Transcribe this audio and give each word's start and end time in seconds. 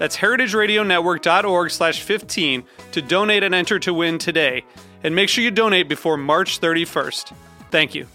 That's 0.00 0.16
heritageradionetwork.org 0.16 1.70
slash 1.70 2.00
15 2.00 2.64
to 2.92 3.02
donate 3.02 3.42
and 3.42 3.54
enter 3.54 3.78
to 3.80 3.92
win 3.92 4.16
today. 4.16 4.64
And 5.04 5.14
make 5.14 5.28
sure 5.28 5.44
you 5.44 5.50
donate 5.50 5.90
before 5.90 6.16
March 6.16 6.58
31st. 6.58 7.34
Thank 7.70 7.94
you. 7.94 8.06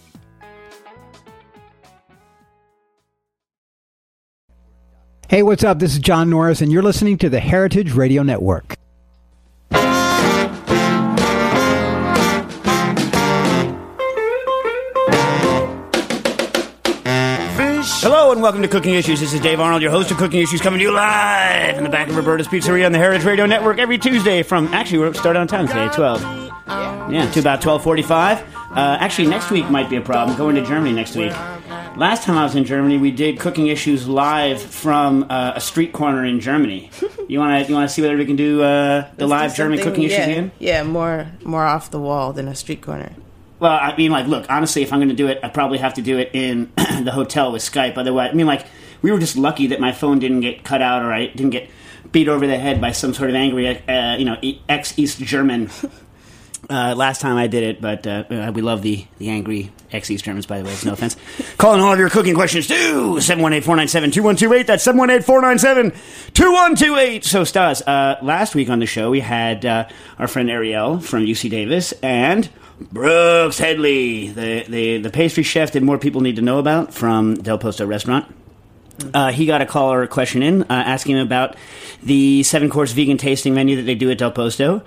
Hey, 5.28 5.44
what's 5.44 5.62
up? 5.62 5.78
This 5.78 5.92
is 5.92 6.00
John 6.00 6.28
Norris, 6.28 6.60
and 6.60 6.72
you're 6.72 6.82
listening 6.82 7.18
to 7.18 7.28
the 7.28 7.38
Heritage 7.38 7.92
Radio 7.92 8.24
Network. 8.24 8.74
Hello 18.08 18.30
and 18.30 18.40
welcome 18.40 18.62
to 18.62 18.68
Cooking 18.68 18.94
Issues. 18.94 19.18
This 19.18 19.32
is 19.32 19.40
Dave 19.40 19.58
Arnold, 19.58 19.82
your 19.82 19.90
host 19.90 20.12
of 20.12 20.16
Cooking 20.16 20.40
Issues, 20.40 20.60
coming 20.60 20.78
to 20.78 20.84
you 20.84 20.92
live 20.92 21.76
in 21.76 21.82
the 21.82 21.90
back 21.90 22.08
of 22.08 22.14
Roberta's 22.14 22.46
Pizzeria 22.46 22.86
on 22.86 22.92
the 22.92 22.98
Heritage 22.98 23.24
Radio 23.24 23.46
Network 23.46 23.80
every 23.80 23.98
Tuesday 23.98 24.44
from 24.44 24.68
actually 24.68 24.98
we're 24.98 25.12
starting 25.12 25.40
on 25.40 25.48
time 25.48 25.66
today, 25.66 25.88
twelve. 25.92 26.22
Yeah, 27.10 27.28
to 27.32 27.40
about 27.40 27.60
twelve 27.60 27.82
forty-five. 27.82 28.38
Uh, 28.70 28.96
actually, 29.00 29.26
next 29.26 29.50
week 29.50 29.68
might 29.70 29.90
be 29.90 29.96
a 29.96 30.00
problem. 30.00 30.38
Going 30.38 30.54
to 30.54 30.64
Germany 30.64 30.92
next 30.92 31.16
week. 31.16 31.32
Last 31.96 32.22
time 32.22 32.38
I 32.38 32.44
was 32.44 32.54
in 32.54 32.64
Germany, 32.64 32.96
we 32.96 33.10
did 33.10 33.40
Cooking 33.40 33.66
Issues 33.66 34.06
live 34.06 34.62
from 34.62 35.26
uh, 35.28 35.54
a 35.56 35.60
street 35.60 35.92
corner 35.92 36.24
in 36.24 36.38
Germany. 36.38 36.92
You 37.28 37.40
want 37.40 37.60
to 37.60 37.68
you 37.68 37.74
want 37.74 37.88
to 37.88 37.92
see 37.92 38.02
whether 38.02 38.16
we 38.16 38.24
can 38.24 38.36
do 38.36 38.62
uh, 38.62 39.10
the 39.16 39.26
Let's 39.26 39.30
live 39.30 39.50
do 39.50 39.56
German 39.56 39.78
Cooking 39.80 40.04
Issues 40.04 40.18
yeah, 40.18 40.26
again? 40.26 40.52
Yeah, 40.60 40.82
more 40.84 41.26
more 41.42 41.64
off 41.64 41.90
the 41.90 41.98
wall 41.98 42.32
than 42.32 42.46
a 42.46 42.54
street 42.54 42.82
corner. 42.82 43.14
Well, 43.58 43.72
I 43.72 43.96
mean, 43.96 44.10
like, 44.10 44.26
look, 44.26 44.46
honestly, 44.50 44.82
if 44.82 44.92
I'm 44.92 44.98
going 44.98 45.08
to 45.08 45.14
do 45.14 45.28
it, 45.28 45.40
I 45.42 45.48
probably 45.48 45.78
have 45.78 45.94
to 45.94 46.02
do 46.02 46.18
it 46.18 46.30
in 46.34 46.72
the 46.76 47.12
hotel 47.12 47.52
with 47.52 47.62
Skype. 47.62 47.96
Otherwise, 47.96 48.30
I 48.32 48.34
mean, 48.34 48.46
like, 48.46 48.66
we 49.02 49.10
were 49.10 49.18
just 49.18 49.36
lucky 49.36 49.68
that 49.68 49.80
my 49.80 49.92
phone 49.92 50.18
didn't 50.18 50.40
get 50.40 50.64
cut 50.64 50.82
out 50.82 51.02
or 51.02 51.12
I 51.12 51.26
didn't 51.26 51.50
get 51.50 51.70
beat 52.12 52.28
over 52.28 52.46
the 52.46 52.58
head 52.58 52.80
by 52.80 52.92
some 52.92 53.14
sort 53.14 53.30
of 53.30 53.36
angry, 53.36 53.66
uh, 53.88 54.16
you 54.16 54.24
know, 54.24 54.36
ex 54.68 54.98
East 54.98 55.20
German. 55.20 55.70
Uh, 56.68 56.94
last 56.96 57.20
time 57.20 57.36
I 57.36 57.46
did 57.46 57.62
it, 57.62 57.80
but 57.80 58.06
uh, 58.08 58.24
uh, 58.28 58.52
we 58.52 58.60
love 58.60 58.82
the, 58.82 59.04
the 59.18 59.28
angry 59.28 59.70
ex 59.92 60.10
East 60.10 60.24
Germans, 60.24 60.46
by 60.46 60.58
the 60.58 60.64
way. 60.64 60.72
It's 60.72 60.84
no 60.84 60.94
offense. 60.94 61.16
Calling 61.58 61.80
all 61.80 61.92
of 61.92 61.98
your 62.00 62.10
cooking 62.10 62.34
questions 62.34 62.66
to 62.66 63.20
718 63.20 63.62
497 63.62 64.10
2128. 64.10 64.66
That's 64.66 64.82
718 64.82 65.24
497 65.24 65.90
2128. 66.34 67.24
So, 67.24 67.44
Stas, 67.44 67.82
uh, 67.82 68.18
last 68.20 68.56
week 68.56 68.68
on 68.68 68.80
the 68.80 68.86
show, 68.86 69.10
we 69.10 69.20
had 69.20 69.64
uh, 69.64 69.86
our 70.18 70.26
friend 70.26 70.50
Ariel 70.50 70.98
from 70.98 71.24
UC 71.24 71.50
Davis 71.50 71.92
and 72.02 72.48
Brooks 72.80 73.58
Headley, 73.58 74.28
the, 74.28 74.64
the, 74.68 74.98
the 74.98 75.10
pastry 75.10 75.42
chef 75.42 75.72
that 75.72 75.82
more 75.82 75.98
people 75.98 76.20
need 76.20 76.36
to 76.36 76.42
know 76.42 76.58
about 76.58 76.92
from 76.92 77.34
Del 77.34 77.58
Posto 77.58 77.86
Restaurant. 77.86 78.34
Uh, 79.12 79.30
he 79.30 79.46
got 79.46 79.60
a 79.60 79.66
call 79.66 79.92
or 79.92 80.02
a 80.02 80.08
question 80.08 80.42
in 80.42 80.62
uh, 80.62 80.66
asking 80.68 81.18
about 81.18 81.56
the 82.02 82.42
seven 82.42 82.70
course 82.70 82.92
vegan 82.92 83.18
tasting 83.18 83.54
menu 83.54 83.76
that 83.76 83.82
they 83.82 83.94
do 83.94 84.10
at 84.10 84.18
Del 84.18 84.30
Posto. 84.30 84.82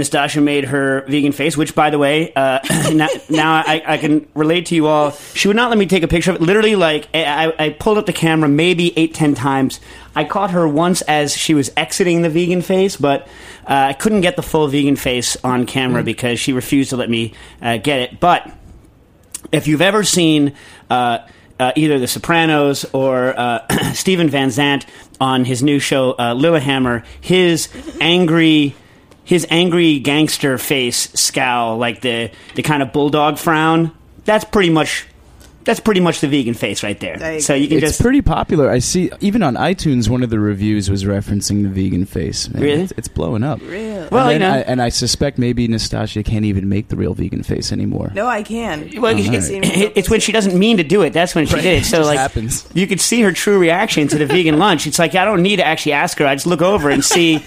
Nastasha 0.00 0.42
made 0.42 0.64
her 0.64 1.02
vegan 1.02 1.32
face, 1.32 1.56
which, 1.56 1.74
by 1.74 1.90
the 1.90 1.98
way, 1.98 2.32
uh, 2.34 2.60
now, 2.92 3.08
now 3.28 3.52
I, 3.54 3.82
I 3.86 3.98
can 3.98 4.26
relate 4.34 4.66
to 4.66 4.74
you 4.74 4.86
all. 4.86 5.12
She 5.34 5.48
would 5.48 5.56
not 5.56 5.70
let 5.70 5.78
me 5.78 5.86
take 5.86 6.02
a 6.02 6.08
picture 6.08 6.30
of 6.30 6.36
it. 6.36 6.42
Literally, 6.42 6.76
like 6.76 7.08
I, 7.14 7.52
I 7.58 7.68
pulled 7.70 7.98
up 7.98 8.06
the 8.06 8.12
camera 8.12 8.48
maybe 8.48 8.96
eight, 8.98 9.14
ten 9.14 9.34
times. 9.34 9.80
I 10.14 10.24
caught 10.24 10.50
her 10.50 10.66
once 10.66 11.02
as 11.02 11.36
she 11.36 11.54
was 11.54 11.70
exiting 11.76 12.22
the 12.22 12.30
vegan 12.30 12.62
face, 12.62 12.96
but 12.96 13.28
uh, 13.68 13.88
I 13.90 13.92
couldn't 13.92 14.22
get 14.22 14.36
the 14.36 14.42
full 14.42 14.66
vegan 14.66 14.96
face 14.96 15.36
on 15.44 15.66
camera 15.66 16.02
because 16.02 16.40
she 16.40 16.52
refused 16.52 16.90
to 16.90 16.96
let 16.96 17.08
me 17.08 17.34
uh, 17.62 17.76
get 17.76 18.00
it. 18.00 18.18
But 18.18 18.50
if 19.52 19.68
you've 19.68 19.82
ever 19.82 20.02
seen 20.02 20.54
uh, 20.88 21.18
uh, 21.60 21.72
either 21.76 21.98
The 21.98 22.08
Sopranos 22.08 22.86
or 22.92 23.38
uh, 23.38 23.66
Steven 23.92 24.28
Van 24.30 24.50
Zandt 24.50 24.86
on 25.20 25.44
his 25.44 25.62
new 25.62 25.78
show 25.78 26.12
uh, 26.12 26.34
Lilyhammer, 26.34 27.04
his 27.20 27.68
angry. 28.00 28.74
His 29.30 29.46
angry 29.48 30.00
gangster 30.00 30.58
face 30.58 31.08
scowl, 31.14 31.78
like 31.78 32.00
the, 32.00 32.32
the 32.56 32.62
kind 32.62 32.82
of 32.82 32.92
bulldog 32.92 33.38
frown, 33.38 33.92
that's 34.24 34.44
pretty 34.44 34.70
much 34.70 35.06
that's 35.62 35.78
pretty 35.78 36.00
much 36.00 36.20
the 36.20 36.26
vegan 36.26 36.54
face 36.54 36.82
right 36.82 36.98
there. 37.00 37.22
I 37.22 37.38
So 37.38 37.54
you 37.54 37.68
can 37.68 37.76
It's 37.76 37.86
just 37.88 38.00
pretty 38.00 38.22
popular. 38.22 38.70
I 38.70 38.78
see, 38.78 39.10
even 39.20 39.42
on 39.42 39.56
iTunes, 39.56 40.08
one 40.08 40.22
of 40.22 40.30
the 40.30 40.40
reviews 40.40 40.90
was 40.90 41.04
referencing 41.04 41.62
the 41.62 41.68
vegan 41.68 42.06
face. 42.06 42.48
Man, 42.48 42.62
Really? 42.62 42.82
It's, 42.84 42.92
it's 42.96 43.08
blowing 43.08 43.44
up. 43.44 43.60
Really? 43.60 44.08
Well, 44.10 44.30
and, 44.30 44.32
you 44.32 44.38
know. 44.38 44.52
I, 44.54 44.58
and 44.60 44.80
I 44.80 44.88
suspect 44.88 45.36
maybe 45.36 45.68
Nastasia 45.68 46.22
can't 46.22 46.46
even 46.46 46.70
make 46.70 46.88
the 46.88 46.96
real 46.96 47.12
vegan 47.12 47.42
face 47.42 47.72
anymore. 47.72 48.10
No, 48.14 48.26
I 48.26 48.42
can. 48.42 48.90
Well, 49.02 49.12
You 49.16 49.24
it- 49.24 49.30
can 49.32 49.42
see 49.42 49.58
it- 49.58 49.92
it's 49.96 50.08
when 50.08 50.20
she 50.20 50.32
doesn't 50.32 50.58
mean 50.58 50.78
to 50.78 50.82
do 50.82 51.02
it. 51.02 51.12
That's 51.12 51.34
when 51.34 51.44
she 51.44 51.56
did 51.56 51.82
it. 51.82 51.84
So 51.84 51.98
just 51.98 52.08
like, 52.08 52.18
happens. 52.18 52.66
you 52.72 52.86
could 52.86 53.00
see 53.00 53.20
her 53.20 53.30
true 53.30 53.58
reaction 53.58 54.08
to 54.08 54.16
the 54.18 54.26
vegan 54.26 54.58
lunch. 54.66 54.86
It's 54.86 54.98
like 54.98 55.14
I 55.14 55.26
don't 55.26 55.42
need 55.42 55.56
to 55.56 55.66
actually 55.66 55.92
ask 55.92 56.18
her. 56.20 56.26
I 56.26 56.34
just 56.36 56.46
look 56.46 56.62
over 56.62 56.88
and 56.88 57.04
see, 57.04 57.44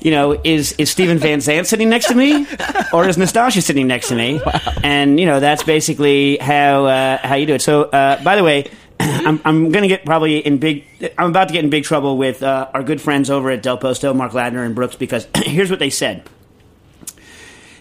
you 0.00 0.10
know, 0.10 0.32
is 0.44 0.72
is 0.72 0.90
Steven 0.90 1.18
Van 1.18 1.40
Zandt 1.40 1.66
sitting 1.66 1.88
next 1.88 2.08
to 2.08 2.14
me, 2.14 2.46
or 2.92 3.08
is 3.08 3.16
Nastasia 3.16 3.62
sitting 3.62 3.86
next 3.86 4.08
to 4.08 4.14
me? 4.14 4.40
And 4.82 5.18
you 5.18 5.26
know, 5.26 5.40
that's 5.40 5.62
basically 5.62 6.36
how 6.38 6.86
uh, 6.86 7.18
how 7.18 7.34
you 7.36 7.46
do 7.46 7.54
it. 7.54 7.62
So, 7.62 7.84
uh, 7.84 8.22
by 8.22 8.36
the 8.36 8.44
way. 8.44 8.70
I'm, 9.00 9.40
I'm 9.44 9.72
going 9.72 9.82
to 9.82 9.88
get 9.88 10.04
probably 10.04 10.38
in 10.38 10.58
big. 10.58 10.84
I'm 11.18 11.30
about 11.30 11.48
to 11.48 11.52
get 11.52 11.64
in 11.64 11.68
big 11.68 11.82
trouble 11.82 12.16
with 12.16 12.44
uh, 12.44 12.70
our 12.72 12.84
good 12.84 13.00
friends 13.00 13.28
over 13.28 13.50
at 13.50 13.60
Del 13.60 13.76
Posto, 13.76 14.14
Mark 14.14 14.30
Ladner 14.30 14.64
and 14.64 14.72
Brooks, 14.72 14.94
because 14.94 15.26
here's 15.36 15.68
what 15.68 15.80
they 15.80 15.90
said 15.90 16.22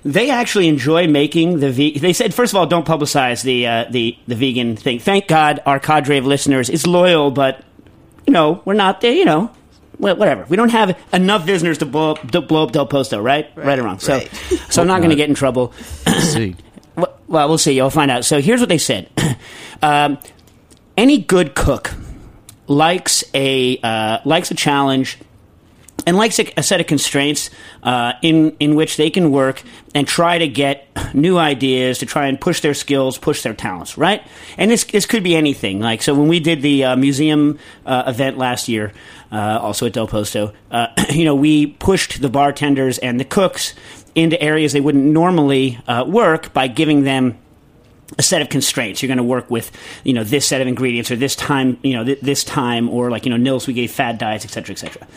they 0.06 0.30
actually 0.30 0.68
enjoy 0.68 1.08
making 1.08 1.60
the 1.60 1.72
ve- 1.72 1.98
they 1.98 2.14
said 2.14 2.34
first 2.34 2.52
of 2.52 2.58
all 2.58 2.66
don't 2.66 2.86
publicize 2.86 3.44
the 3.44 3.66
uh, 3.66 3.86
the 3.90 4.18
the 4.28 4.36
vegan 4.36 4.76
thing 4.76 5.00
thank 5.00 5.28
god 5.28 5.62
our 5.66 5.80
cadre 5.80 6.18
of 6.18 6.26
listeners 6.26 6.70
is 6.70 6.86
loyal 6.86 7.32
but 7.32 7.64
you 8.28 8.34
know 8.34 8.62
we're 8.66 8.74
not 8.74 9.02
there 9.02 9.14
you 9.14 9.26
know 9.26 9.50
whatever 9.98 10.46
we 10.50 10.58
don't 10.58 10.72
have 10.72 10.98
enough 11.14 11.46
visitors 11.46 11.78
to 11.78 11.86
blow 11.86 12.12
up, 12.12 12.32
to 12.32 12.42
blow 12.42 12.64
up 12.64 12.72
del 12.72 12.86
posto 12.86 13.22
right 13.22 13.52
right, 13.56 13.80
or 13.80 13.84
wrong 13.84 14.00
so 14.00 14.18
right. 14.18 14.34
so 14.70 14.82
i'm 14.82 14.88
not 14.88 15.00
going 15.00 15.12
to 15.12 15.16
get 15.16 15.30
in 15.30 15.36
trouble 15.36 15.72
see. 16.20 16.56
well, 16.96 17.20
well, 17.28 17.50
we'll 17.50 17.58
see. 17.58 17.74
You'll 17.74 17.90
find 17.90 18.12
out. 18.12 18.26
So 18.26 18.42
here's 18.42 18.60
what 18.60 18.70
they 18.70 18.78
said: 18.78 19.10
um, 19.82 20.18
any 20.98 21.18
good 21.20 21.56
cook 21.56 21.94
likes 22.68 23.24
a 23.34 23.78
uh, 23.80 24.20
likes 24.26 24.52
a 24.52 24.56
challenge 24.56 25.18
and 26.06 26.18
likes 26.18 26.40
a, 26.40 26.52
a 26.58 26.64
set 26.64 26.82
of 26.82 26.88
constraints 26.88 27.50
uh, 27.82 28.14
in 28.22 28.56
in 28.60 28.76
which 28.76 28.98
they 28.98 29.10
can 29.10 29.32
work 29.32 29.64
and 29.96 30.08
try 30.08 30.38
to 30.38 30.48
get 30.48 30.88
new 31.14 31.38
ideas 31.38 32.00
to 32.00 32.06
try 32.06 32.28
and 32.28 32.40
push 32.40 32.62
their 32.62 32.74
skills, 32.74 33.18
push 33.18 33.42
their 33.42 33.54
talents, 33.54 33.98
right? 33.98 34.26
And 34.58 34.70
this 34.70 34.84
this 34.84 35.06
could 35.06 35.24
be 35.24 35.36
anything. 35.36 35.80
Like 35.80 36.02
so, 36.02 36.14
when 36.14 36.28
we 36.28 36.40
did 36.40 36.62
the 36.62 36.84
uh, 36.84 36.96
museum 36.96 37.60
uh, 37.86 38.04
event 38.08 38.38
last 38.38 38.68
year, 38.68 38.94
uh, 39.34 39.60
also 39.62 39.88
at 39.88 39.94
Del 39.94 40.08
Posto, 40.08 40.54
uh, 40.72 40.88
you 41.10 41.26
know, 41.26 41.36
we 41.36 41.68
pushed 41.68 42.22
the 42.22 42.30
bartenders 42.30 42.98
and 43.00 43.20
the 43.20 43.26
cooks 43.26 43.74
into 44.16 44.40
areas 44.42 44.74
they 44.74 44.82
wouldn't 44.82 45.06
normally 45.06 45.80
uh, 45.88 46.06
work 46.08 46.54
by 46.54 46.68
giving 46.68 47.04
them 47.04 47.38
a 48.18 48.24
set 48.24 48.42
of 48.42 48.50
constraints. 48.50 49.02
You're 49.02 49.08
going 49.08 49.18
to 49.18 49.24
work 49.24 49.50
with, 49.50 49.72
you 50.04 50.14
know, 50.14 50.24
this 50.24 50.46
set 50.46 50.62
of 50.62 50.68
ingredients 50.68 51.10
or 51.10 51.16
this 51.16 51.36
time, 51.36 51.80
you 51.82 51.94
know, 51.94 52.04
th- 52.04 52.22
this 52.22 52.44
time, 52.44 52.90
or 52.90 53.10
like, 53.10 53.26
you 53.26 53.32
know, 53.32 53.38
Nils, 53.38 53.66
we 53.66 53.74
gave 53.74 53.92
fad 53.92 54.20
diets, 54.20 54.46
et 54.46 54.50
cetera, 54.50 54.74
et 54.74 54.78
cetera. 54.78 55.08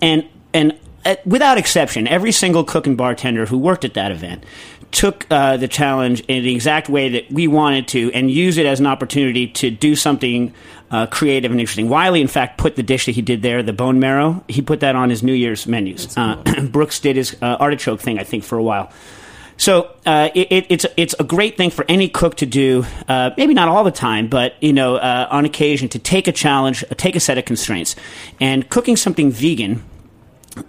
And, 0.00 0.28
and 0.54 0.78
uh, 1.04 1.16
without 1.24 1.58
exception, 1.58 2.06
every 2.06 2.32
single 2.32 2.62
cook 2.62 2.86
and 2.86 2.96
bartender 2.96 3.46
who 3.46 3.58
worked 3.58 3.84
at 3.84 3.94
that 3.94 4.12
event 4.12 4.44
took 4.92 5.26
uh, 5.30 5.56
the 5.56 5.68
challenge 5.68 6.20
in 6.22 6.42
the 6.44 6.54
exact 6.54 6.88
way 6.88 7.08
that 7.08 7.30
we 7.30 7.48
wanted 7.48 7.88
to 7.88 8.12
and 8.12 8.30
used 8.30 8.58
it 8.58 8.66
as 8.66 8.80
an 8.80 8.86
opportunity 8.86 9.48
to 9.48 9.70
do 9.70 9.96
something 9.96 10.54
uh, 10.90 11.06
creative 11.06 11.50
and 11.50 11.60
interesting. 11.60 11.88
Wylie, 11.88 12.20
in 12.20 12.28
fact, 12.28 12.58
put 12.58 12.76
the 12.76 12.82
dish 12.82 13.06
that 13.06 13.12
he 13.12 13.22
did 13.22 13.42
there, 13.42 13.62
the 13.62 13.72
bone 13.72 13.98
marrow, 13.98 14.44
he 14.48 14.62
put 14.62 14.80
that 14.80 14.96
on 14.96 15.10
his 15.10 15.22
New 15.22 15.32
Year's 15.32 15.66
menus. 15.66 16.16
Uh, 16.16 16.42
Brooks 16.70 17.00
did 17.00 17.16
his 17.16 17.36
uh, 17.42 17.56
artichoke 17.58 18.00
thing, 18.00 18.18
I 18.18 18.24
think, 18.24 18.44
for 18.44 18.56
a 18.56 18.62
while. 18.62 18.92
So 19.58 19.90
uh, 20.04 20.28
it, 20.34 20.48
it, 20.50 20.66
it's 20.68 20.86
it's 20.96 21.14
a 21.18 21.24
great 21.24 21.56
thing 21.56 21.70
for 21.70 21.84
any 21.88 22.08
cook 22.08 22.36
to 22.36 22.46
do. 22.46 22.84
Uh, 23.08 23.30
maybe 23.36 23.54
not 23.54 23.68
all 23.68 23.84
the 23.84 23.90
time, 23.90 24.28
but 24.28 24.54
you 24.60 24.72
know, 24.72 24.96
uh, 24.96 25.28
on 25.30 25.44
occasion, 25.44 25.88
to 25.90 25.98
take 25.98 26.28
a 26.28 26.32
challenge, 26.32 26.84
uh, 26.84 26.94
take 26.96 27.16
a 27.16 27.20
set 27.20 27.38
of 27.38 27.44
constraints, 27.46 27.96
and 28.38 28.68
cooking 28.68 28.96
something 28.96 29.30
vegan 29.30 29.82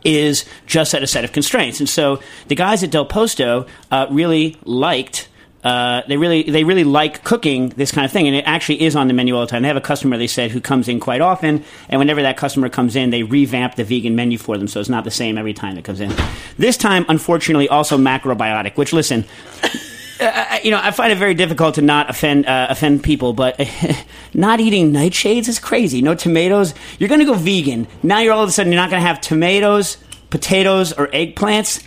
is 0.04 0.46
just 0.66 0.94
at 0.94 1.04
a 1.04 1.08
set 1.08 1.24
of 1.24 1.32
constraints. 1.32 1.80
And 1.80 1.90
so 1.90 2.22
the 2.48 2.56
guys 2.56 2.84
at 2.84 2.92
Del 2.92 3.06
Posto 3.06 3.66
uh, 3.92 4.08
really 4.10 4.58
liked. 4.64 5.30
Uh, 5.68 6.02
they 6.08 6.16
really 6.16 6.44
they 6.44 6.64
really 6.64 6.86
like 6.86 7.26
cooking 7.26 7.68
this 7.76 7.92
kind 7.92 8.06
of 8.06 8.12
thing, 8.12 8.26
and 8.26 8.34
it 8.38 8.46
actually 8.48 8.82
is 8.82 8.96
on 8.96 9.10
the 9.10 9.14
menu 9.14 9.36
all 9.36 9.42
the 9.42 9.48
time. 9.48 9.64
They 9.64 9.68
have 9.68 9.76
a 9.76 9.82
customer 9.82 10.18
they 10.18 10.26
said 10.26 10.50
who 10.50 10.62
comes 10.62 10.88
in 10.88 11.02
quite 11.02 11.20
often, 11.20 11.62
and 11.90 12.00
whenever 12.00 12.22
that 12.22 12.38
customer 12.38 12.70
comes 12.70 12.96
in, 12.96 13.10
they 13.10 13.24
revamp 13.24 13.76
the 13.76 13.84
vegan 13.84 14.16
menu 14.16 14.38
for 14.38 14.58
them, 14.58 14.70
so 14.70 14.80
it's 14.80 14.88
not 14.88 15.04
the 15.04 15.12
same 15.12 15.38
every 15.38 15.54
time 15.54 15.78
it 15.78 15.84
comes 15.84 16.00
in. 16.00 16.14
This 16.58 16.78
time, 16.78 17.06
unfortunately, 17.10 17.68
also 17.68 17.98
macrobiotic. 17.98 18.78
Which 18.78 18.94
listen, 18.94 19.26
you 20.64 20.72
know, 20.72 20.80
I 20.82 20.92
find 20.92 21.12
it 21.12 21.18
very 21.18 21.34
difficult 21.34 21.76
to 21.76 21.82
not 21.82 22.10
offend 22.10 22.46
uh, 22.46 22.68
offend 22.70 23.04
people, 23.04 23.34
but 23.34 23.60
not 24.34 24.62
eating 24.62 24.94
nightshades 24.94 25.50
is 25.50 25.60
crazy. 25.60 26.02
No 26.02 26.16
tomatoes. 26.16 26.74
You're 26.98 27.10
going 27.10 27.20
to 27.20 27.26
go 27.26 27.34
vegan. 27.34 27.88
Now 28.04 28.20
you're 28.20 28.32
all 28.32 28.44
of 28.44 28.48
a 28.48 28.54
sudden 28.54 28.72
you're 28.72 28.82
not 28.82 28.90
going 28.90 29.02
to 29.02 29.08
have 29.08 29.20
tomatoes, 29.20 29.98
potatoes, 30.30 30.94
or 30.94 31.08
eggplants. 31.08 31.84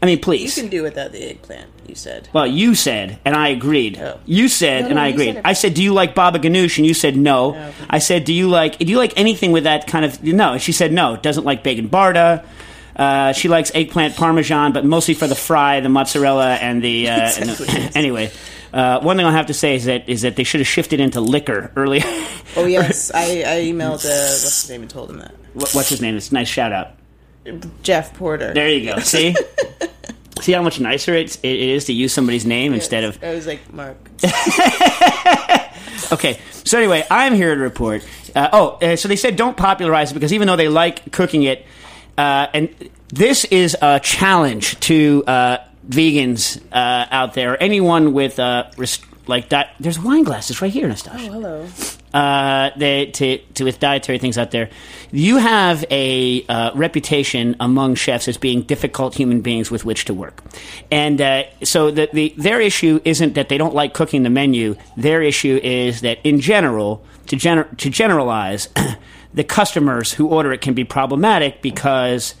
I 0.00 0.06
mean, 0.06 0.20
please. 0.20 0.56
You 0.56 0.62
can 0.62 0.70
do 0.70 0.82
without 0.82 1.10
the 1.12 1.22
eggplant. 1.24 1.70
You 1.86 1.94
said. 1.94 2.28
Well, 2.32 2.46
you 2.46 2.74
said, 2.74 3.18
and 3.24 3.34
I 3.34 3.48
agreed. 3.48 3.98
Oh. 3.98 4.20
You 4.26 4.46
said, 4.48 4.84
No, 4.84 4.90
and 4.90 5.00
I 5.00 5.08
you 5.08 5.14
agreed. 5.14 5.26
said 5.26 5.36
it. 5.36 5.42
I 5.44 5.52
said, 5.54 5.74
"Do 5.74 5.82
you 5.82 5.92
like 5.94 6.14
baba 6.14 6.38
ganoush?" 6.38 6.76
And 6.78 6.86
you 6.86 6.94
said, 6.94 7.16
"No." 7.16 7.50
okay. 7.56 7.72
I 7.90 7.98
said, 7.98 8.24
"Do 8.24 8.32
you 8.34 8.48
like? 8.48 8.78
Do 8.78 8.84
you 8.86 8.98
like 8.98 9.14
anything 9.16 9.50
with 9.52 9.64
that 9.64 9.86
kind 9.86 10.04
of?" 10.04 10.22
No. 10.22 10.52
And 10.52 10.62
she 10.62 10.70
said, 10.72 10.92
"No." 10.92 11.16
Doesn't 11.16 11.44
like 11.44 11.64
baingan 11.64 11.88
bharta. 11.88 12.44
Uh, 12.94 13.32
she 13.32 13.48
likes 13.48 13.70
eggplant 13.74 14.16
parmesan, 14.16 14.72
but 14.72 14.84
mostly 14.84 15.14
for 15.14 15.26
the 15.26 15.34
fry, 15.34 15.80
the 15.80 15.88
mozzarella, 15.88 16.54
and 16.56 16.82
the. 16.82 17.08
Uh, 17.08 17.12
and 17.38 17.48
the- 17.48 17.62
Exactly. 17.64 17.90
anyway, 18.00 18.30
uh, 18.72 19.00
one 19.00 19.16
thing 19.16 19.24
I'll 19.24 19.32
have 19.32 19.46
to 19.46 19.54
say 19.54 19.74
is 19.76 19.86
that 19.86 20.08
is 20.08 20.22
that 20.22 20.36
they 20.36 20.44
should 20.44 20.60
have 20.60 20.68
shifted 20.68 21.00
into 21.00 21.20
liquor 21.20 21.72
earlier. 21.74 22.02
Oh 22.56 22.66
yes, 22.66 23.10
I, 23.14 23.22
I 23.46 23.60
emailed 23.64 24.04
uh, 24.04 24.10
what's 24.12 24.42
his 24.62 24.68
name 24.70 24.82
and 24.82 24.90
told 24.90 25.10
him 25.10 25.18
that 25.18 25.32
What- 25.54 25.72
What's 25.72 25.88
his 25.88 26.00
name? 26.02 26.16
It's 26.16 26.30
a 26.30 26.34
nice 26.34 26.48
shout 26.48 26.72
out. 26.72 26.90
Jeff 27.82 28.14
Porter. 28.14 28.52
There 28.54 28.68
you 28.68 28.92
go. 28.94 29.00
See. 29.00 29.34
See 30.40 30.52
how 30.52 30.62
much 30.62 30.78
nicer 30.78 31.14
it's, 31.14 31.36
it 31.42 31.58
is 31.58 31.86
to 31.86 31.92
use 31.92 32.12
somebody's 32.12 32.46
name 32.46 32.72
instead 32.72 33.02
of 33.02 33.22
I 33.24 33.34
was 33.34 33.44
like 33.44 33.72
Mark. 33.72 33.96
Okay, 36.12 36.40
so 36.64 36.78
anyway, 36.78 37.04
I'm 37.10 37.34
here 37.34 37.54
to 37.54 37.60
report. 37.60 38.02
Uh, 38.34 38.48
oh, 38.52 38.68
uh, 38.80 38.96
so 38.96 39.08
they 39.08 39.16
said 39.16 39.36
don't 39.36 39.56
popularize 39.56 40.10
it 40.10 40.14
because 40.14 40.32
even 40.32 40.46
though 40.48 40.56
they 40.56 40.68
like 40.68 41.12
cooking 41.12 41.42
it, 41.42 41.66
uh, 42.16 42.46
and 42.54 42.74
this 43.08 43.44
is 43.46 43.76
a 43.82 44.00
challenge 44.00 44.78
to 44.80 45.22
uh, 45.26 45.58
vegans 45.86 46.62
uh, 46.72 47.06
out 47.10 47.34
there, 47.34 47.62
anyone 47.62 48.12
with 48.14 48.38
uh, 48.38 48.70
rest- 48.78 49.04
like 49.28 49.50
that. 49.50 49.74
There's 49.78 49.98
wine 49.98 50.24
glasses 50.24 50.60
right 50.62 50.72
here, 50.72 50.88
Nastasia. 50.88 51.28
Oh, 51.28 51.32
hello. 51.32 51.68
Uh, 52.12 52.70
they, 52.76 53.06
to, 53.06 53.38
to 53.54 53.64
with 53.64 53.78
dietary 53.80 54.18
things 54.18 54.38
out 54.38 54.50
there, 54.50 54.70
you 55.12 55.36
have 55.36 55.84
a 55.90 56.44
uh, 56.46 56.72
reputation 56.74 57.54
among 57.60 57.96
chefs 57.96 58.28
as 58.28 58.38
being 58.38 58.62
difficult 58.62 59.14
human 59.14 59.42
beings 59.42 59.70
with 59.70 59.84
which 59.84 60.06
to 60.06 60.14
work, 60.14 60.42
and 60.90 61.20
uh, 61.20 61.44
so 61.62 61.90
the, 61.90 62.08
the 62.12 62.34
their 62.38 62.60
issue 62.60 63.00
isn't 63.04 63.34
that 63.34 63.50
they 63.50 63.58
don't 63.58 63.74
like 63.74 63.92
cooking 63.92 64.22
the 64.22 64.30
menu. 64.30 64.74
Their 64.96 65.22
issue 65.22 65.60
is 65.62 66.00
that 66.00 66.18
in 66.24 66.40
general, 66.40 67.04
to 67.26 67.36
gener- 67.36 67.76
to 67.76 67.90
generalize, 67.90 68.68
the 69.34 69.44
customers 69.44 70.14
who 70.14 70.28
order 70.28 70.52
it 70.52 70.62
can 70.62 70.74
be 70.74 70.84
problematic 70.84 71.60
because 71.60 72.34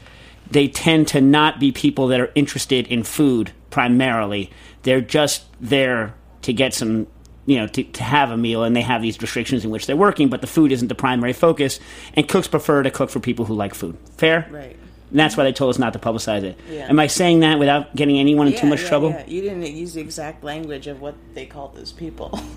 they 0.50 0.68
tend 0.68 1.08
to 1.08 1.20
not 1.20 1.60
be 1.60 1.72
people 1.72 2.08
that 2.08 2.20
are 2.20 2.32
interested 2.34 2.86
in 2.86 3.02
food 3.02 3.52
primarily. 3.70 4.50
They're 4.82 5.00
just 5.00 5.44
there 5.60 6.14
to 6.42 6.52
get 6.52 6.74
some, 6.74 7.06
you 7.46 7.56
know, 7.56 7.66
to, 7.66 7.82
to 7.82 8.02
have 8.02 8.30
a 8.30 8.36
meal, 8.36 8.64
and 8.64 8.74
they 8.76 8.82
have 8.82 9.02
these 9.02 9.20
restrictions 9.20 9.64
in 9.64 9.70
which 9.70 9.86
they're 9.86 9.96
working, 9.96 10.28
but 10.28 10.40
the 10.40 10.46
food 10.46 10.72
isn't 10.72 10.88
the 10.88 10.94
primary 10.94 11.32
focus, 11.32 11.80
and 12.14 12.28
cooks 12.28 12.48
prefer 12.48 12.82
to 12.82 12.90
cook 12.90 13.10
for 13.10 13.20
people 13.20 13.44
who 13.44 13.54
like 13.54 13.74
food. 13.74 13.96
Fair? 14.16 14.46
Right. 14.50 14.76
And 15.10 15.18
that's 15.18 15.36
why 15.36 15.44
they 15.44 15.52
told 15.52 15.70
us 15.70 15.78
not 15.78 15.94
to 15.94 15.98
publicize 15.98 16.42
it. 16.42 16.58
Yeah. 16.70 16.86
Am 16.88 17.00
I 17.00 17.06
saying 17.06 17.40
that 17.40 17.58
without 17.58 17.96
getting 17.96 18.18
anyone 18.18 18.46
in 18.46 18.54
too 18.54 18.66
much 18.66 18.82
yeah, 18.82 18.88
trouble? 18.88 19.10
yeah. 19.10 19.26
You 19.26 19.40
didn't 19.40 19.62
use 19.74 19.94
the 19.94 20.02
exact 20.02 20.44
language 20.44 20.86
of 20.86 21.00
what 21.00 21.14
they 21.34 21.46
call 21.46 21.68
those 21.68 21.92
people. 21.92 22.38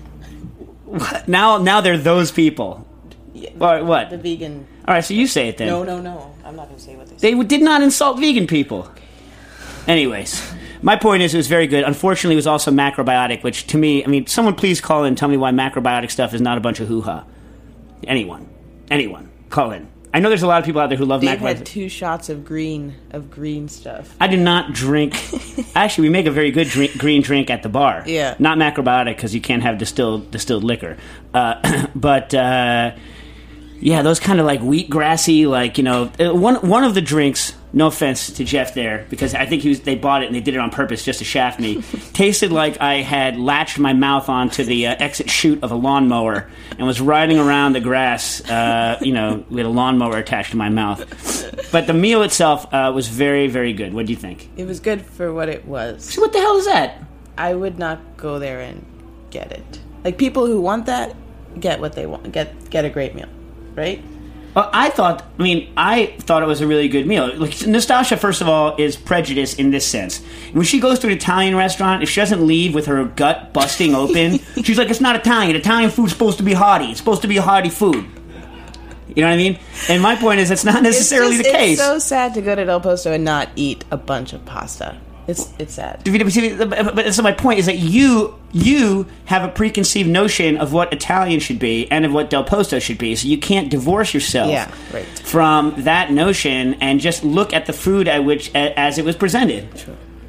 Now, 1.26 1.56
now 1.56 1.80
they're 1.80 1.96
those 1.96 2.30
people. 2.30 2.86
Yeah, 3.32 3.50
Or 3.58 3.82
what? 3.82 4.10
The 4.10 4.18
vegan. 4.18 4.66
All 4.86 4.92
right, 4.92 5.02
so 5.02 5.14
you 5.14 5.26
say 5.26 5.48
it 5.48 5.56
then. 5.56 5.68
No, 5.68 5.84
no, 5.84 6.02
no. 6.02 6.34
I'm 6.44 6.54
not 6.54 6.66
going 6.66 6.76
to 6.76 6.84
say 6.84 6.96
what 6.96 7.06
they 7.06 7.16
say. 7.16 7.32
They 7.32 7.42
did 7.44 7.62
not 7.62 7.82
insult 7.82 8.20
vegan 8.20 8.46
people. 8.46 8.90
Anyways, 9.88 10.52
my 10.82 10.96
point 10.96 11.22
is 11.22 11.34
it 11.34 11.36
was 11.36 11.46
very 11.46 11.66
good. 11.66 11.84
Unfortunately, 11.84 12.34
it 12.34 12.36
was 12.36 12.46
also 12.46 12.70
macrobiotic, 12.70 13.42
which 13.42 13.66
to 13.68 13.78
me, 13.78 14.04
I 14.04 14.08
mean, 14.08 14.26
someone 14.26 14.54
please 14.54 14.80
call 14.80 15.04
in 15.04 15.08
and 15.08 15.18
tell 15.18 15.28
me 15.28 15.36
why 15.36 15.52
macrobiotic 15.52 16.10
stuff 16.10 16.34
is 16.34 16.40
not 16.40 16.58
a 16.58 16.60
bunch 16.60 16.80
of 16.80 16.88
hoo 16.88 17.02
ha. 17.02 17.24
Anyone. 18.06 18.48
Anyone. 18.90 19.30
Call 19.48 19.70
in. 19.70 19.88
I 20.14 20.20
know 20.20 20.28
there's 20.28 20.42
a 20.42 20.46
lot 20.46 20.58
of 20.58 20.66
people 20.66 20.80
out 20.80 20.88
there 20.88 20.98
who 20.98 21.06
love 21.06 21.22
Dave 21.22 21.38
macrobiotic. 21.38 21.56
had 21.58 21.66
two 21.66 21.88
shots 21.88 22.28
of 22.28 22.44
green 22.44 22.94
of 23.12 23.30
green 23.30 23.68
stuff. 23.68 24.14
I 24.20 24.26
do 24.26 24.36
not 24.36 24.74
drink. 24.74 25.14
Actually, 25.74 26.08
we 26.08 26.12
make 26.12 26.26
a 26.26 26.30
very 26.30 26.50
good 26.50 26.68
drink, 26.68 26.98
green 26.98 27.22
drink 27.22 27.48
at 27.48 27.62
the 27.62 27.70
bar. 27.70 28.02
Yeah. 28.06 28.34
Not 28.38 28.58
macrobiotic 28.58 29.16
because 29.16 29.34
you 29.34 29.40
can't 29.40 29.62
have 29.62 29.78
distilled 29.78 30.30
distilled 30.30 30.64
liquor. 30.64 30.98
Uh, 31.32 31.86
but 31.94 32.34
uh, 32.34 32.94
yeah, 33.82 34.02
those 34.02 34.20
kind 34.20 34.38
of 34.38 34.46
like 34.46 34.60
wheat 34.60 34.88
grassy, 34.88 35.46
like 35.46 35.76
you 35.76 35.84
know, 35.84 36.10
uh, 36.20 36.32
one 36.32 36.56
one 36.68 36.84
of 36.84 36.94
the 36.94 37.00
drinks. 37.00 37.54
No 37.74 37.86
offense 37.86 38.30
to 38.32 38.44
Jeff 38.44 38.74
there, 38.74 39.06
because 39.08 39.34
I 39.34 39.46
think 39.46 39.62
he 39.62 39.70
was, 39.70 39.80
they 39.80 39.94
bought 39.94 40.22
it 40.22 40.26
and 40.26 40.34
they 40.34 40.42
did 40.42 40.54
it 40.54 40.58
on 40.58 40.68
purpose 40.68 41.06
just 41.06 41.20
to 41.20 41.24
shaft 41.24 41.58
me. 41.58 41.82
tasted 42.12 42.52
like 42.52 42.78
I 42.82 42.96
had 42.96 43.38
latched 43.38 43.78
my 43.78 43.94
mouth 43.94 44.28
onto 44.28 44.62
the 44.62 44.88
uh, 44.88 44.96
exit 44.98 45.30
chute 45.30 45.64
of 45.64 45.72
a 45.72 45.74
lawnmower 45.74 46.50
and 46.76 46.86
was 46.86 47.00
riding 47.00 47.38
around 47.38 47.72
the 47.72 47.80
grass, 47.80 48.46
uh, 48.50 48.98
you 49.00 49.14
know, 49.14 49.42
with 49.48 49.64
a 49.64 49.70
lawnmower 49.70 50.18
attached 50.18 50.50
to 50.50 50.58
my 50.58 50.68
mouth. 50.68 51.00
But 51.72 51.86
the 51.86 51.94
meal 51.94 52.20
itself 52.22 52.66
uh, 52.74 52.92
was 52.94 53.08
very, 53.08 53.48
very 53.48 53.72
good. 53.72 53.94
What 53.94 54.04
do 54.04 54.12
you 54.12 54.18
think? 54.18 54.50
It 54.58 54.66
was 54.66 54.78
good 54.78 55.00
for 55.00 55.32
what 55.32 55.48
it 55.48 55.64
was. 55.64 56.04
So 56.04 56.20
what 56.20 56.34
the 56.34 56.40
hell 56.40 56.58
is 56.58 56.66
that? 56.66 57.02
I 57.38 57.54
would 57.54 57.78
not 57.78 58.18
go 58.18 58.38
there 58.38 58.60
and 58.60 58.84
get 59.30 59.50
it. 59.50 59.80
Like 60.04 60.18
people 60.18 60.46
who 60.46 60.60
want 60.60 60.84
that 60.86 61.16
get 61.58 61.80
what 61.80 61.94
they 61.94 62.06
want. 62.06 62.32
Get 62.32 62.70
get 62.70 62.84
a 62.84 62.90
great 62.90 63.14
meal, 63.14 63.28
right? 63.74 64.02
Well, 64.54 64.68
I 64.72 64.90
thought. 64.90 65.24
I 65.38 65.42
mean, 65.42 65.72
I 65.76 66.14
thought 66.18 66.42
it 66.42 66.46
was 66.46 66.60
a 66.60 66.66
really 66.66 66.88
good 66.88 67.06
meal. 67.06 67.34
Like 67.36 67.66
Nastasia, 67.66 68.18
first 68.18 68.42
of 68.42 68.48
all, 68.48 68.76
is 68.76 68.96
prejudiced 68.96 69.58
in 69.58 69.70
this 69.70 69.86
sense. 69.86 70.22
When 70.52 70.64
she 70.64 70.78
goes 70.78 70.98
to 71.00 71.06
an 71.06 71.12
Italian 71.14 71.56
restaurant, 71.56 72.02
if 72.02 72.10
she 72.10 72.20
doesn't 72.20 72.46
leave 72.46 72.74
with 72.74 72.86
her 72.86 73.04
gut 73.04 73.54
busting 73.54 73.94
open, 73.94 74.38
she's 74.62 74.76
like, 74.76 74.90
"It's 74.90 75.00
not 75.00 75.16
Italian. 75.16 75.56
Italian 75.56 75.90
food's 75.90 76.12
supposed 76.12 76.36
to 76.38 76.44
be 76.44 76.52
hearty. 76.52 76.86
It's 76.86 76.98
supposed 76.98 77.22
to 77.22 77.28
be 77.28 77.38
a 77.38 77.42
hearty 77.42 77.70
food." 77.70 78.04
You 79.14 79.22
know 79.22 79.28
what 79.28 79.34
I 79.34 79.36
mean? 79.36 79.58
And 79.88 80.02
my 80.02 80.16
point 80.16 80.40
is, 80.40 80.50
it's 80.50 80.64
not 80.64 80.82
necessarily 80.82 81.36
it's 81.36 81.48
the 81.48 81.52
case. 81.52 81.78
It's 81.78 81.86
so 81.86 81.98
sad 81.98 82.34
to 82.34 82.42
go 82.42 82.54
to 82.54 82.64
Del 82.64 82.80
Posto 82.80 83.12
and 83.12 83.24
not 83.24 83.48
eat 83.56 83.84
a 83.90 83.96
bunch 83.96 84.32
of 84.32 84.44
pasta. 84.44 84.98
It's 85.26 85.52
it's 85.58 85.74
sad. 85.74 86.02
But 86.04 87.14
so 87.14 87.22
my 87.22 87.32
point 87.32 87.58
is 87.58 87.66
that 87.66 87.78
you 87.78 88.38
you 88.52 89.06
have 89.24 89.42
a 89.44 89.48
preconceived 89.48 90.08
notion 90.08 90.58
of 90.58 90.72
what 90.72 90.92
Italian 90.92 91.40
should 91.40 91.58
be 91.58 91.90
and 91.90 92.04
of 92.04 92.12
what 92.12 92.30
Del 92.30 92.44
Posto 92.44 92.78
should 92.78 92.98
be. 92.98 93.14
So 93.16 93.26
you 93.28 93.38
can't 93.38 93.70
divorce 93.70 94.12
yourself 94.12 94.50
Yeah, 94.50 94.70
right. 94.92 95.04
from 95.06 95.74
that 95.84 96.12
notion 96.12 96.74
and 96.74 97.00
just 97.00 97.24
look 97.24 97.52
at 97.52 97.66
the 97.66 97.72
food 97.72 98.08
at 98.08 98.24
which 98.24 98.54
as 98.54 98.98
it 98.98 99.04
was 99.04 99.16
presented. 99.16 99.64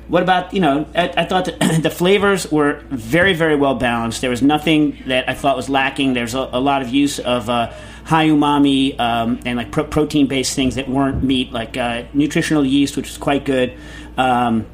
What 0.08 0.22
about 0.24 0.54
you 0.54 0.60
know? 0.60 0.86
I, 0.96 1.10
I 1.18 1.26
thought 1.26 1.46
that 1.46 1.60
the 1.82 1.90
flavors 1.90 2.52
were 2.52 2.82
very 2.90 3.34
very 3.34 3.56
well 3.56 3.76
balanced. 3.76 4.22
There 4.22 4.30
was 4.30 4.42
nothing 4.42 4.98
that 5.08 5.30
I 5.30 5.34
thought 5.34 5.56
was 5.56 5.70
lacking. 5.70 6.14
There's 6.14 6.36
a, 6.36 6.50
a 6.52 6.60
lot 6.60 6.82
of 6.82 6.90
use 6.90 7.20
of. 7.20 7.50
Uh, 7.50 7.74
High 8.06 8.28
umami 8.28 9.00
um, 9.00 9.40
and 9.46 9.56
like 9.58 9.72
pro- 9.72 9.86
protein 9.86 10.28
based 10.28 10.58
things 10.58 10.76
that 10.76 10.90
weren't 10.90 11.24
meat, 11.24 11.54
like 11.54 11.78
uh, 11.78 12.04
nutritional 12.14 12.66
yeast, 12.66 12.98
which 12.98 13.08
was 13.08 13.18
quite 13.18 13.46
good. 13.46 13.78
Um, 14.18 14.66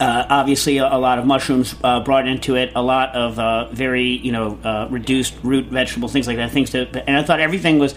uh, 0.00 0.26
obviously, 0.28 0.78
a, 0.78 0.86
a 0.86 0.98
lot 0.98 1.18
of 1.18 1.26
mushrooms 1.26 1.74
uh, 1.82 2.00
brought 2.00 2.26
into 2.26 2.56
it, 2.56 2.72
a 2.74 2.82
lot 2.82 3.14
of 3.14 3.38
uh, 3.38 3.68
very 3.70 4.04
you 4.04 4.32
know 4.32 4.58
uh, 4.64 4.88
reduced 4.90 5.34
root 5.42 5.66
vegetables, 5.66 6.12
things 6.12 6.26
like 6.26 6.36
that. 6.36 6.50
Things 6.50 6.70
to, 6.70 6.88
and 7.08 7.16
I 7.16 7.22
thought 7.22 7.40
everything 7.40 7.78
was 7.78 7.94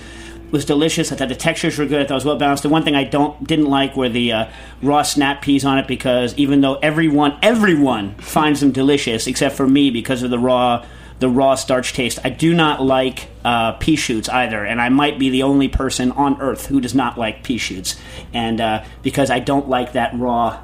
was 0.51 0.65
delicious. 0.65 1.11
I 1.11 1.15
thought 1.15 1.29
the 1.29 1.35
textures 1.35 1.77
were 1.77 1.85
good. 1.85 2.01
I 2.01 2.03
thought 2.03 2.11
it 2.11 2.15
was 2.15 2.25
well 2.25 2.37
balanced. 2.37 2.63
The 2.63 2.69
one 2.69 2.83
thing 2.83 2.95
I 2.95 3.03
don't 3.03 3.45
didn't 3.45 3.65
like 3.65 3.95
were 3.95 4.09
the 4.09 4.31
uh, 4.31 4.45
raw 4.81 5.01
snap 5.01 5.41
peas 5.41 5.65
on 5.65 5.77
it 5.77 5.87
because 5.87 6.33
even 6.35 6.61
though 6.61 6.75
everyone 6.75 7.37
everyone 7.41 8.15
finds 8.15 8.59
them 8.59 8.71
delicious 8.71 9.27
except 9.27 9.55
for 9.55 9.67
me 9.67 9.89
because 9.91 10.23
of 10.23 10.29
the 10.29 10.39
raw 10.39 10.85
the 11.19 11.29
raw 11.29 11.55
starch 11.55 11.93
taste. 11.93 12.19
I 12.23 12.29
do 12.29 12.53
not 12.53 12.81
like 12.81 13.27
uh, 13.43 13.73
pea 13.73 13.95
shoots 13.95 14.27
either, 14.29 14.65
and 14.65 14.81
I 14.81 14.89
might 14.89 15.17
be 15.17 15.29
the 15.29 15.43
only 15.43 15.67
person 15.67 16.11
on 16.11 16.41
earth 16.41 16.67
who 16.67 16.81
does 16.81 16.93
not 16.93 17.17
like 17.17 17.43
pea 17.43 17.57
shoots, 17.57 17.95
and 18.33 18.59
uh, 18.59 18.83
because 19.01 19.29
I 19.29 19.39
don't 19.39 19.69
like 19.69 19.93
that 19.93 20.13
raw. 20.17 20.61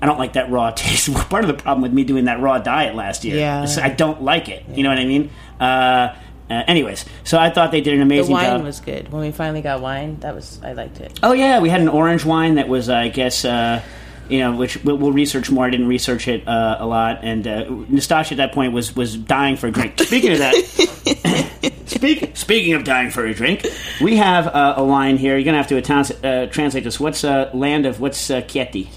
I 0.00 0.06
don't 0.06 0.18
like 0.18 0.34
that 0.34 0.50
raw 0.50 0.70
taste. 0.76 1.12
Part 1.28 1.44
of 1.44 1.48
the 1.48 1.54
problem 1.54 1.82
with 1.82 1.92
me 1.92 2.04
doing 2.04 2.24
that 2.26 2.40
raw 2.40 2.58
diet 2.58 2.94
last 2.94 3.24
year, 3.24 3.36
Yeah. 3.38 3.62
is 3.64 3.78
I 3.78 3.88
don't 3.90 4.22
like 4.22 4.48
it. 4.48 4.64
You 4.74 4.82
know 4.84 4.90
what 4.90 4.98
I 4.98 5.04
mean? 5.04 5.30
Uh, 5.60 6.14
uh, 6.50 6.62
anyways, 6.66 7.04
so 7.24 7.36
I 7.38 7.50
thought 7.50 7.72
they 7.72 7.80
did 7.82 7.92
an 7.94 7.98
The 7.98 8.04
amazing 8.04 8.32
wine 8.32 8.44
job. 8.58 8.62
was 8.64 8.80
good. 8.80 9.12
When 9.12 9.20
we 9.20 9.32
finally 9.32 9.60
got 9.60 9.80
wine, 9.82 10.16
that 10.20 10.34
was 10.34 10.58
I 10.64 10.72
liked 10.72 10.98
it. 11.00 11.18
oh 11.22 11.32
yeah, 11.32 11.60
we 11.60 11.68
had 11.68 11.80
an 11.82 11.88
orange 11.88 12.24
wine 12.24 12.54
that 12.54 12.68
was, 12.68 12.88
I 12.88 13.08
guess, 13.08 13.44
uh, 13.44 13.82
you 14.30 14.38
know, 14.40 14.54
which 14.56 14.82
we'll, 14.84 14.96
we'll 14.96 15.12
research 15.12 15.50
more. 15.50 15.66
I 15.66 15.70
didn't 15.70 15.88
research 15.88 16.26
it 16.28 16.46
uh, 16.48 16.76
a 16.80 16.86
lot, 16.86 17.20
and 17.22 17.46
uh, 17.46 17.64
Nastasha 17.66 18.32
at 18.32 18.36
that 18.38 18.52
point 18.52 18.72
was 18.72 18.96
was 18.96 19.14
dying 19.16 19.56
for 19.56 19.66
a 19.66 19.70
drink. 19.70 19.98
Speaking 20.00 20.32
of 20.32 20.38
that, 20.38 20.54
speak, 21.86 22.36
speaking 22.36 22.74
of 22.74 22.84
dying 22.84 23.10
for 23.10 23.26
a 23.26 23.34
drink, 23.34 23.66
we 24.00 24.16
have 24.16 24.46
uh, 24.46 24.74
a 24.76 24.82
line 24.82 25.16
here. 25.18 25.36
You're 25.36 25.44
gonna 25.44 25.56
have 25.62 25.66
to 25.68 25.78
uh, 26.26 26.46
translate 26.46 26.84
this. 26.84 26.98
What's 27.00 27.24
uh, 27.24 27.50
land 27.52 27.84
of 27.86 28.00
what's 28.00 28.30
uh, 28.30 28.40
Chieti? 28.42 28.88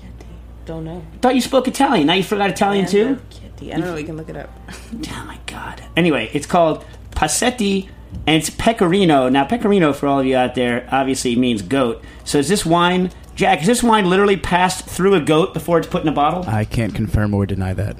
Don't 0.65 0.85
know. 0.85 1.03
Thought 1.21 1.35
you 1.35 1.41
spoke 1.41 1.67
Italian. 1.67 2.07
Now 2.07 2.13
you 2.13 2.23
forgot 2.23 2.49
Italian 2.49 2.85
too. 2.85 3.19
Kitty. 3.29 3.73
I 3.73 3.77
don't 3.77 3.87
know. 3.87 3.95
We 3.95 4.03
can 4.03 4.17
look 4.17 4.29
it 4.29 4.37
up. 4.37 4.49
Oh 5.13 5.25
my 5.25 5.39
god. 5.47 5.81
Anyway, 5.95 6.29
it's 6.33 6.45
called 6.45 6.85
Passetti 7.11 7.89
and 8.27 8.35
it's 8.37 8.49
Pecorino. 8.49 9.29
Now, 9.29 9.45
Pecorino, 9.45 9.93
for 9.93 10.07
all 10.07 10.19
of 10.19 10.25
you 10.25 10.35
out 10.35 10.55
there, 10.55 10.87
obviously 10.91 11.35
means 11.35 11.61
goat. 11.61 12.03
So 12.25 12.37
is 12.39 12.47
this 12.49 12.65
wine, 12.65 13.11
Jack, 13.35 13.61
is 13.61 13.67
this 13.67 13.81
wine 13.83 14.09
literally 14.09 14.37
passed 14.37 14.85
through 14.85 15.15
a 15.15 15.21
goat 15.21 15.53
before 15.53 15.79
it's 15.79 15.87
put 15.87 16.01
in 16.01 16.07
a 16.07 16.11
bottle? 16.11 16.43
I 16.47 16.65
can't 16.65 16.93
confirm 16.93 17.33
or 17.33 17.45
deny 17.45 17.73
that. 17.73 17.97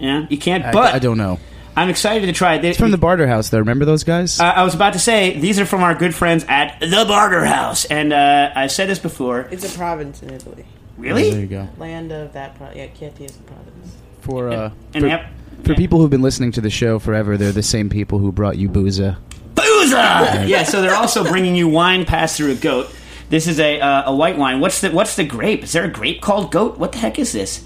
yeah, 0.00 0.26
you 0.28 0.38
can't, 0.38 0.64
I, 0.64 0.72
but 0.72 0.94
I 0.94 0.98
don't 0.98 1.18
know. 1.18 1.38
I'm 1.76 1.88
excited 1.88 2.26
to 2.26 2.32
try 2.32 2.54
it. 2.54 2.64
It's 2.64 2.78
from 2.78 2.92
the 2.92 2.98
Barter 2.98 3.26
House, 3.26 3.48
though. 3.48 3.58
Remember 3.58 3.84
those 3.84 4.04
guys? 4.04 4.38
Uh, 4.38 4.44
I 4.44 4.62
was 4.62 4.74
about 4.74 4.92
to 4.92 5.00
say, 5.00 5.38
these 5.38 5.58
are 5.58 5.66
from 5.66 5.82
our 5.82 5.94
good 5.94 6.14
friends 6.14 6.44
at 6.48 6.78
the 6.78 7.04
Barter 7.08 7.44
House. 7.44 7.84
And 7.84 8.12
uh, 8.12 8.52
I've 8.54 8.70
said 8.70 8.88
this 8.88 9.00
before. 9.00 9.48
It's 9.50 9.74
a 9.74 9.76
province 9.76 10.22
in 10.22 10.30
Italy. 10.30 10.64
There 10.98 11.40
you 11.40 11.46
go. 11.46 11.68
Land 11.78 12.12
of 12.12 12.32
that. 12.32 12.54
Pro- 12.56 12.72
yeah, 12.74 12.86
Chieti 12.86 13.30
province. 13.46 13.96
For 14.20 14.50
uh, 14.50 14.70
And 14.94 15.02
for, 15.02 15.08
yep. 15.08 15.30
for 15.64 15.74
people 15.74 15.98
who've 15.98 16.10
been 16.10 16.22
listening 16.22 16.52
to 16.52 16.60
the 16.60 16.70
show 16.70 16.98
forever, 16.98 17.36
they're 17.36 17.52
the 17.52 17.62
same 17.62 17.88
people 17.88 18.18
who 18.18 18.32
brought 18.32 18.56
you 18.56 18.68
booza. 18.68 19.18
Booza! 19.54 20.48
yeah, 20.48 20.62
so 20.62 20.80
they're 20.82 20.94
also 20.94 21.24
bringing 21.24 21.54
you 21.54 21.68
wine 21.68 22.04
passed 22.04 22.36
through 22.36 22.52
a 22.52 22.56
goat. 22.56 22.90
This 23.28 23.46
is 23.46 23.58
a 23.58 23.80
uh, 23.80 24.10
a 24.10 24.14
white 24.14 24.36
wine. 24.36 24.60
What's 24.60 24.80
the 24.80 24.90
what's 24.90 25.16
the 25.16 25.24
grape? 25.24 25.64
Is 25.64 25.72
there 25.72 25.84
a 25.84 25.90
grape 25.90 26.20
called 26.20 26.52
goat? 26.52 26.78
What 26.78 26.92
the 26.92 26.98
heck 26.98 27.18
is 27.18 27.32
this? 27.32 27.64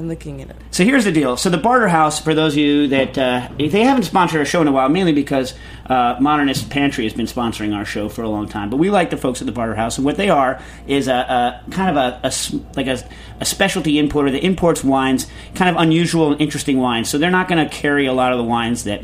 And 0.00 0.08
looking 0.08 0.40
it. 0.40 0.56
So 0.70 0.82
here's 0.82 1.04
the 1.04 1.12
deal. 1.12 1.36
So 1.36 1.50
the 1.50 1.58
Barter 1.58 1.86
House, 1.86 2.18
for 2.18 2.32
those 2.32 2.54
of 2.54 2.58
you 2.58 2.88
that 2.88 3.18
uh, 3.18 3.50
they 3.58 3.82
haven't 3.82 4.04
sponsored 4.04 4.38
our 4.38 4.46
show 4.46 4.62
in 4.62 4.66
a 4.66 4.72
while, 4.72 4.88
mainly 4.88 5.12
because 5.12 5.52
uh, 5.84 6.16
Modernist 6.18 6.70
Pantry 6.70 7.04
has 7.04 7.12
been 7.12 7.26
sponsoring 7.26 7.76
our 7.76 7.84
show 7.84 8.08
for 8.08 8.22
a 8.22 8.28
long 8.30 8.48
time. 8.48 8.70
But 8.70 8.78
we 8.78 8.88
like 8.88 9.10
the 9.10 9.18
folks 9.18 9.42
at 9.42 9.46
the 9.46 9.52
Barter 9.52 9.74
House, 9.74 9.98
and 9.98 10.06
what 10.06 10.16
they 10.16 10.30
are 10.30 10.58
is 10.86 11.06
a, 11.06 11.12
a 11.12 11.70
kind 11.70 11.94
of 11.94 11.96
a, 11.98 12.20
a 12.28 12.32
like 12.76 12.86
a, 12.86 13.06
a 13.40 13.44
specialty 13.44 13.98
importer 13.98 14.30
that 14.30 14.42
imports 14.42 14.82
wines, 14.82 15.26
kind 15.54 15.68
of 15.68 15.82
unusual 15.82 16.32
and 16.32 16.40
interesting 16.40 16.78
wines. 16.78 17.10
So 17.10 17.18
they're 17.18 17.30
not 17.30 17.46
going 17.46 17.62
to 17.62 17.70
carry 17.70 18.06
a 18.06 18.14
lot 18.14 18.32
of 18.32 18.38
the 18.38 18.44
wines 18.44 18.84
that 18.84 19.02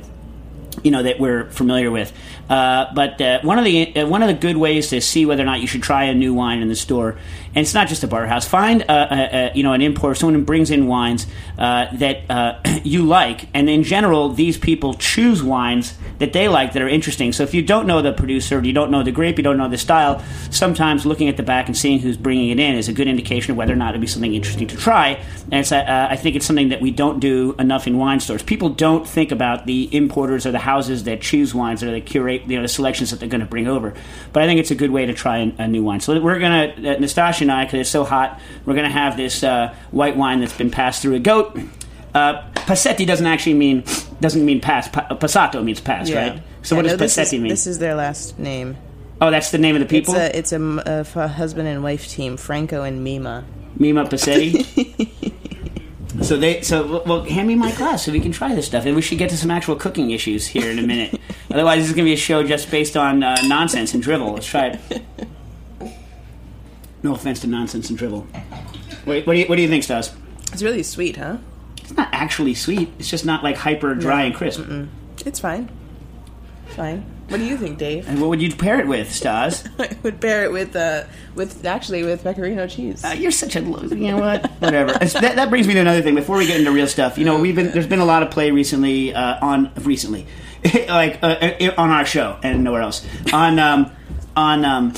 you 0.83 0.91
know 0.91 1.03
that 1.03 1.21
we're 1.21 1.51
familiar 1.51 1.91
with. 1.91 2.11
Uh, 2.49 2.87
but 2.95 3.21
uh, 3.21 3.41
one 3.43 3.59
of 3.59 3.65
the 3.65 3.97
uh, 3.97 4.07
one 4.07 4.23
of 4.23 4.29
the 4.29 4.35
good 4.35 4.57
ways 4.57 4.89
to 4.89 5.01
see 5.01 5.27
whether 5.27 5.43
or 5.43 5.47
not 5.47 5.61
you 5.61 5.67
should 5.67 5.83
try 5.83 6.05
a 6.05 6.15
new 6.15 6.33
wine 6.33 6.61
in 6.61 6.69
the 6.69 6.77
store, 6.77 7.11
and 7.55 7.59
it's 7.59 7.75
not 7.75 7.89
just 7.89 8.05
a 8.05 8.07
bar 8.07 8.27
house. 8.27 8.47
Find 8.47 8.83
a, 8.83 8.93
a, 8.93 9.51
a, 9.51 9.53
you 9.55 9.63
know 9.63 9.73
an 9.73 9.83
importer, 9.83 10.15
someone 10.15 10.35
who 10.35 10.45
brings 10.45 10.71
in 10.71 10.87
wines 10.87 11.27
uh, 11.59 11.87
that 11.97 12.31
uh, 12.31 12.61
you 12.85 13.05
like, 13.05 13.49
and 13.53 13.69
in 13.69 13.83
general, 13.83 14.29
these 14.29 14.57
people 14.59 14.95
choose 14.95 15.43
wines 15.43 15.97
that 16.19 16.33
they 16.33 16.49
like 16.49 16.73
that 16.73 16.83
are 16.83 16.89
interesting. 16.89 17.33
So 17.33 17.43
if 17.43 17.53
you 17.53 17.63
don't 17.63 17.87
know 17.87 18.01
the 18.01 18.13
producer, 18.13 18.63
you 18.63 18.73
don't 18.73 18.91
know 18.91 19.03
the 19.03 19.13
grape, 19.13 19.39
you 19.39 19.43
don't 19.43 19.59
know 19.59 19.69
the 19.69 19.79
style, 19.79 20.23
sometimes 20.51 21.05
looking 21.05 21.29
at 21.29 21.37
the 21.37 21.43
back 21.43 21.67
and 21.67 21.77
seeing 21.77 21.99
who's 21.99 22.17
bringing 22.17 22.51
it 22.51 22.59
in 22.59 22.75
is 22.75 22.89
a 22.89 22.93
good 22.93 23.09
indication 23.09 23.53
of 23.53 23.57
whether 23.57 23.73
or 23.73 23.77
not 23.77 23.91
it'd 23.91 24.01
be 24.01 24.07
something 24.07 24.35
interesting 24.35 24.67
to 24.69 24.77
try. 24.77 25.23
And 25.53 25.71
uh, 25.73 26.09
I 26.11 26.17
think 26.17 26.37
it's 26.37 26.47
something 26.47 26.71
that 26.71 26.81
we 26.81 26.91
don't 26.91 27.21
do 27.21 27.55
enough 27.59 27.87
in 27.87 27.99
wine 27.99 28.21
stores. 28.21 28.43
People 28.43 28.71
don't 28.71 29.07
think 29.07 29.33
about 29.33 29.67
the 29.67 29.95
importers 29.95 30.47
or 30.47 30.53
the 30.53 30.59
houses 30.59 31.05
that 31.05 31.21
choose 31.21 31.55
wines 31.55 31.83
or 31.83 31.91
that 31.91 32.07
you 32.47 32.57
know 32.57 32.63
the 32.63 32.69
selections 32.69 33.11
that 33.11 33.21
they're 33.21 33.29
going 33.29 33.41
to 33.41 33.47
bring 33.47 33.67
over. 33.67 33.95
But 34.33 34.43
I 34.43 34.47
think 34.47 34.61
it's 34.61 34.71
a 34.71 34.75
good 34.75 34.91
way 34.91 35.07
to 35.07 35.15
try 35.15 35.39
a, 35.39 35.53
a 35.63 35.69
new 35.69 35.83
wine. 35.83 36.01
So 36.01 36.21
we're 36.21 36.39
gonna 36.39 36.65
uh, 36.77 36.97
Nastasha 36.99 37.43
and 37.43 37.53
I, 37.53 37.65
because 37.65 37.81
it's 37.81 37.91
so 37.91 38.05
hot, 38.05 38.41
we're 38.65 38.75
gonna 38.75 38.91
have 38.91 39.17
this 39.17 39.43
uh, 39.43 39.75
white 39.91 40.17
wine 40.17 40.41
that's 40.41 40.57
been 40.57 40.71
passed 40.71 41.03
through 41.03 41.15
a 41.15 41.21
goat. 41.21 41.59
Uh, 42.15 42.43
passetti 42.55 43.05
doesn't 43.07 43.27
actually 43.27 43.55
mean 43.55 43.85
doesn't 44.21 44.45
mean 44.45 44.61
pass. 44.61 44.89
Pa- 44.89 45.09
passato 45.11 45.63
means 45.63 45.81
pass, 45.81 46.11
right? 46.11 46.43
So 46.63 46.75
Yeah, 46.75 46.79
what 46.83 46.87
no, 46.87 46.97
does 46.97 47.15
this 47.15 47.17
passetti 47.17 47.37
is, 47.37 47.43
mean? 47.43 47.49
This 47.51 47.67
is 47.67 47.79
their 47.79 47.95
last 47.95 48.39
name. 48.39 48.77
oh, 49.21 49.31
that's 49.31 49.51
the 49.51 49.59
name 49.59 49.77
of 49.77 49.81
the 49.81 49.87
people. 49.87 50.15
It's 50.15 50.35
a 50.35 50.39
it's 50.39 50.53
a, 50.53 50.57
m- 50.57 50.81
a 50.87 51.29
husband 51.29 51.69
and 51.69 51.83
wife 51.83 52.09
team, 52.09 52.37
Franco 52.37 52.83
and 52.83 53.05
Mima. 53.05 53.45
Mima 53.79 54.05
Passetti. 54.07 54.65
so 56.23 56.37
they 56.39 56.63
so 56.63 57.03
well, 57.05 57.23
hand 57.25 57.47
me 57.49 57.55
my 57.55 57.71
glass 57.73 58.05
so 58.07 58.13
we 58.13 58.21
can 58.21 58.33
try 58.33 58.55
this 58.55 58.67
stuff, 58.67 58.87
and 58.87 58.97
we 58.97 59.03
should 59.03 59.19
get 59.19 59.29
to 59.31 59.37
some 59.37 59.51
actual 59.51 59.77
cooking 59.77 60.11
issues 60.11 60.47
here 60.47 60.71
in 60.71 60.79
a 60.79 60.83
minute. 60.83 61.21
Otherwise, 61.57 61.79
this 61.79 61.89
is 61.89 61.95
going 61.95 62.05
to 62.05 62.11
be 62.11 62.13
a 62.13 62.19
show 62.19 62.43
just 62.43 62.71
based 62.71 62.99
on 62.99 63.23
uh, 63.23 63.35
nonsense 63.45 63.95
and 63.95 64.03
drivel. 64.03 64.35
Let's 64.35 64.47
try 64.47 64.79
it. 64.91 65.03
No 67.03 67.15
offense 67.15 67.41
to 67.41 67.47
nonsense 67.47 67.89
and 67.89 67.97
drivel. 67.97 68.27
Wait, 69.05 69.27
what 69.27 69.35
do 69.35 69.39
you 69.39 69.47
what 69.47 69.55
do 69.57 69.63
you 69.63 69.69
think, 69.69 69.85
Stas? 69.85 70.13
It's 70.53 70.63
really 70.63 70.83
sweet, 70.83 71.17
huh? 71.17 71.37
It's 71.81 71.97
not 71.97 72.09
actually 72.11 72.55
sweet. 72.55 72.93
It's 72.99 73.09
just 73.09 73.25
not 73.25 73.45
like 73.45 73.57
hyper 73.57 73.95
dry 73.95 74.23
and 74.23 74.35
crisp. 74.35 74.63
It's 75.25 75.39
fine. 75.39 75.71
It's 76.67 76.75
fine. 76.75 77.05
What 77.29 77.39
do 77.39 77.45
you 77.45 77.57
think, 77.57 77.79
Dave? 77.79 78.09
And 78.09 78.21
what 78.21 78.31
would 78.31 78.43
you 78.43 78.55
pair 78.55 78.81
it 78.81 78.87
with, 78.89 79.13
Stas? 79.13 79.69
I 79.79 79.97
would 80.03 80.21
pair 80.21 80.45
it 80.45 80.53
with 80.53 80.75
uh 80.75 81.05
with 81.35 81.65
actually 81.65 82.03
with 82.03 82.25
pecorino 82.25 82.67
cheese. 82.67 83.05
Uh, 83.05 83.15
you're 83.17 83.31
such 83.31 83.57
a 83.57 83.61
loser. 83.61 83.95
You 83.95 84.13
know 84.13 84.19
what? 84.19 84.51
Whatever. 84.61 84.93
That, 84.95 85.37
that 85.37 85.51
brings 85.51 85.69
me 85.69 85.75
to 85.75 85.81
another 85.81 86.03
thing. 86.03 86.15
Before 86.17 86.37
we 86.37 86.47
get 86.47 86.59
into 86.59 86.73
real 86.73 86.89
stuff, 86.89 87.19
you 87.19 87.25
know, 87.25 87.39
we've 87.39 87.55
been 87.55 87.71
there's 87.71 87.87
been 87.87 88.01
a 88.01 88.05
lot 88.05 88.23
of 88.23 88.31
play 88.31 88.51
recently 88.51 89.15
uh, 89.15 89.45
on 89.45 89.71
recently, 89.79 90.27
like 90.89 91.23
uh, 91.23 91.27
uh, 91.61 91.75
on 91.79 91.91
our 91.91 92.05
show 92.05 92.39
and 92.43 92.65
nowhere 92.65 92.83
else 92.83 93.07
on 93.33 93.59
um, 93.59 93.91
on 94.37 94.65
um, 94.65 94.93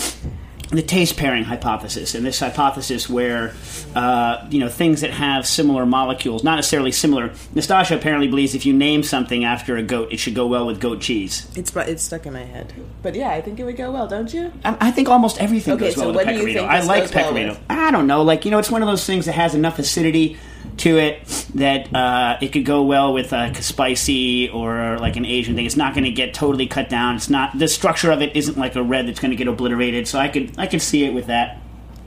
the 0.71 0.83
taste 0.83 1.17
pairing 1.17 1.45
hypothesis, 1.45 2.15
and 2.15 2.27
this 2.27 2.41
hypothesis 2.41 3.09
where 3.09 3.55
uh, 3.95 4.47
you 4.51 4.61
know 4.61 4.69
things 4.69 5.01
that 5.01 5.11
have 5.11 5.47
similar 5.47 5.87
molecules, 5.87 6.45
not 6.45 6.57
necessarily 6.57 6.93
similar. 6.93 7.31
Nastasha 7.55 7.97
apparently 7.97 8.29
believes 8.29 8.55
if 8.55 8.67
you 8.67 8.75
name 8.75 9.03
something 9.03 9.45
after 9.45 9.77
a 9.79 9.83
goat, 9.83 10.13
it 10.13 10.19
should 10.19 10.35
go 10.35 10.47
well 10.47 10.67
with 10.67 10.79
goat 10.81 11.01
cheese. 11.01 11.51
It's 11.57 11.75
it's 11.75 12.03
stuck 12.03 12.27
in 12.27 12.35
my 12.35 12.45
head. 12.45 12.75
But 13.03 13.15
yeah, 13.15 13.31
I 13.31 13.41
think 13.41 13.59
it 13.59 13.65
would 13.65 13.77
go 13.79 13.91
well, 13.91 14.07
don't 14.07 14.33
you? 14.33 14.53
I, 14.65 14.77
I 14.89 14.91
think 14.91 15.09
almost 15.09 15.41
everything 15.41 15.75
Okay, 15.75 15.87
goes 15.87 15.97
well 15.97 16.05
so 16.05 16.09
with 16.09 16.17
what 16.17 16.27
the 16.27 16.33
do 16.33 16.39
you 16.41 16.47
pecorino. 16.47 16.61
think 16.61 16.71
I 16.71 16.87
like 16.87 17.03
well 17.15 17.25
pecorino. 17.25 17.49
with? 17.55 17.61
I 17.71 17.91
don't 17.91 18.07
know, 18.07 18.23
like 18.23 18.45
you 18.45 18.51
know, 18.51 18.59
it's 18.59 18.71
one 18.71 18.83
of 18.83 18.89
those 18.89 19.07
things 19.07 19.25
that 19.27 19.33
has 19.33 19.55
enough 19.55 19.79
acidity 19.79 20.37
to 20.79 20.99
it 20.99 21.27
that 21.55 21.95
uh, 21.95 22.39
it 22.41 22.49
could 22.49 22.65
go 22.65 22.83
well 22.83 23.13
with 23.13 23.33
a 23.33 23.55
spicy 23.63 24.49
or 24.49 24.99
like 24.99 25.17
an 25.17 25.25
Asian 25.25 25.55
thing. 25.55 25.67
It's 25.67 25.77
not 25.77 25.95
going 25.95 26.05
to 26.05 26.11
get 26.11 26.35
totally 26.35 26.67
cut 26.67 26.89
down. 26.89 27.17
It's 27.17 27.31
not 27.31 27.59
the 27.59 27.69
structure 27.69 28.11
of 28.11 28.23
it 28.23 28.37
isn't 28.37 28.59
like 28.59 28.77
a 28.77 28.83
red 28.83 29.07
that's 29.07 29.21
going 29.21 29.31
to 29.31 29.37
get 29.37 29.49
obliterated. 29.49 30.09
So 30.09 30.19
I 30.19 30.29
could 30.29 30.59
I 30.59 30.67
could 30.67 30.83
see 30.83 31.05
it 31.05 31.15
with 31.15 31.27
that. 31.27 31.61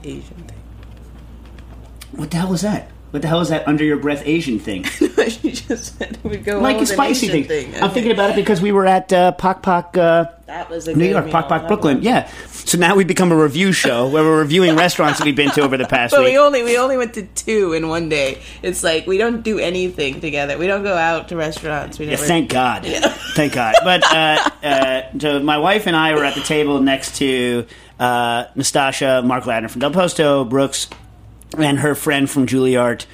Asian 0.04 0.22
thing. 0.24 0.58
What 2.12 2.32
the 2.32 2.38
hell 2.38 2.54
is 2.54 2.62
that? 2.62 2.91
What 3.12 3.22
the 3.22 3.28
hell 3.28 3.42
is 3.42 3.50
that 3.50 3.68
under 3.68 3.84
your 3.84 3.98
breath 3.98 4.24
Asian 4.26 4.58
thing? 4.60 4.86
you 5.02 5.52
just 5.52 5.98
said 5.98 6.14
it 6.14 6.24
would 6.24 6.44
go 6.46 6.60
like 6.60 6.76
well 6.76 6.84
a 6.84 6.88
spicy 6.88 7.28
thing. 7.28 7.44
thing. 7.44 7.76
I'm 7.84 7.92
thinking 7.92 8.12
about 8.14 8.30
it 8.32 8.36
because 8.38 8.62
we 8.62 8.72
were 8.72 8.86
at 8.86 9.12
uh, 9.12 9.34
Pok 9.34 9.62
Pok. 9.64 9.98
Uh, 9.98 10.26
that 10.48 10.70
was 10.70 10.88
a 10.88 10.96
New 10.96 11.10
York. 11.10 11.30
Pok 11.30 11.50
Pok, 11.50 11.68
Brooklyn. 11.68 11.98
was- 11.98 12.06
Yeah. 12.06 12.30
So 12.48 12.78
now 12.78 12.96
we 12.96 13.04
become 13.04 13.32
a 13.34 13.36
review 13.36 13.74
show 13.74 14.08
where 14.08 14.24
we're 14.24 14.40
reviewing 14.40 14.76
restaurants 14.78 15.20
that 15.20 15.26
we've 15.26 15.36
been 15.36 15.52
to 15.52 15.62
over 15.62 15.76
the 15.78 15.86
past 15.88 16.12
But 16.12 16.22
week. 16.22 16.34
we 16.34 16.38
only 16.38 16.64
we 16.64 16.78
only 16.78 16.96
went 16.96 17.14
to 17.16 17.24
two 17.24 17.74
in 17.74 17.90
one 17.90 18.08
day. 18.08 18.42
It's 18.62 18.82
like 18.84 19.08
we 19.08 19.18
don't 19.18 19.42
do 19.44 19.60
anything 19.60 20.22
together. 20.22 20.58
We 20.58 20.68
don't 20.68 20.84
go 20.84 20.96
out 20.96 21.28
to 21.30 21.36
restaurants. 21.36 22.00
We 22.00 22.06
Yeah, 22.10 22.16
thank 22.16 22.50
God. 22.50 22.86
Thank 23.36 23.54
God. 23.54 23.76
But 23.84 24.04
uh, 24.14 24.50
uh, 24.64 25.02
so 25.20 25.40
my 25.40 25.58
wife 25.58 25.88
and 25.88 25.96
I 25.96 26.14
were 26.16 26.24
at 26.26 26.36
the 26.36 26.42
table 26.42 26.80
next 26.82 27.16
to 27.18 27.66
uh, 28.00 28.46
Nastasha, 28.58 29.24
Mark 29.26 29.46
Ladner 29.46 29.70
from 29.70 29.80
Del 29.82 29.92
Posto, 29.92 30.44
Brooks, 30.44 30.88
and 31.58 31.80
her 31.80 31.96
friend 31.96 32.30
from 32.30 32.48
Juilliard, 32.48 33.06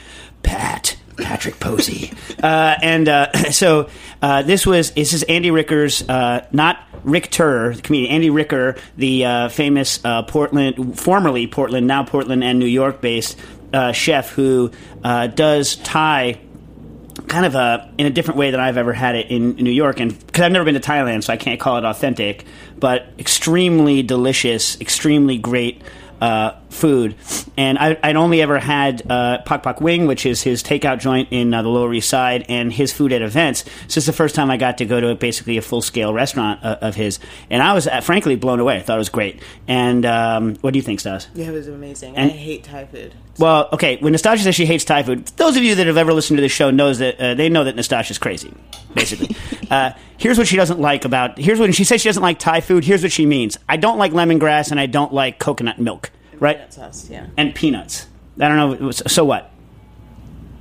Pat. 0.44 0.98
Patrick 1.18 1.60
Posey, 1.60 2.14
uh, 2.44 2.76
and 2.80 3.10
uh, 3.10 3.32
so 3.52 3.90
uh, 4.22 4.44
this 4.44 4.68
was 4.68 4.92
this 4.92 5.14
is 5.14 5.24
Andy 5.24 5.50
Ricker's, 5.50 6.08
uh, 6.08 6.46
not 6.52 6.78
Richter, 7.04 7.74
the 7.74 7.82
comedian 7.82 8.12
Andy 8.12 8.30
Ricker, 8.30 8.76
the 8.98 9.26
uh, 9.26 9.50
famous 9.50 9.98
Portland, 9.98 11.00
formerly 11.00 11.48
Portland, 11.48 11.88
now 11.88 12.04
Portland 12.04 12.44
and 12.44 12.60
New 12.60 12.68
York 12.68 13.02
based 13.02 13.36
chef 13.94 14.30
who 14.30 14.72
does 15.02 15.78
Thai 15.78 16.40
kind 17.28 17.46
of 17.46 17.56
a 17.56 17.92
in 17.98 18.06
a 18.06 18.10
different 18.10 18.38
way 18.38 18.52
than 18.52 18.60
I've 18.60 18.78
ever 18.78 18.94
had 18.94 19.16
it 19.16 19.32
in, 19.32 19.56
New 19.56 19.72
York, 19.72 20.00
and 20.00 20.18
because 20.26 20.44
I've 20.44 20.52
never 20.52 20.66
been 20.66 20.76
to 20.76 20.80
Thailand, 20.80 21.24
so 21.24 21.34
I 21.34 21.38
can't 21.38 21.60
call 21.60 21.78
it 21.78 21.86
authentic, 21.86 22.46
but 22.78 23.08
extremely 23.18 24.04
delicious, 24.04 24.80
extremely 24.80 25.38
great 25.38 25.82
uh, 26.22 26.54
food. 26.70 27.16
And 27.58 27.78
I, 27.78 27.98
I'd 28.04 28.16
only 28.16 28.42
ever 28.42 28.60
had 28.60 29.10
uh, 29.10 29.40
Pok 29.44 29.64
Pok 29.64 29.82
Wing, 29.82 30.06
which 30.08 30.26
is 30.26 30.42
his 30.42 30.64
takeout 30.64 31.00
joint 31.00 31.30
in 31.32 31.54
uh, 31.54 31.62
the 31.62 31.70
Lower 31.70 31.94
East 31.94 32.10
Side, 32.10 32.46
and 32.50 32.72
his 32.72 32.94
food 32.94 33.12
at 33.14 33.22
events. 33.22 33.64
So 33.64 33.70
this 33.86 33.98
is 33.98 34.06
the 34.06 34.14
first 34.14 34.36
time 34.36 34.52
I 34.52 34.58
got 34.58 34.78
to 34.80 34.86
go 34.86 35.00
to 35.00 35.16
basically 35.16 35.58
a 35.58 35.62
full 35.62 35.82
scale 35.82 36.14
restaurant 36.14 36.64
uh, 36.64 36.78
of 36.82 36.96
his, 36.96 37.20
and 37.50 37.64
I 37.64 37.74
was 37.74 37.88
uh, 37.88 38.02
frankly 38.02 38.36
blown 38.36 38.60
away. 38.60 38.78
I 38.78 38.82
thought 38.82 38.96
it 38.96 39.00
was 39.00 39.10
great. 39.10 39.42
And 39.68 40.06
um, 40.06 40.56
what 40.58 40.72
do 40.74 40.80
you 40.80 40.84
think, 40.84 41.00
Stas? 41.00 41.28
Yeah, 41.34 41.48
it 41.48 41.52
was 41.52 41.68
amazing. 41.68 42.16
And- 42.16 42.32
I 42.32 42.34
hate 42.34 42.64
Thai 42.64 42.86
food. 42.86 43.14
Well, 43.40 43.70
okay. 43.74 43.98
When 43.98 44.14
Nastasha 44.14 44.40
says 44.40 44.56
she 44.56 44.66
hates 44.66 44.84
Thai 44.84 45.04
food, 45.04 45.28
those 45.38 45.58
of 45.58 45.64
you 45.64 45.76
that 45.76 45.86
have 45.86 45.98
ever 45.98 46.12
listened 46.12 46.38
to 46.38 46.42
this 46.42 46.52
show 46.52 46.72
knows 46.72 46.98
that 47.00 47.20
uh, 47.20 47.34
they 47.36 47.50
know 47.50 47.64
that 47.66 47.76
Nastasha's 47.76 48.18
crazy. 48.18 48.52
Basically, 48.96 49.36
uh, 49.70 49.92
here's 50.18 50.40
what 50.40 50.48
she 50.48 50.56
doesn't 50.56 50.80
like 50.80 51.06
about. 51.06 51.38
Here's 51.38 51.60
when 51.60 51.72
she 51.72 51.84
says 51.84 52.02
she 52.02 52.10
doesn't 52.10 52.24
like 52.24 52.40
Thai 52.40 52.62
food. 52.62 52.84
Here's 52.84 53.04
what 53.04 53.12
she 53.12 53.26
means: 53.28 53.58
I 53.70 53.78
don't 53.78 54.00
like 54.00 54.12
lemongrass 54.12 54.72
and 54.72 54.80
I 54.80 54.88
don't 54.88 55.14
like 55.14 55.38
coconut 55.38 55.78
milk, 55.80 56.10
right? 56.40 56.58
Peanut 56.58 56.74
sauce. 56.74 57.10
Yeah. 57.10 57.28
And 57.38 57.54
peanuts. 57.54 58.08
I 58.40 58.48
don't 58.48 58.82
know. 58.82 58.92
So 58.92 59.26
what? 59.26 59.52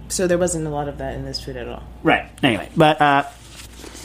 So 0.08 0.26
there 0.26 0.38
wasn't 0.38 0.66
a 0.66 0.70
lot 0.70 0.88
of 0.88 0.98
that 0.98 1.14
in 1.14 1.24
this 1.24 1.42
food 1.42 1.56
at 1.56 1.68
all. 1.68 1.82
Right. 2.02 2.30
Anyway, 2.42 2.70
but 2.76 3.00
uh, 3.00 3.24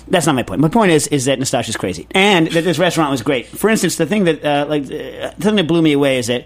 that's 0.07 0.25
not 0.25 0.35
my 0.35 0.43
point. 0.43 0.61
My 0.61 0.67
point 0.67 0.91
is 0.91 1.07
is 1.07 1.25
that 1.25 1.39
Nastasha's 1.39 1.77
crazy, 1.77 2.07
and 2.11 2.47
that 2.47 2.63
this 2.63 2.79
restaurant 2.79 3.11
was 3.11 3.21
great. 3.21 3.47
For 3.47 3.69
instance, 3.69 3.95
the 3.95 4.05
thing 4.05 4.25
that 4.25 4.43
uh, 4.43 4.65
like 4.67 4.83
uh, 4.83 4.87
the 4.87 5.35
thing 5.39 5.55
that 5.55 5.67
blew 5.67 5.81
me 5.81 5.93
away 5.93 6.17
is 6.17 6.27
that 6.27 6.45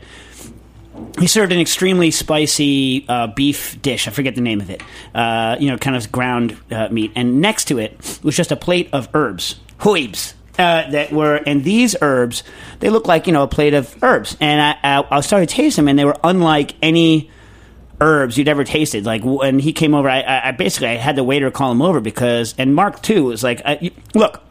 he 1.20 1.27
served 1.27 1.51
an 1.51 1.60
extremely 1.60 2.12
spicy 2.12 3.05
uh, 3.08 3.27
beef 3.27 3.82
dish. 3.82 4.08
I 4.08 4.12
forget 4.12 4.36
the 4.36 4.41
name 4.41 4.62
of 4.62 4.70
it. 4.70 4.82
Uh, 5.13 5.55
you 5.60 5.70
know, 5.70 5.77
kind 5.77 5.96
of 5.96 6.12
ground 6.12 6.58
uh, 6.72 6.89
meat, 6.89 7.12
and 7.15 7.41
next 7.41 7.65
to 7.65 7.79
it 7.79 8.20
was 8.24 8.36
just 8.36 8.51
a 8.51 8.55
plate 8.55 8.89
of 8.94 9.10
herbs, 9.13 9.60
herbs. 9.86 10.34
Uh, 10.57 10.89
that 10.91 11.12
were 11.12 11.35
and 11.35 11.63
these 11.65 11.97
herbs, 12.01 12.43
they 12.79 12.89
look 12.89 13.07
like 13.07 13.27
you 13.27 13.33
know 13.33 13.43
a 13.43 13.47
plate 13.47 13.74
of 13.74 13.93
herbs, 14.01 14.38
and 14.39 14.62
I, 14.62 15.00
I, 15.00 15.17
I 15.17 15.21
started 15.21 15.50
to 15.50 15.55
taste 15.55 15.75
them, 15.75 15.89
and 15.89 16.00
they 16.00 16.05
were 16.05 16.15
unlike 16.24 16.75
any 16.81 17.29
herbs 18.00 18.38
you'd 18.38 18.47
ever 18.47 18.63
tasted. 18.63 19.05
Like 19.05 19.24
when 19.25 19.59
he 19.59 19.74
came 19.74 19.93
over, 19.93 20.09
I, 20.09 20.21
I, 20.45 20.51
basically 20.51 20.88
I 20.89 20.95
had 20.95 21.15
the 21.17 21.24
waiter 21.25 21.51
call 21.51 21.71
him 21.71 21.81
over 21.81 22.00
because, 22.00 22.55
and 22.57 22.74
Mark 22.74 23.01
too 23.01 23.25
was 23.25 23.43
like, 23.43 23.62
I, 23.65 23.79
you- 23.81 23.91
look. 24.13 24.41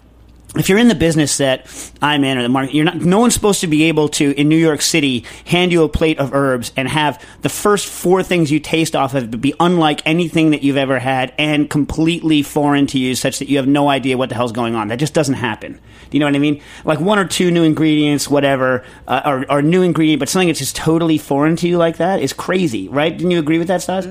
If 0.56 0.68
you're 0.68 0.78
in 0.78 0.86
the 0.86 0.94
business 0.94 1.38
that 1.38 1.66
I'm 2.00 2.22
in, 2.22 2.38
or 2.38 2.42
the 2.44 2.48
market, 2.48 2.76
you're 2.76 2.84
not. 2.84 2.98
No 2.98 3.18
one's 3.18 3.34
supposed 3.34 3.62
to 3.62 3.66
be 3.66 3.84
able 3.84 4.08
to 4.10 4.38
in 4.38 4.48
New 4.48 4.56
York 4.56 4.82
City 4.82 5.24
hand 5.46 5.72
you 5.72 5.82
a 5.82 5.88
plate 5.88 6.20
of 6.20 6.32
herbs 6.32 6.70
and 6.76 6.86
have 6.86 7.20
the 7.42 7.48
first 7.48 7.88
four 7.88 8.22
things 8.22 8.52
you 8.52 8.60
taste 8.60 8.94
off 8.94 9.14
of 9.14 9.40
be 9.40 9.52
unlike 9.58 10.00
anything 10.06 10.52
that 10.52 10.62
you've 10.62 10.76
ever 10.76 11.00
had 11.00 11.34
and 11.38 11.68
completely 11.68 12.42
foreign 12.44 12.86
to 12.86 13.00
you, 13.00 13.16
such 13.16 13.40
that 13.40 13.48
you 13.48 13.56
have 13.56 13.66
no 13.66 13.88
idea 13.88 14.16
what 14.16 14.28
the 14.28 14.36
hell's 14.36 14.52
going 14.52 14.76
on. 14.76 14.86
That 14.88 15.00
just 15.00 15.12
doesn't 15.12 15.34
happen. 15.34 15.80
You 16.14 16.20
know 16.20 16.26
what 16.26 16.36
I 16.36 16.38
mean? 16.38 16.62
Like 16.84 17.00
one 17.00 17.18
or 17.18 17.26
two 17.26 17.50
new 17.50 17.64
ingredients, 17.64 18.28
whatever, 18.28 18.84
uh, 19.08 19.22
or, 19.26 19.50
or 19.50 19.62
new 19.62 19.82
ingredient, 19.82 20.20
but 20.20 20.28
something 20.28 20.46
that's 20.46 20.60
just 20.60 20.76
totally 20.76 21.18
foreign 21.18 21.56
to 21.56 21.66
you 21.66 21.76
like 21.76 21.96
that 21.96 22.20
is 22.20 22.32
crazy, 22.32 22.86
right? 22.88 23.10
Didn't 23.10 23.32
you 23.32 23.40
agree 23.40 23.58
with 23.58 23.66
that, 23.66 23.82
Stas? 23.82 24.06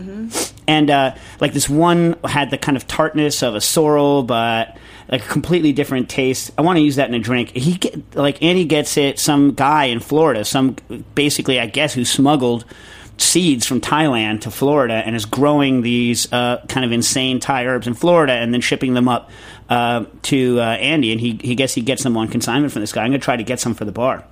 And 0.67 0.89
uh, 0.89 1.15
like 1.39 1.53
this 1.53 1.69
one 1.69 2.17
had 2.25 2.49
the 2.51 2.57
kind 2.57 2.75
of 2.75 2.87
tartness 2.87 3.41
of 3.41 3.55
a 3.55 3.61
sorrel, 3.61 4.23
but 4.23 4.77
like 5.09 5.23
a 5.23 5.27
completely 5.29 5.71
different 5.71 6.09
taste. 6.09 6.51
I 6.57 6.61
want 6.61 6.75
to 6.75 6.81
use 6.81 6.97
that 6.97 7.07
in 7.07 7.15
a 7.15 7.19
drink. 7.19 7.51
He 7.51 7.75
get 7.75 8.15
like 8.15 8.43
Andy 8.43 8.65
gets 8.65 8.97
it. 8.97 9.17
Some 9.17 9.53
guy 9.53 9.85
in 9.85 10.01
Florida, 10.01 10.43
some 10.43 10.75
basically 11.15 11.57
I 11.57 11.67
guess 11.67 11.93
who 11.93 12.03
smuggled 12.03 12.65
seeds 13.17 13.65
from 13.65 13.79
Thailand 13.79 14.41
to 14.41 14.51
Florida 14.51 14.95
and 14.95 15.15
is 15.15 15.25
growing 15.25 15.81
these 15.81 16.31
uh, 16.33 16.63
kind 16.67 16.85
of 16.85 16.91
insane 16.91 17.39
Thai 17.39 17.65
herbs 17.65 17.87
in 17.87 17.93
Florida 17.93 18.33
and 18.33 18.53
then 18.53 18.61
shipping 18.61 18.93
them 18.93 19.07
up 19.07 19.29
uh, 19.69 20.05
to 20.23 20.59
uh, 20.59 20.63
Andy. 20.63 21.11
And 21.11 21.21
he 21.21 21.39
he 21.41 21.55
gets 21.55 21.73
he 21.73 21.81
gets 21.81 22.03
them 22.03 22.17
on 22.17 22.27
consignment 22.27 22.71
from 22.73 22.81
this 22.81 22.91
guy. 22.91 23.03
I'm 23.03 23.11
going 23.11 23.19
to 23.21 23.25
try 23.25 23.35
to 23.37 23.43
get 23.43 23.59
some 23.59 23.73
for 23.73 23.85
the 23.85 23.91
bar 23.91 24.23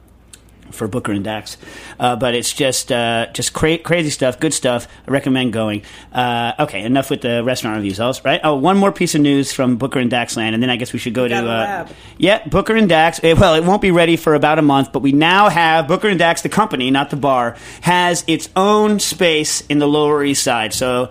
for 0.72 0.88
Booker 0.88 1.12
and 1.12 1.22
Dax. 1.22 1.58
Uh, 2.00 2.16
but 2.16 2.34
it's 2.34 2.54
just 2.54 2.94
uh, 2.94 3.28
just 3.34 3.52
cra- 3.52 3.78
crazy 3.78 4.10
stuff, 4.10 4.40
good 4.40 4.54
stuff. 4.54 4.88
I 5.06 5.12
recommend 5.12 5.52
going. 5.52 5.84
Uh, 6.14 6.54
okay, 6.60 6.84
enough 6.84 7.10
with 7.10 7.20
the 7.22 7.44
restaurant 7.44 7.76
reviews, 7.76 8.00
else, 8.00 8.24
right? 8.24 8.40
Oh, 8.42 8.56
one 8.56 8.78
more 8.78 8.94
piece 8.94 9.14
of 9.14 9.20
news 9.20 9.52
from 9.52 9.76
Booker 9.76 10.00
and 10.00 10.10
Dax 10.10 10.38
land, 10.38 10.54
and 10.56 10.64
then 10.64 10.70
I 10.70 10.78
guess 10.78 10.94
we 10.94 11.00
should 11.00 11.14
go 11.14 11.28
to. 11.28 11.34
got 11.34 11.44
a 11.44 11.50
Uh, 11.50 11.88
yeah, 12.18 12.48
Booker 12.48 12.74
and 12.78 12.88
Dax. 12.88 13.20
eh, 13.22 13.34
Well, 13.34 13.56
it 13.56 13.66
won't 13.66 13.82
be 13.82 13.92
ready 13.92 14.16
for 14.16 14.34
about 14.34 14.60
a 14.60 14.62
month, 14.62 14.94
but 14.94 15.02
we 15.02 15.12
now 15.12 15.50
have 15.50 15.90
Booker 15.90 16.08
and 16.08 16.18
Dax, 16.18 16.42
the 16.42 16.48
company, 16.48 16.90
not 16.90 17.10
the 17.10 17.18
bar, 17.18 17.58
has 17.82 18.24
its 18.28 18.48
own 18.56 19.00
space 19.02 19.62
in 19.68 19.80
the 19.80 19.88
Lower 19.90 20.24
East 20.24 20.42
Side. 20.42 20.74
So. 20.74 21.10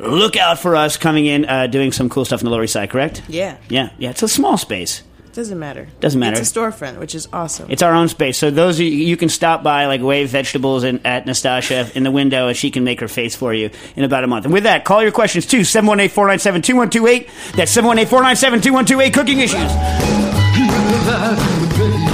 Look 0.00 0.36
out 0.36 0.58
for 0.58 0.76
us 0.76 0.96
coming 0.96 1.26
in, 1.26 1.44
uh, 1.44 1.66
doing 1.66 1.92
some 1.92 2.08
cool 2.08 2.24
stuff 2.24 2.40
in 2.40 2.46
the 2.46 2.50
Lower 2.50 2.64
East 2.64 2.72
Side, 2.72 2.90
correct? 2.90 3.22
Yeah. 3.28 3.56
Yeah, 3.68 3.90
yeah. 3.98 4.10
It's 4.10 4.22
a 4.22 4.28
small 4.28 4.56
space. 4.56 5.02
Doesn't 5.32 5.58
matter. 5.58 5.86
Doesn't 6.00 6.18
matter. 6.18 6.40
It's 6.40 6.50
a 6.50 6.58
storefront, 6.58 6.98
which 6.98 7.14
is 7.14 7.28
awesome. 7.32 7.70
It's 7.70 7.82
our 7.82 7.94
own 7.94 8.08
space. 8.08 8.36
So 8.36 8.50
those 8.50 8.80
of 8.80 8.86
you, 8.86 8.90
you 8.92 9.16
can 9.16 9.28
stop 9.28 9.62
by, 9.62 9.86
like 9.86 10.00
wave 10.00 10.28
vegetables 10.28 10.82
in, 10.82 11.06
at 11.06 11.24
Nastasha 11.24 11.94
in 11.94 12.02
the 12.02 12.10
window, 12.10 12.48
and 12.48 12.56
she 12.56 12.70
can 12.72 12.82
make 12.82 12.98
her 13.00 13.08
face 13.08 13.36
for 13.36 13.54
you 13.54 13.70
in 13.94 14.02
about 14.02 14.24
a 14.24 14.26
month. 14.26 14.44
And 14.44 14.52
with 14.52 14.64
that, 14.64 14.84
call 14.84 15.02
your 15.02 15.12
questions 15.12 15.46
to 15.46 15.60
718-497-2128. 15.60 17.52
That's 17.52 17.76
718-497-2128. 17.76 19.14
Cooking 19.14 19.38
issues. 19.38 19.60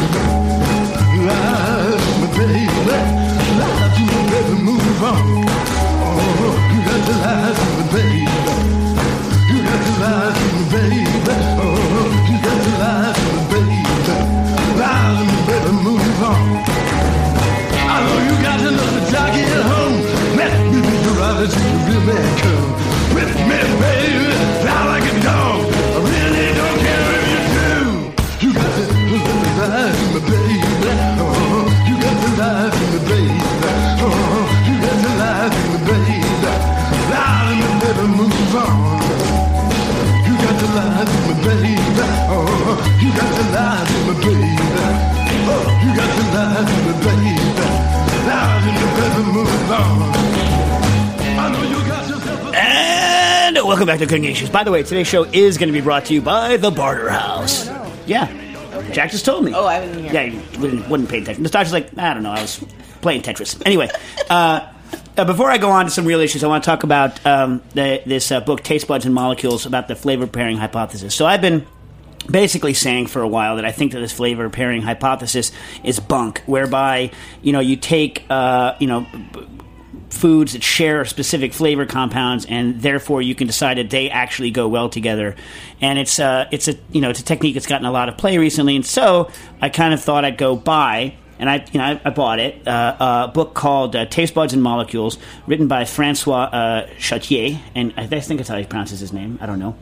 welcome 54.06 54.22
back 54.22 54.22
Cooking 54.22 54.24
Issues. 54.24 54.50
By 54.50 54.64
the 54.64 54.70
way, 54.70 54.82
today's 54.82 55.08
show 55.08 55.24
is 55.24 55.58
going 55.58 55.68
to 55.68 55.72
be 55.72 55.80
brought 55.80 56.06
to 56.06 56.14
you 56.14 56.22
by 56.22 56.56
the 56.56 56.70
Barter 56.70 57.08
House. 57.08 57.66
Yeah. 58.06 58.30
Jack 58.92 59.10
just 59.10 59.24
told 59.24 59.44
me. 59.44 59.52
Oh, 59.54 59.64
I 59.64 59.80
wasn't 59.80 60.00
here. 60.04 60.12
Yeah, 60.12 60.22
you 60.24 60.60
wouldn't, 60.60 60.88
wouldn't 60.88 61.08
pay 61.08 61.22
attention. 61.22 61.44
Nastasha's 61.44 61.72
like, 61.72 61.96
I 61.98 62.14
don't 62.14 62.22
know, 62.22 62.30
I 62.30 62.42
was 62.42 62.64
playing 63.00 63.22
Tetris. 63.22 63.60
Anyway, 63.66 63.88
uh, 64.30 64.72
uh, 65.16 65.24
before 65.24 65.50
I 65.50 65.58
go 65.58 65.70
on 65.70 65.86
to 65.86 65.90
some 65.90 66.04
real 66.04 66.20
issues, 66.20 66.44
I 66.44 66.46
want 66.46 66.62
to 66.62 66.70
talk 66.70 66.84
about 66.84 67.24
um, 67.26 67.62
the, 67.74 68.02
this 68.06 68.30
uh, 68.30 68.40
book, 68.40 68.62
Taste 68.62 68.86
Buds 68.86 69.06
and 69.06 69.14
Molecules, 69.14 69.66
about 69.66 69.88
the 69.88 69.96
flavor 69.96 70.26
pairing 70.26 70.56
hypothesis. 70.56 71.14
So 71.14 71.26
I've 71.26 71.40
been 71.40 71.66
basically 72.30 72.74
saying 72.74 73.08
for 73.08 73.22
a 73.22 73.28
while 73.28 73.56
that 73.56 73.64
I 73.64 73.72
think 73.72 73.92
that 73.92 74.00
this 74.00 74.12
flavor 74.12 74.48
pairing 74.50 74.82
hypothesis 74.82 75.50
is 75.82 75.98
bunk, 75.98 76.42
whereby 76.46 77.10
you 77.42 77.52
know 77.52 77.60
you 77.60 77.76
take 77.76 78.24
uh, 78.30 78.76
you 78.78 78.86
know 78.86 79.06
foods 80.16 80.52
that 80.54 80.62
share 80.62 81.04
specific 81.04 81.52
flavor 81.52 81.86
compounds, 81.86 82.44
and 82.46 82.80
therefore 82.80 83.22
you 83.22 83.34
can 83.34 83.46
decide 83.46 83.78
that 83.78 83.90
they 83.90 84.10
actually 84.10 84.50
go 84.50 84.68
well 84.68 84.88
together. 84.88 85.36
And 85.80 85.98
it's 85.98 86.18
uh, 86.18 86.48
it's 86.50 86.68
a 86.68 86.74
you 86.90 87.00
know 87.00 87.10
it's 87.10 87.20
a 87.20 87.24
technique 87.24 87.54
that's 87.54 87.66
gotten 87.66 87.86
a 87.86 87.92
lot 87.92 88.08
of 88.08 88.16
play 88.16 88.38
recently, 88.38 88.76
and 88.76 88.84
so 88.84 89.30
I 89.60 89.68
kind 89.68 89.94
of 89.94 90.02
thought 90.02 90.24
I'd 90.24 90.38
go 90.38 90.56
buy. 90.56 91.14
And 91.38 91.50
I, 91.50 91.66
you 91.70 91.78
know, 91.78 91.84
I, 91.84 92.00
I 92.02 92.10
bought 92.10 92.38
it. 92.38 92.66
Uh, 92.66 93.26
a 93.28 93.32
book 93.32 93.52
called 93.52 93.94
uh, 93.94 94.06
"Taste 94.06 94.32
Buds 94.32 94.54
and 94.54 94.62
Molecules," 94.62 95.18
written 95.46 95.68
by 95.68 95.84
Francois 95.84 96.44
uh, 96.44 96.88
Chartier, 96.98 97.60
and 97.74 97.92
I 97.96 98.06
think 98.06 98.38
that's 98.38 98.48
how 98.48 98.56
he 98.56 98.64
pronounces 98.64 99.00
his 99.00 99.12
name. 99.12 99.38
I 99.40 99.46
don't 99.46 99.58
know 99.58 99.76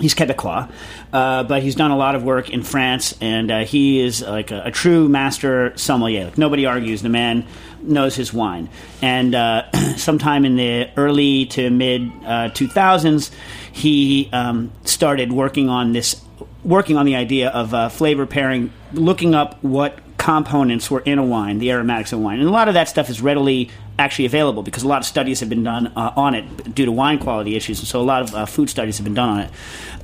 he's 0.00 0.14
Quebecois, 0.14 0.70
uh, 1.12 1.44
but 1.44 1.62
he's 1.62 1.74
done 1.74 1.90
a 1.90 1.96
lot 1.96 2.14
of 2.14 2.22
work 2.22 2.50
in 2.50 2.62
France, 2.62 3.14
and 3.20 3.50
uh, 3.50 3.64
he 3.64 4.00
is 4.00 4.22
like 4.22 4.50
a, 4.50 4.62
a 4.66 4.70
true 4.70 5.08
master 5.08 5.76
sommelier. 5.76 6.26
Like, 6.26 6.38
nobody 6.38 6.66
argues 6.66 7.02
the 7.02 7.08
man 7.08 7.46
knows 7.82 8.16
his 8.16 8.32
wine. 8.32 8.68
And 9.02 9.34
uh, 9.34 9.70
sometime 9.96 10.44
in 10.44 10.56
the 10.56 10.90
early 10.96 11.46
to 11.46 11.70
mid 11.70 12.02
uh, 12.24 12.50
2000s, 12.50 13.30
he 13.72 14.28
um, 14.32 14.72
started 14.84 15.32
working 15.32 15.68
on 15.68 15.92
this, 15.92 16.20
working 16.64 16.96
on 16.96 17.06
the 17.06 17.16
idea 17.16 17.50
of 17.50 17.74
uh, 17.74 17.88
flavor 17.88 18.26
pairing, 18.26 18.72
looking 18.92 19.34
up 19.34 19.62
what 19.62 19.98
components 20.18 20.90
were 20.90 21.00
in 21.00 21.18
a 21.18 21.24
wine, 21.24 21.58
the 21.58 21.70
aromatics 21.70 22.12
of 22.12 22.20
wine, 22.20 22.40
and 22.40 22.48
a 22.48 22.52
lot 22.52 22.68
of 22.68 22.74
that 22.74 22.88
stuff 22.88 23.08
is 23.08 23.22
readily 23.22 23.70
actually 23.98 24.26
available 24.26 24.62
because 24.62 24.82
a 24.82 24.88
lot 24.88 24.98
of 24.98 25.06
studies 25.06 25.40
have 25.40 25.48
been 25.48 25.64
done 25.64 25.88
uh, 25.88 26.12
on 26.16 26.34
it 26.34 26.74
due 26.74 26.84
to 26.84 26.92
wine 26.92 27.18
quality 27.18 27.56
issues, 27.56 27.78
and 27.80 27.88
so 27.88 28.00
a 28.00 28.02
lot 28.02 28.22
of 28.22 28.34
uh, 28.34 28.46
food 28.46 28.70
studies 28.70 28.98
have 28.98 29.04
been 29.04 29.14
done 29.14 29.28
on 29.28 29.40
it, 29.40 29.50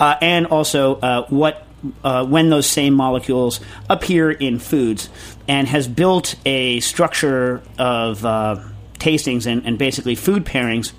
uh, 0.01 0.17
and 0.21 0.47
also 0.47 0.97
uh, 0.97 1.27
what. 1.29 1.67
Uh, 2.03 2.25
when 2.25 2.49
those 2.49 2.67
same 2.67 2.95
molecules 2.95 3.61
appear 3.91 4.31
in 4.31 4.59
foods, 4.59 5.11
and 5.47 5.69
has 5.69 5.87
built 5.87 6.35
a 6.47 6.81
structure 6.81 7.61
of 7.77 8.25
uh, 8.25 8.59
tastings 8.95 9.47
and, 9.47 9.67
and 9.67 9.77
basically 9.77 10.15
food 10.15 10.47
pairings 10.47 10.93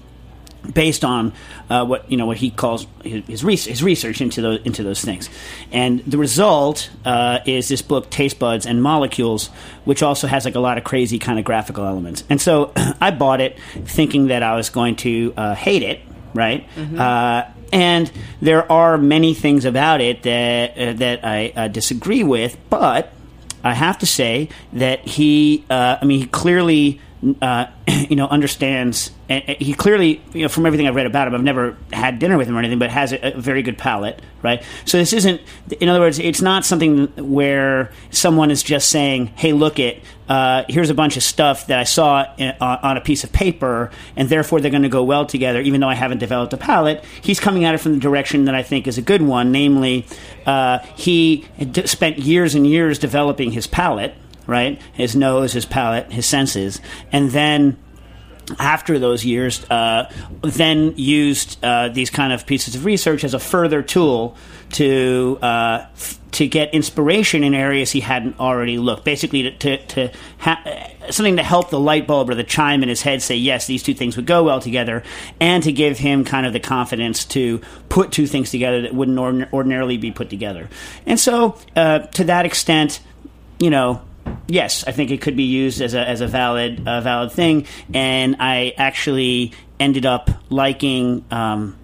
based 0.74 1.04
on 1.04 1.34
uh, 1.70 1.86
what 1.86 2.10
you 2.10 2.18
know 2.18 2.26
what 2.26 2.38
he 2.38 2.52
calls 2.52 2.88
his, 3.04 3.42
his, 3.42 3.84
research, 3.84 4.22
into 4.22 4.42
those 4.42 4.62
into 4.64 4.84
those 4.84 5.02
things, 5.02 5.30
and 5.72 6.00
the 6.06 6.18
result 6.18 6.90
uh, 7.06 7.40
is 7.46 7.68
this 7.68 7.82
book, 7.82 8.10
Taste 8.10 8.40
Buds 8.40 8.66
and 8.66 8.82
Molecules, 8.82 9.48
which 9.86 10.04
also 10.04 10.28
has 10.28 10.46
like 10.46 10.56
a 10.56 10.60
lot 10.60 10.78
of 10.78 10.84
crazy 10.84 11.20
kind 11.20 11.40
of 11.40 11.46
graphical 11.46 11.86
elements. 11.86 12.24
And 12.30 12.42
so 12.42 12.72
I 13.02 13.12
bought 13.12 13.42
it 13.42 13.60
thinking 13.86 14.28
that 14.28 14.44
I 14.44 14.56
was 14.56 14.70
going 14.70 14.96
to 14.98 15.34
uh, 15.36 15.56
hate 15.56 15.84
it, 15.84 16.02
right? 16.34 16.68
Uh, 16.98 17.44
and 17.74 18.12
there 18.42 18.72
are 18.72 18.98
many 18.98 19.34
things 19.34 19.66
about 19.66 20.02
it 20.02 20.24
that 20.24 20.78
uh, 20.78 20.94
that 20.94 21.26
I 21.26 21.54
uh, 21.56 21.68
disagree 21.68 22.24
with, 22.24 22.58
but 22.70 23.12
I 23.66 23.74
have 23.74 23.98
to 24.00 24.06
say 24.06 24.50
that 24.74 25.08
he, 25.08 25.66
uh, 25.72 25.98
I 26.00 26.06
mean, 26.06 26.20
he 26.20 26.28
clearly 26.28 27.02
uh, 27.42 27.68
you 28.10 28.16
know, 28.16 28.28
understands. 28.28 29.12
And 29.30 29.44
and 29.48 29.58
he 29.58 29.74
clearly, 29.74 30.22
you 30.34 30.44
know, 30.44 30.50
from 30.50 30.66
everything 30.66 30.88
I've 30.88 30.96
read 30.96 31.08
about 31.08 31.28
him, 31.28 31.36
I've 31.36 31.44
never 31.44 31.78
had 31.92 32.20
dinner 32.20 32.38
with 32.38 32.48
him 32.48 32.56
or 32.56 32.60
anything, 32.60 32.80
but 32.80 32.90
has 32.90 33.12
a, 33.12 33.36
a 33.36 33.40
very 33.40 33.64
good 33.64 33.78
palate, 33.78 34.22
right? 34.44 34.64
So 34.86 34.98
this 34.98 35.14
isn't, 35.14 35.42
in 35.80 35.90
other 35.90 36.00
words, 36.00 36.20
it's 36.20 36.42
not 36.42 36.66
something 36.66 37.08
where 37.18 37.92
someone 38.12 38.52
is 38.52 38.62
just 38.62 38.90
saying, 38.90 39.28
"Hey, 39.36 39.54
look 39.54 39.80
it, 39.80 40.04
uh, 40.30 40.64
here's 40.70 40.90
a 40.90 40.94
bunch 40.94 41.18
of 41.18 41.24
stuff 41.24 41.68
that 41.68 41.80
I 41.80 41.84
saw 41.86 42.26
in, 42.38 42.56
on 42.62 42.78
on 42.84 42.98
a 42.98 43.02
piece 43.02 43.24
of 43.24 43.32
paper, 43.32 43.92
and 44.16 44.30
therefore 44.30 44.62
they're 44.62 44.72
going 44.72 44.84
to 44.84 44.90
go 44.90 45.04
well 45.04 45.26
together." 45.26 45.62
Even 45.62 45.82
though 45.82 45.90
I 45.90 45.96
haven't 45.96 46.20
developed 46.20 46.54
a 46.54 46.58
palate, 46.58 47.04
he's 47.22 47.40
coming 47.40 47.66
at 47.66 47.74
it 47.74 47.80
from 47.80 47.94
the 47.94 48.00
direction 48.00 48.46
that 48.46 48.56
I 48.56 48.62
think 48.64 48.88
is 48.88 48.98
a 48.98 49.02
good 49.02 49.22
one, 49.22 49.52
namely, 49.52 50.06
uh, 50.46 50.80
he 50.96 51.46
d- 51.60 51.88
spent 51.88 52.20
years 52.20 52.54
and 52.54 52.68
years 52.68 53.00
developing 53.00 53.52
his 53.52 53.66
palate, 53.68 54.14
right? 54.48 54.82
His 54.94 55.16
nose, 55.16 55.54
his 55.54 55.66
palate, 55.66 56.12
his 56.12 56.26
senses, 56.26 56.80
and 57.12 57.32
then 57.32 57.78
after 58.60 59.00
those 59.00 59.26
years, 59.26 59.64
uh, 59.72 60.12
then 60.42 60.94
used 60.98 61.58
uh, 61.64 61.90
these 61.90 62.10
kind 62.10 62.32
of 62.32 62.46
pieces 62.46 62.76
of 62.76 62.86
research 62.86 63.24
as 63.24 63.34
a 63.34 63.40
further 63.40 63.82
tool 63.82 64.38
to 64.74 65.40
uh, 65.42 65.86
f- 65.94 66.20
to 66.32 66.48
get 66.48 66.74
inspiration 66.74 67.44
in 67.44 67.54
areas 67.54 67.92
he 67.92 68.02
hadn't 68.02 68.40
already 68.40 68.78
looked. 68.78 69.06
Basically, 69.06 69.44
to, 69.44 69.58
to, 69.58 69.86
to 69.88 70.12
ha- 70.38 70.92
something 71.10 71.38
to 71.38 71.44
help 71.44 71.70
the 71.70 71.80
light 71.80 72.08
bulb 72.08 72.30
or 72.30 72.36
the 72.36 72.44
chime 72.44 72.84
in 72.84 72.90
his 72.90 73.02
head 73.02 73.22
say 73.22 73.36
yes, 73.36 73.68
these 73.68 73.82
two 73.82 73.94
things 73.94 74.16
would 74.16 74.26
go 74.26 74.44
well 74.44 74.60
together, 74.60 75.02
and 75.40 75.64
to 75.64 75.72
give 75.72 75.98
him 75.98 76.24
kind 76.24 76.46
of 76.46 76.54
the 76.54 76.60
confidence 76.60 77.26
to 77.26 77.62
put 77.90 78.12
two 78.12 78.28
things 78.28 78.52
together 78.52 78.82
that 78.82 78.94
wouldn't 78.94 79.18
ordin- 79.18 79.52
ordinarily 79.54 79.98
be 79.98 80.12
put 80.12 80.30
together. 80.30 80.70
And 81.06 81.20
so, 81.20 81.58
uh, 81.76 82.00
to 82.00 82.26
that 82.26 82.46
extent, 82.46 83.00
you 83.60 83.70
know, 83.70 84.02
yes, 84.48 84.84
I 84.86 84.92
think 84.92 85.12
it 85.12 85.22
could 85.22 85.36
be 85.36 85.44
used 85.44 85.82
as 85.82 85.94
a 85.94 86.08
as 86.08 86.22
a 86.22 86.28
valid 86.28 86.80
valid 86.80 87.32
thing, 87.32 87.66
and 87.94 88.38
I 88.40 88.74
actually 88.78 89.54
ended 89.80 90.06
up 90.06 90.30
liking 90.50 91.26
um, 91.32 91.76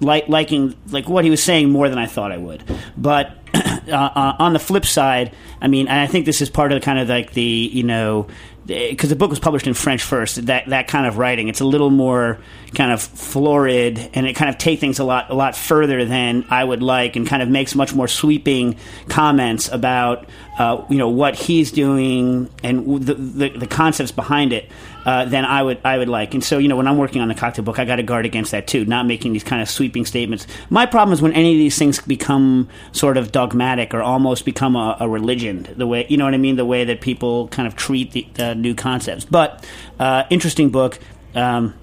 like 0.00 0.28
liking 0.28 0.74
like 0.90 1.08
what 1.08 1.24
he 1.24 1.30
was 1.30 1.42
saying 1.42 1.70
more 1.70 1.88
than 1.88 1.98
I 1.98 2.06
thought 2.06 2.32
I 2.32 2.36
would. 2.36 2.62
But 2.96 3.36
uh, 3.54 4.34
on 4.38 4.52
the 4.52 4.58
flip 4.58 4.84
side, 4.84 5.34
I 5.60 5.68
mean, 5.68 5.88
I 5.88 6.06
think 6.06 6.26
this 6.26 6.40
is 6.40 6.50
part 6.50 6.72
of 6.72 6.82
kind 6.82 6.98
of 6.98 7.08
like 7.08 7.32
the 7.32 7.42
you 7.42 7.82
know 7.82 8.26
because 8.66 9.10
the 9.10 9.16
book 9.16 9.30
was 9.30 9.40
published 9.40 9.66
in 9.66 9.74
French 9.74 10.02
first. 10.02 10.46
That 10.46 10.66
that 10.68 10.88
kind 10.88 11.06
of 11.06 11.18
writing, 11.18 11.48
it's 11.48 11.60
a 11.60 11.64
little 11.64 11.90
more 11.90 12.38
kind 12.74 12.92
of 12.92 13.02
florid, 13.02 13.98
and 14.14 14.26
it 14.26 14.34
kind 14.34 14.48
of 14.48 14.58
takes 14.58 14.80
things 14.80 14.98
a 14.98 15.04
lot 15.04 15.30
a 15.30 15.34
lot 15.34 15.56
further 15.56 16.04
than 16.04 16.44
I 16.48 16.62
would 16.62 16.82
like, 16.82 17.16
and 17.16 17.26
kind 17.26 17.42
of 17.42 17.48
makes 17.48 17.74
much 17.74 17.94
more 17.94 18.08
sweeping 18.08 18.76
comments 19.08 19.68
about 19.68 20.28
uh, 20.58 20.84
you 20.88 20.98
know 20.98 21.08
what 21.08 21.34
he's 21.34 21.72
doing 21.72 22.48
and 22.62 23.04
the, 23.06 23.14
the, 23.14 23.48
the 23.50 23.66
concepts 23.66 24.12
behind 24.12 24.52
it 24.52 24.70
uh, 25.04 25.24
than 25.24 25.44
I 25.44 25.62
would 25.62 25.80
I 25.84 25.98
would 25.98 26.08
like. 26.08 26.34
And 26.34 26.42
so 26.42 26.58
you 26.58 26.68
know 26.68 26.76
when 26.76 26.86
I'm 26.86 26.98
working 26.98 27.22
on 27.22 27.28
the 27.28 27.34
cocktail 27.34 27.64
book, 27.64 27.78
I 27.78 27.84
got 27.84 27.96
to 27.96 28.02
guard 28.02 28.26
against 28.26 28.52
that 28.52 28.66
too, 28.66 28.84
not 28.84 29.06
making 29.06 29.32
these 29.32 29.44
kind 29.44 29.62
of 29.62 29.68
sweeping 29.68 30.04
statements. 30.04 30.46
My 30.70 30.86
problem 30.86 31.12
is 31.12 31.22
when 31.22 31.32
any 31.32 31.52
of 31.52 31.58
these 31.58 31.78
things 31.78 32.00
become 32.00 32.68
sort 32.92 33.16
of 33.16 33.32
dogmatic 33.32 33.94
or 33.94 34.02
almost 34.02 34.44
become 34.44 34.76
a, 34.76 34.96
a 35.00 35.08
religion. 35.08 35.66
The 35.76 35.86
way 35.86 36.06
you 36.08 36.16
know 36.16 36.24
what 36.24 36.34
I 36.34 36.38
mean, 36.38 36.56
the 36.56 36.64
way 36.64 36.84
that 36.84 37.00
people 37.00 37.48
kind 37.48 37.66
of 37.66 37.76
treat 37.76 38.12
the, 38.12 38.26
the 38.34 38.54
new 38.54 38.74
concepts. 38.74 39.24
But 39.24 39.64
uh, 39.98 40.24
interesting 40.30 40.70
book. 40.70 40.98
Um, 41.34 41.74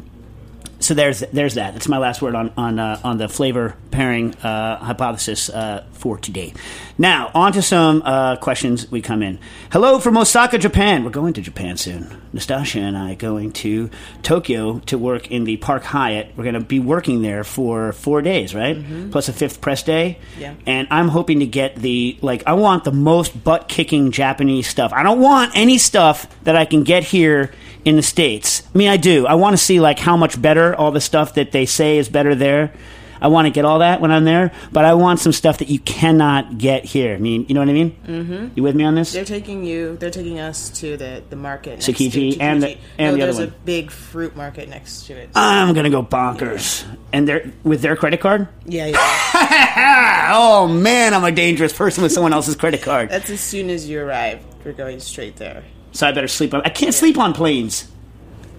so 0.80 0.94
there's 0.94 1.20
there's 1.20 1.56
that. 1.56 1.74
That's 1.74 1.88
my 1.88 1.98
last 1.98 2.22
word 2.22 2.36
on 2.36 2.52
on 2.58 2.80
uh, 2.80 3.00
on 3.04 3.18
the 3.18 3.28
flavor 3.28 3.76
pairing 3.92 4.36
uh, 4.36 4.78
hypothesis 4.78 5.50
uh, 5.50 5.86
for 5.92 6.18
today. 6.18 6.54
Now 6.98 7.32
on 7.34 7.52
to 7.54 7.62
some 7.62 8.02
uh, 8.04 8.38
questions 8.38 8.90
we 8.90 9.02
come 9.02 9.22
in. 9.22 9.40
Hello 9.72 10.00
from 10.00 10.18
Osaka, 10.18 10.58
Japan. 10.58 11.04
We're 11.04 11.10
going 11.10 11.34
to 11.34 11.42
Japan 11.42 11.78
soon. 11.78 12.22
Nastasha 12.34 12.80
and 12.80 12.98
I 12.98 13.16
going 13.16 13.52
to 13.54 13.90
Tokyo 14.22 14.80
to 14.86 14.98
work 14.98 15.32
in 15.32 15.44
the 15.44 15.58
Park 15.58 15.84
Hyatt. 15.84 16.34
We're 16.38 16.44
going 16.44 16.54
to 16.54 16.62
be 16.62 16.80
working 16.80 17.22
there 17.22 17.44
for 17.44 17.92
four 17.92 18.22
days, 18.22 18.54
right? 18.54 18.78
Plus 19.12 19.30
a 19.30 19.34
fifth 19.34 19.62
press 19.62 19.84
day. 19.84 20.20
Yeah. 20.38 20.54
And 20.66 20.88
I'm 20.92 21.10
hoping 21.10 21.40
to 21.40 21.48
get 21.48 21.76
the 21.76 22.18
like 22.22 22.44
I 22.46 22.54
want 22.54 22.84
the 22.84 22.92
most 22.92 23.44
butt 23.44 23.68
kicking 23.68 24.12
Japanese 24.12 24.68
stuff. 24.68 24.94
I 24.94 25.04
don't 25.04 25.20
want 25.20 25.52
any 25.56 25.78
stuff 25.78 26.28
that 26.44 26.56
I 26.56 26.66
can 26.66 26.84
get 26.84 27.04
here 27.04 27.52
in 27.86 27.96
the 27.96 28.04
states. 28.04 28.64
I 28.74 28.78
mean, 28.78 28.90
I 28.90 28.98
do. 28.98 29.26
I 29.28 29.36
want 29.36 29.54
to 29.54 29.58
see 29.58 29.80
like 29.80 30.00
how 30.00 30.18
much 30.18 30.42
better 30.42 30.76
all 30.76 30.92
the 30.92 31.02
stuff 31.02 31.36
that 31.36 31.52
they 31.52 31.66
say 31.66 31.98
is 31.98 32.10
better 32.10 32.36
there. 32.36 32.74
I 33.22 33.28
want 33.28 33.48
to 33.48 33.50
get 33.52 33.66
all 33.66 33.80
that 33.80 34.00
when 34.00 34.12
I'm 34.12 34.24
there, 34.24 34.54
but 34.72 34.86
I 34.86 34.94
want 34.94 35.20
some 35.20 35.34
stuff 35.34 35.58
that 35.58 35.68
you 35.68 35.80
cannot 35.80 36.58
get 36.58 36.86
here. 36.86 37.16
I 37.16 37.18
mean, 37.18 37.46
you 37.50 37.54
know 37.54 37.60
what 37.60 37.68
I 37.68 37.74
mean? 37.74 37.98
Mm-hmm. 38.08 38.48
You 38.56 38.64
with 38.64 38.78
me 38.78 38.86
on 38.86 38.96
this? 38.96 39.12
They're 39.12 39.26
taking 39.26 39.66
you. 39.66 39.98
They're 39.98 40.10
taking 40.10 40.40
us 40.40 40.70
to 40.80 40.96
the 40.96 41.22
the 41.30 41.36
market. 41.36 41.86
Next 41.86 41.88
Tsukiji 41.88 42.36
to 42.36 42.40
and 42.40 42.64
the- 42.64 42.78
and 42.98 43.12
no, 43.12 43.16
the 43.16 43.22
other 43.24 43.34
there's 43.34 43.40
one. 43.40 43.48
a 43.50 43.66
big 43.66 43.92
fruit 43.92 44.38
market 44.38 44.70
next 44.70 45.06
to 45.08 45.16
it. 45.18 45.32
I'm 45.36 45.74
gonna 45.74 45.90
go 45.90 46.02
bonkers, 46.02 46.86
and 47.12 47.28
they're 47.28 47.52
with 47.64 47.82
their 47.82 47.98
credit 47.98 48.22
card. 48.22 48.48
yeah, 48.66 48.86
yeah. 48.86 50.30
oh 50.34 50.70
man, 50.70 51.14
I'm 51.14 51.26
a 51.26 51.32
dangerous 51.34 51.74
person 51.74 52.04
with 52.04 52.14
someone 52.14 52.32
else's 52.32 52.56
credit 52.56 52.82
card. 52.82 53.10
That's 53.10 53.30
as 53.30 53.42
soon 53.42 53.70
as 53.70 53.90
you 53.90 54.00
arrive. 54.02 54.40
We're 54.64 54.72
going 54.72 55.02
straight 55.02 55.36
there. 55.36 55.64
So 55.92 56.08
I 56.08 56.12
better 56.12 56.28
sleep 56.28 56.54
on. 56.54 56.62
I 56.64 56.70
can't 56.70 56.94
sleep 56.94 57.18
on 57.18 57.34
planes. 57.34 57.90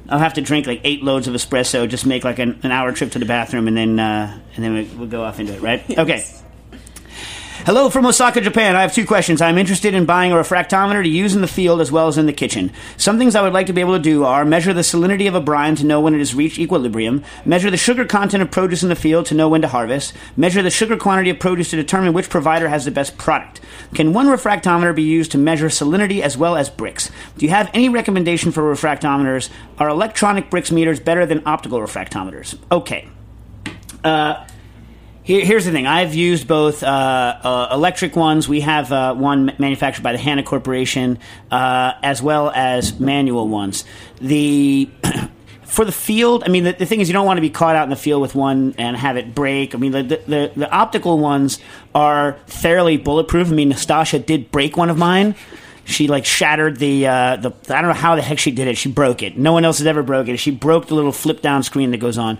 I'll 0.08 0.18
have 0.18 0.34
to 0.34 0.40
drink 0.40 0.66
like 0.66 0.80
eight 0.82 1.02
loads 1.04 1.28
of 1.28 1.34
espresso, 1.34 1.88
just 1.88 2.04
make 2.04 2.24
like 2.24 2.40
an, 2.40 2.58
an 2.64 2.72
hour 2.72 2.90
trip 2.92 3.12
to 3.12 3.20
the 3.20 3.26
bathroom, 3.26 3.68
and 3.68 3.76
then 3.76 4.00
uh, 4.00 4.40
and 4.56 4.64
then 4.64 4.74
we, 4.74 4.84
we'll 4.96 5.08
go 5.08 5.22
off 5.22 5.38
into 5.38 5.54
it, 5.54 5.60
right? 5.60 5.98
Okay. 5.98 6.24
Hello 7.66 7.90
from 7.90 8.06
Osaka, 8.06 8.40
Japan. 8.40 8.74
I 8.74 8.80
have 8.80 8.94
two 8.94 9.04
questions. 9.04 9.42
I'm 9.42 9.58
interested 9.58 9.92
in 9.92 10.06
buying 10.06 10.32
a 10.32 10.36
refractometer 10.36 11.02
to 11.02 11.08
use 11.08 11.34
in 11.34 11.42
the 11.42 11.46
field 11.46 11.82
as 11.82 11.92
well 11.92 12.08
as 12.08 12.16
in 12.16 12.24
the 12.24 12.32
kitchen. 12.32 12.72
Some 12.96 13.18
things 13.18 13.34
I 13.34 13.42
would 13.42 13.52
like 13.52 13.66
to 13.66 13.74
be 13.74 13.82
able 13.82 13.98
to 13.98 14.02
do 14.02 14.24
are 14.24 14.46
measure 14.46 14.72
the 14.72 14.80
salinity 14.80 15.28
of 15.28 15.34
a 15.34 15.42
brine 15.42 15.76
to 15.76 15.84
know 15.84 16.00
when 16.00 16.14
it 16.14 16.20
has 16.20 16.34
reached 16.34 16.58
equilibrium, 16.58 17.22
measure 17.44 17.70
the 17.70 17.76
sugar 17.76 18.06
content 18.06 18.42
of 18.42 18.50
produce 18.50 18.82
in 18.82 18.88
the 18.88 18.96
field 18.96 19.26
to 19.26 19.34
know 19.34 19.46
when 19.50 19.60
to 19.60 19.68
harvest, 19.68 20.14
measure 20.38 20.62
the 20.62 20.70
sugar 20.70 20.96
quantity 20.96 21.28
of 21.28 21.38
produce 21.38 21.68
to 21.68 21.76
determine 21.76 22.14
which 22.14 22.30
provider 22.30 22.70
has 22.70 22.86
the 22.86 22.90
best 22.90 23.18
product. 23.18 23.60
Can 23.94 24.14
one 24.14 24.28
refractometer 24.28 24.96
be 24.96 25.02
used 25.02 25.30
to 25.32 25.38
measure 25.38 25.68
salinity 25.68 26.22
as 26.22 26.38
well 26.38 26.56
as 26.56 26.70
Brix? 26.70 27.10
Do 27.36 27.44
you 27.44 27.50
have 27.50 27.70
any 27.74 27.90
recommendation 27.90 28.52
for 28.52 28.62
refractometers? 28.62 29.50
Are 29.78 29.90
electronic 29.90 30.48
Brix 30.48 30.72
meters 30.72 30.98
better 30.98 31.26
than 31.26 31.42
optical 31.44 31.78
refractometers? 31.80 32.58
Okay. 32.72 33.06
Uh, 34.02 34.46
here, 35.30 35.44
here's 35.44 35.64
the 35.64 35.70
thing. 35.70 35.86
I've 35.86 36.14
used 36.14 36.48
both 36.48 36.82
uh, 36.82 36.86
uh, 36.86 37.68
electric 37.72 38.16
ones. 38.16 38.48
We 38.48 38.60
have 38.62 38.90
uh, 38.90 39.14
one 39.14 39.52
manufactured 39.58 40.02
by 40.02 40.12
the 40.12 40.18
Hanna 40.18 40.42
Corporation, 40.42 41.18
uh, 41.52 41.92
as 42.02 42.20
well 42.20 42.50
as 42.50 42.98
manual 42.98 43.46
ones. 43.46 43.84
The 44.20 44.90
for 45.62 45.84
the 45.84 45.92
field, 45.92 46.42
I 46.44 46.48
mean, 46.48 46.64
the, 46.64 46.72
the 46.72 46.86
thing 46.86 47.00
is, 47.00 47.08
you 47.08 47.12
don't 47.12 47.26
want 47.26 47.36
to 47.36 47.42
be 47.42 47.50
caught 47.50 47.76
out 47.76 47.84
in 47.84 47.90
the 47.90 47.96
field 47.96 48.20
with 48.22 48.34
one 48.34 48.74
and 48.76 48.96
have 48.96 49.16
it 49.16 49.32
break. 49.32 49.74
I 49.74 49.78
mean, 49.78 49.92
the 49.92 50.02
the, 50.02 50.52
the, 50.56 50.70
optical 50.70 51.18
ones 51.18 51.60
are 51.94 52.36
fairly 52.46 52.96
bulletproof. 52.96 53.48
I 53.48 53.52
mean, 53.52 53.70
Nastasha 53.70 54.24
did 54.24 54.50
break 54.50 54.76
one 54.76 54.90
of 54.90 54.98
mine. 54.98 55.36
She 55.84 56.08
like 56.08 56.24
shattered 56.24 56.76
the 56.78 57.06
uh, 57.06 57.36
the 57.36 57.52
I 57.68 57.80
don't 57.80 57.88
know 57.88 57.94
how 57.94 58.16
the 58.16 58.22
heck 58.22 58.40
she 58.40 58.50
did 58.50 58.66
it. 58.66 58.76
She 58.76 58.90
broke 58.90 59.22
it. 59.22 59.38
No 59.38 59.52
one 59.52 59.64
else 59.64 59.78
has 59.78 59.86
ever 59.86 60.02
broke 60.02 60.26
it. 60.26 60.36
She 60.38 60.50
broke 60.50 60.88
the 60.88 60.94
little 60.94 61.12
flip 61.12 61.40
down 61.40 61.62
screen 61.62 61.92
that 61.92 61.98
goes 61.98 62.18
on. 62.18 62.38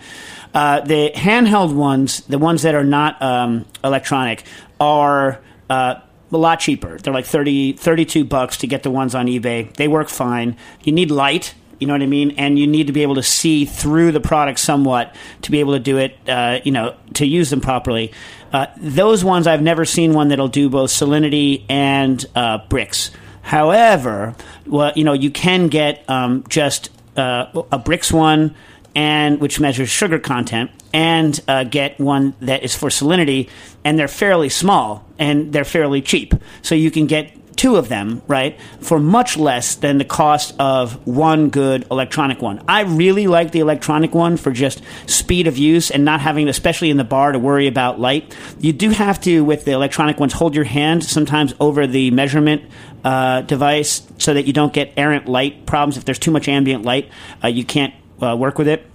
Uh, 0.52 0.80
the 0.80 1.12
handheld 1.14 1.74
ones, 1.74 2.20
the 2.22 2.38
ones 2.38 2.62
that 2.62 2.74
are 2.74 2.84
not 2.84 3.20
um, 3.22 3.66
electronic, 3.84 4.44
are 4.80 5.40
uh, 5.68 6.00
a 6.32 6.36
lot 6.36 6.60
cheaper. 6.60 6.98
They're 6.98 7.14
like 7.14 7.26
30, 7.26 7.74
32 7.74 8.24
bucks 8.24 8.58
to 8.58 8.66
get 8.66 8.82
the 8.82 8.90
ones 8.90 9.14
on 9.14 9.26
eBay. 9.26 9.72
They 9.74 9.88
work 9.88 10.08
fine. 10.08 10.56
You 10.82 10.92
need 10.92 11.10
light. 11.10 11.54
You 11.78 11.86
know 11.86 11.94
what 11.94 12.02
I 12.02 12.06
mean? 12.06 12.32
And 12.32 12.58
you 12.58 12.66
need 12.66 12.88
to 12.88 12.92
be 12.92 13.02
able 13.02 13.14
to 13.14 13.22
see 13.22 13.64
through 13.64 14.12
the 14.12 14.20
product 14.20 14.58
somewhat 14.58 15.14
to 15.42 15.50
be 15.50 15.60
able 15.60 15.72
to 15.72 15.78
do 15.78 15.96
it, 15.96 16.16
uh, 16.28 16.60
you 16.62 16.72
know, 16.72 16.94
to 17.14 17.26
use 17.26 17.48
them 17.48 17.62
properly. 17.62 18.12
Uh, 18.52 18.66
those 18.76 19.24
ones, 19.24 19.46
I've 19.46 19.62
never 19.62 19.84
seen 19.84 20.12
one 20.12 20.28
that'll 20.28 20.48
do 20.48 20.68
both 20.68 20.90
salinity 20.90 21.64
and 21.70 22.24
uh, 22.34 22.58
Brix. 22.68 23.10
However, 23.42 24.34
well, 24.66 24.92
you 24.94 25.04
know, 25.04 25.14
you 25.14 25.30
can 25.30 25.68
get 25.68 26.08
um, 26.08 26.44
just 26.48 26.90
uh, 27.16 27.46
a 27.72 27.78
Brix 27.78 28.12
one, 28.12 28.54
and 28.94 29.40
which 29.40 29.60
measures 29.60 29.88
sugar 29.88 30.18
content, 30.18 30.70
and 30.92 31.40
uh, 31.46 31.64
get 31.64 31.98
one 32.00 32.34
that 32.40 32.62
is 32.62 32.74
for 32.74 32.88
salinity, 32.88 33.48
and 33.84 33.98
they're 33.98 34.08
fairly 34.08 34.48
small 34.48 35.06
and 35.18 35.52
they're 35.52 35.64
fairly 35.64 36.02
cheap. 36.02 36.34
So 36.62 36.74
you 36.74 36.90
can 36.90 37.06
get 37.06 37.36
two 37.60 37.76
of 37.76 37.90
them, 37.90 38.22
right, 38.26 38.58
for 38.80 38.98
much 38.98 39.36
less 39.36 39.74
than 39.74 39.98
the 39.98 40.04
cost 40.04 40.54
of 40.58 41.06
one 41.06 41.50
good 41.50 41.86
electronic 41.90 42.40
one. 42.40 42.64
I 42.66 42.82
really 42.82 43.26
like 43.26 43.50
the 43.52 43.60
electronic 43.60 44.14
one 44.14 44.38
for 44.38 44.50
just 44.50 44.80
speed 45.06 45.46
of 45.46 45.58
use 45.58 45.90
and 45.90 46.02
not 46.02 46.22
having, 46.22 46.48
especially 46.48 46.88
in 46.88 46.96
the 46.96 47.04
bar, 47.04 47.32
to 47.32 47.38
worry 47.38 47.66
about 47.66 48.00
light. 48.00 48.34
You 48.58 48.72
do 48.72 48.88
have 48.88 49.20
to, 49.22 49.44
with 49.44 49.66
the 49.66 49.72
electronic 49.72 50.18
ones, 50.18 50.32
hold 50.32 50.54
your 50.54 50.64
hand 50.64 51.04
sometimes 51.04 51.52
over 51.60 51.86
the 51.86 52.10
measurement 52.12 52.62
uh, 53.04 53.42
device 53.42 54.06
so 54.16 54.32
that 54.32 54.46
you 54.46 54.54
don't 54.54 54.72
get 54.72 54.94
errant 54.96 55.28
light 55.28 55.66
problems. 55.66 55.98
If 55.98 56.06
there's 56.06 56.18
too 56.18 56.30
much 56.30 56.48
ambient 56.48 56.86
light, 56.86 57.10
uh, 57.44 57.48
you 57.48 57.64
can't 57.64 57.92
uh, 58.22 58.36
work 58.36 58.58
with 58.58 58.68
it. 58.68 58.86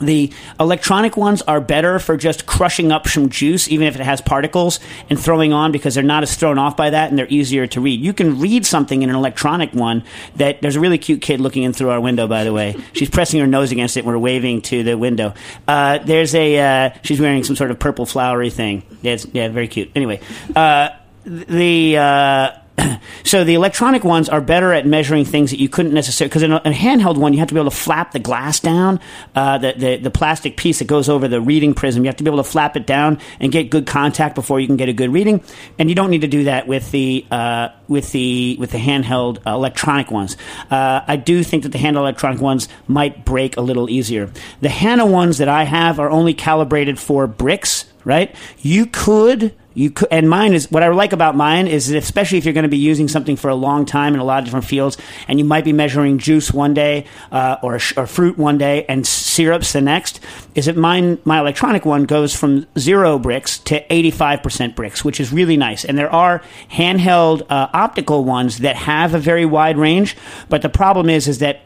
The 0.00 0.30
electronic 0.60 1.16
ones 1.16 1.40
are 1.42 1.60
better 1.60 1.98
for 1.98 2.16
just 2.16 2.44
crushing 2.44 2.92
up 2.92 3.08
some 3.08 3.30
juice, 3.30 3.68
even 3.68 3.86
if 3.86 3.94
it 3.96 4.02
has 4.02 4.20
particles, 4.20 4.78
and 5.08 5.18
throwing 5.18 5.52
on 5.54 5.72
because 5.72 5.94
they're 5.94 6.04
not 6.04 6.22
as 6.22 6.34
thrown 6.36 6.58
off 6.58 6.76
by 6.76 6.90
that 6.90 7.08
and 7.08 7.18
they're 7.18 7.28
easier 7.28 7.66
to 7.68 7.80
read. 7.80 8.00
You 8.00 8.12
can 8.12 8.38
read 8.38 8.66
something 8.66 9.02
in 9.02 9.08
an 9.08 9.16
electronic 9.16 9.72
one 9.72 10.04
that 10.36 10.60
there's 10.60 10.76
a 10.76 10.80
really 10.80 10.98
cute 10.98 11.22
kid 11.22 11.40
looking 11.40 11.62
in 11.62 11.72
through 11.72 11.90
our 11.90 12.00
window, 12.00 12.26
by 12.26 12.44
the 12.44 12.52
way. 12.52 12.76
She's 12.92 13.08
pressing 13.08 13.40
her 13.40 13.46
nose 13.46 13.72
against 13.72 13.96
it 13.96 14.00
and 14.00 14.08
we're 14.08 14.18
waving 14.18 14.62
to 14.62 14.82
the 14.82 14.98
window. 14.98 15.32
Uh, 15.66 15.98
there's 15.98 16.34
a, 16.34 16.58
uh, 16.58 16.90
she's 17.02 17.20
wearing 17.20 17.42
some 17.44 17.56
sort 17.56 17.70
of 17.70 17.78
purple 17.78 18.04
flowery 18.04 18.50
thing. 18.50 18.82
Yeah, 19.00 19.16
yeah 19.32 19.48
very 19.48 19.68
cute. 19.68 19.92
Anyway, 19.94 20.20
uh, 20.54 20.90
the, 21.24 21.96
uh, 21.96 22.50
so 23.24 23.44
the 23.44 23.54
electronic 23.54 24.04
ones 24.04 24.28
are 24.28 24.40
better 24.40 24.72
at 24.72 24.86
measuring 24.86 25.24
things 25.24 25.50
that 25.50 25.60
you 25.60 25.68
couldn't 25.68 25.94
necessarily 25.94 26.28
because 26.28 26.42
in 26.42 26.52
a, 26.52 26.56
a 26.56 26.70
handheld 26.70 27.16
one 27.16 27.32
you 27.32 27.38
have 27.38 27.48
to 27.48 27.54
be 27.54 27.60
able 27.60 27.70
to 27.70 27.76
flap 27.76 28.12
the 28.12 28.18
glass 28.18 28.60
down 28.60 29.00
uh, 29.34 29.58
the, 29.58 29.72
the 29.76 29.96
the 29.96 30.10
plastic 30.10 30.56
piece 30.56 30.78
that 30.80 30.86
goes 30.86 31.08
over 31.08 31.28
the 31.28 31.40
reading 31.40 31.74
prism. 31.74 32.04
You 32.04 32.08
have 32.08 32.16
to 32.16 32.24
be 32.24 32.30
able 32.30 32.42
to 32.42 32.48
flap 32.48 32.76
it 32.76 32.86
down 32.86 33.18
and 33.40 33.50
get 33.50 33.70
good 33.70 33.86
contact 33.86 34.34
before 34.34 34.60
you 34.60 34.66
can 34.66 34.76
get 34.76 34.88
a 34.88 34.92
good 34.92 35.12
reading. 35.12 35.42
And 35.78 35.88
you 35.88 35.94
don't 35.94 36.10
need 36.10 36.22
to 36.22 36.28
do 36.28 36.44
that 36.44 36.66
with 36.66 36.90
the 36.90 37.26
uh, 37.30 37.68
with 37.88 38.12
the 38.12 38.56
with 38.58 38.70
the 38.70 38.78
handheld 38.78 39.38
uh, 39.46 39.50
electronic 39.50 40.10
ones. 40.10 40.36
Uh, 40.70 41.00
I 41.06 41.16
do 41.16 41.42
think 41.42 41.62
that 41.62 41.70
the 41.70 41.78
handheld 41.78 41.96
electronic 41.96 42.40
ones 42.40 42.68
might 42.86 43.24
break 43.24 43.56
a 43.56 43.60
little 43.60 43.88
easier. 43.88 44.30
The 44.60 44.68
Hanna 44.68 45.06
ones 45.06 45.38
that 45.38 45.48
I 45.48 45.64
have 45.64 45.98
are 45.98 46.10
only 46.10 46.34
calibrated 46.34 46.98
for 46.98 47.26
Brix 47.26 47.86
right? 48.06 48.34
You 48.60 48.86
could 48.86 49.52
you 49.76 49.90
could, 49.90 50.08
and 50.10 50.28
mine 50.28 50.54
is 50.54 50.70
what 50.70 50.82
I 50.82 50.88
like 50.88 51.12
about 51.12 51.36
mine 51.36 51.68
is 51.68 51.88
that 51.88 51.98
especially 51.98 52.38
if 52.38 52.46
you're 52.46 52.54
going 52.54 52.62
to 52.62 52.68
be 52.68 52.78
using 52.78 53.08
something 53.08 53.36
for 53.36 53.50
a 53.50 53.54
long 53.54 53.84
time 53.84 54.14
in 54.14 54.20
a 54.20 54.24
lot 54.24 54.38
of 54.38 54.46
different 54.46 54.64
fields, 54.64 54.96
and 55.28 55.38
you 55.38 55.44
might 55.44 55.64
be 55.64 55.74
measuring 55.74 56.16
juice 56.16 56.50
one 56.50 56.72
day 56.72 57.04
uh, 57.30 57.58
or 57.62 57.78
or 57.98 58.06
fruit 58.06 58.38
one 58.38 58.56
day 58.56 58.86
and 58.88 59.06
syrups 59.06 59.74
the 59.74 59.82
next. 59.82 60.20
Is 60.54 60.64
that 60.64 60.78
mine? 60.78 61.18
My 61.24 61.40
electronic 61.40 61.84
one 61.84 62.04
goes 62.04 62.34
from 62.34 62.66
zero 62.78 63.18
Brix 63.18 63.62
to 63.64 63.92
85 63.92 64.42
percent 64.42 64.76
Brix, 64.76 65.04
which 65.04 65.20
is 65.20 65.30
really 65.30 65.58
nice. 65.58 65.84
And 65.84 65.98
there 65.98 66.10
are 66.10 66.42
handheld 66.72 67.42
uh, 67.42 67.68
optical 67.74 68.24
ones 68.24 68.58
that 68.60 68.76
have 68.76 69.12
a 69.12 69.18
very 69.18 69.44
wide 69.44 69.76
range, 69.76 70.16
but 70.48 70.62
the 70.62 70.70
problem 70.70 71.10
is 71.10 71.28
is 71.28 71.40
that 71.40 71.60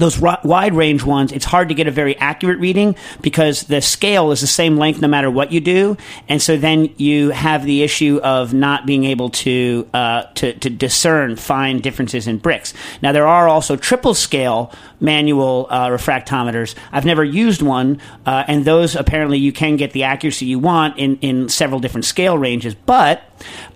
those 0.00 0.18
wide 0.18 0.74
range 0.74 1.04
ones, 1.04 1.32
it's 1.32 1.44
hard 1.44 1.68
to 1.68 1.74
get 1.74 1.86
a 1.86 1.90
very 1.90 2.16
accurate 2.18 2.58
reading 2.58 2.96
because 3.20 3.64
the 3.64 3.80
scale 3.80 4.30
is 4.32 4.40
the 4.40 4.46
same 4.46 4.76
length 4.76 5.00
no 5.00 5.08
matter 5.08 5.30
what 5.30 5.52
you 5.52 5.60
do, 5.60 5.96
and 6.28 6.40
so 6.40 6.56
then 6.56 6.92
you 6.96 7.30
have 7.30 7.64
the 7.64 7.82
issue 7.82 8.20
of 8.22 8.52
not 8.52 8.86
being 8.86 9.04
able 9.04 9.30
to 9.30 9.88
uh, 9.94 10.24
to, 10.34 10.52
to 10.54 10.70
discern 10.70 11.36
fine 11.36 11.80
differences 11.80 12.26
in 12.26 12.40
Brix. 12.40 12.72
Now 13.02 13.12
there 13.12 13.26
are 13.26 13.48
also 13.48 13.76
triple 13.76 14.14
scale 14.14 14.72
manual 15.00 15.66
uh, 15.70 15.88
refractometers. 15.88 16.74
I've 16.92 17.04
never 17.04 17.24
used 17.24 17.62
one, 17.62 18.00
uh, 18.24 18.44
and 18.48 18.64
those 18.64 18.96
apparently 18.96 19.38
you 19.38 19.52
can 19.52 19.76
get 19.76 19.92
the 19.92 20.04
accuracy 20.04 20.46
you 20.46 20.58
want 20.58 20.98
in 20.98 21.18
in 21.18 21.48
several 21.48 21.80
different 21.80 22.04
scale 22.04 22.38
ranges, 22.38 22.74
but 22.74 23.22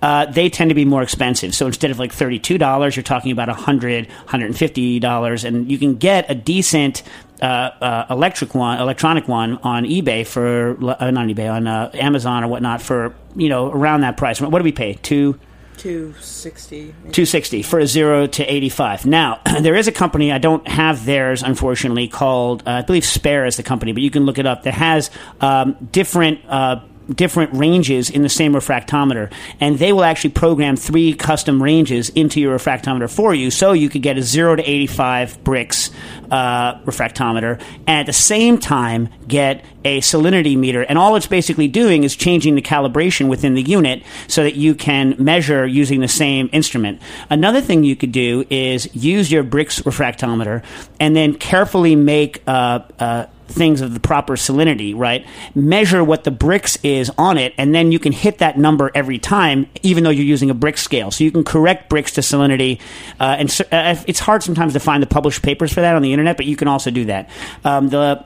uh, 0.02 0.26
they 0.26 0.48
tend 0.48 0.70
to 0.70 0.74
be 0.74 0.84
more 0.84 1.02
expensive. 1.02 1.54
So 1.54 1.66
instead 1.66 1.90
of 1.90 1.98
like 1.98 2.12
thirty-two 2.12 2.58
dollars, 2.58 2.96
you're 2.96 3.02
talking 3.02 3.32
about 3.32 3.48
$100, 3.48 4.08
$150, 4.26 5.44
and 5.44 5.70
you 5.70 5.78
can 5.78 5.96
get 5.96 6.30
a 6.30 6.34
decent 6.34 7.02
uh, 7.42 7.44
uh, 7.80 8.06
electric 8.10 8.54
one, 8.54 8.78
electronic 8.78 9.26
one 9.28 9.56
on 9.62 9.84
eBay 9.84 10.26
for 10.26 10.72
uh, 10.72 11.10
not 11.10 11.26
eBay 11.28 11.50
on 11.50 11.66
uh, 11.66 11.90
Amazon 11.94 12.44
or 12.44 12.48
whatnot 12.48 12.82
for 12.82 13.14
you 13.34 13.48
know 13.48 13.70
around 13.70 14.02
that 14.02 14.16
price. 14.16 14.40
What 14.40 14.58
do 14.58 14.64
we 14.64 14.72
pay? 14.72 14.94
Two. 14.94 15.38
260. 15.80 16.88
260 16.88 17.62
for 17.62 17.78
a 17.78 17.86
0 17.86 18.26
to 18.26 18.44
85. 18.44 19.06
Now, 19.06 19.40
there 19.60 19.74
is 19.74 19.88
a 19.88 19.92
company, 19.92 20.30
I 20.30 20.36
don't 20.36 20.66
have 20.68 21.06
theirs, 21.06 21.42
unfortunately, 21.42 22.06
called, 22.06 22.62
uh, 22.66 22.70
I 22.70 22.82
believe 22.82 23.04
SPER 23.04 23.46
is 23.46 23.56
the 23.56 23.62
company, 23.62 23.92
but 23.92 24.02
you 24.02 24.10
can 24.10 24.26
look 24.26 24.38
it 24.38 24.44
up, 24.44 24.64
that 24.64 24.74
has 24.74 25.10
um, 25.40 25.88
different. 25.90 26.44
Uh, 26.46 26.82
different 27.14 27.52
ranges 27.54 28.10
in 28.10 28.22
the 28.22 28.28
same 28.28 28.54
refractometer. 28.54 29.32
And 29.60 29.78
they 29.78 29.92
will 29.92 30.04
actually 30.04 30.30
program 30.30 30.76
three 30.76 31.14
custom 31.14 31.62
ranges 31.62 32.08
into 32.10 32.40
your 32.40 32.56
refractometer 32.56 33.10
for 33.10 33.34
you 33.34 33.50
so 33.50 33.72
you 33.72 33.88
could 33.88 34.02
get 34.02 34.16
a 34.16 34.22
0 34.22 34.56
to 34.56 34.62
85 34.62 35.42
Brix 35.42 35.90
uh, 36.30 36.80
refractometer 36.82 37.60
and 37.86 38.00
at 38.00 38.06
the 38.06 38.12
same 38.12 38.58
time 38.58 39.08
get 39.26 39.64
a 39.84 40.00
salinity 40.00 40.56
meter. 40.56 40.82
And 40.82 40.98
all 40.98 41.16
it's 41.16 41.26
basically 41.26 41.68
doing 41.68 42.04
is 42.04 42.14
changing 42.14 42.54
the 42.54 42.62
calibration 42.62 43.28
within 43.28 43.54
the 43.54 43.62
unit 43.62 44.02
so 44.28 44.42
that 44.42 44.54
you 44.54 44.74
can 44.74 45.16
measure 45.18 45.66
using 45.66 46.00
the 46.00 46.08
same 46.08 46.48
instrument. 46.52 47.00
Another 47.30 47.60
thing 47.60 47.82
you 47.82 47.96
could 47.96 48.12
do 48.12 48.44
is 48.50 48.94
use 48.94 49.32
your 49.32 49.42
Brix 49.42 49.82
refractometer 49.82 50.62
and 50.98 51.16
then 51.16 51.34
carefully 51.34 51.96
make 51.96 52.42
uh, 52.46 52.80
uh, 52.98 53.26
things 53.50 53.80
of 53.80 53.94
the 53.94 54.00
proper 54.00 54.36
salinity, 54.36 54.96
right? 54.96 55.26
Measure 55.54 56.02
what 56.02 56.24
the 56.24 56.30
Brix 56.30 56.78
is 56.82 57.10
on 57.18 57.38
it, 57.38 57.54
and 57.58 57.74
then 57.74 57.92
you 57.92 57.98
can 57.98 58.12
hit 58.12 58.38
that 58.38 58.58
number 58.58 58.90
every 58.94 59.18
time, 59.18 59.66
even 59.82 60.04
though 60.04 60.10
you're 60.10 60.24
using 60.24 60.50
a 60.50 60.54
brick 60.54 60.78
scale. 60.78 61.10
So 61.10 61.24
you 61.24 61.30
can 61.30 61.44
correct 61.44 61.90
Brix 61.90 62.14
to 62.14 62.20
salinity. 62.20 62.80
Uh, 63.18 63.36
and 63.38 63.50
so, 63.50 63.64
uh, 63.70 63.96
it's 64.06 64.20
hard 64.20 64.42
sometimes 64.42 64.72
to 64.74 64.80
find 64.80 65.02
the 65.02 65.06
published 65.06 65.42
papers 65.42 65.72
for 65.72 65.80
that 65.80 65.94
on 65.94 66.02
the 66.02 66.12
internet, 66.12 66.36
but 66.36 66.46
you 66.46 66.56
can 66.56 66.68
also 66.68 66.90
do 66.90 67.06
that. 67.06 67.28
Um, 67.64 67.88
the 67.88 68.24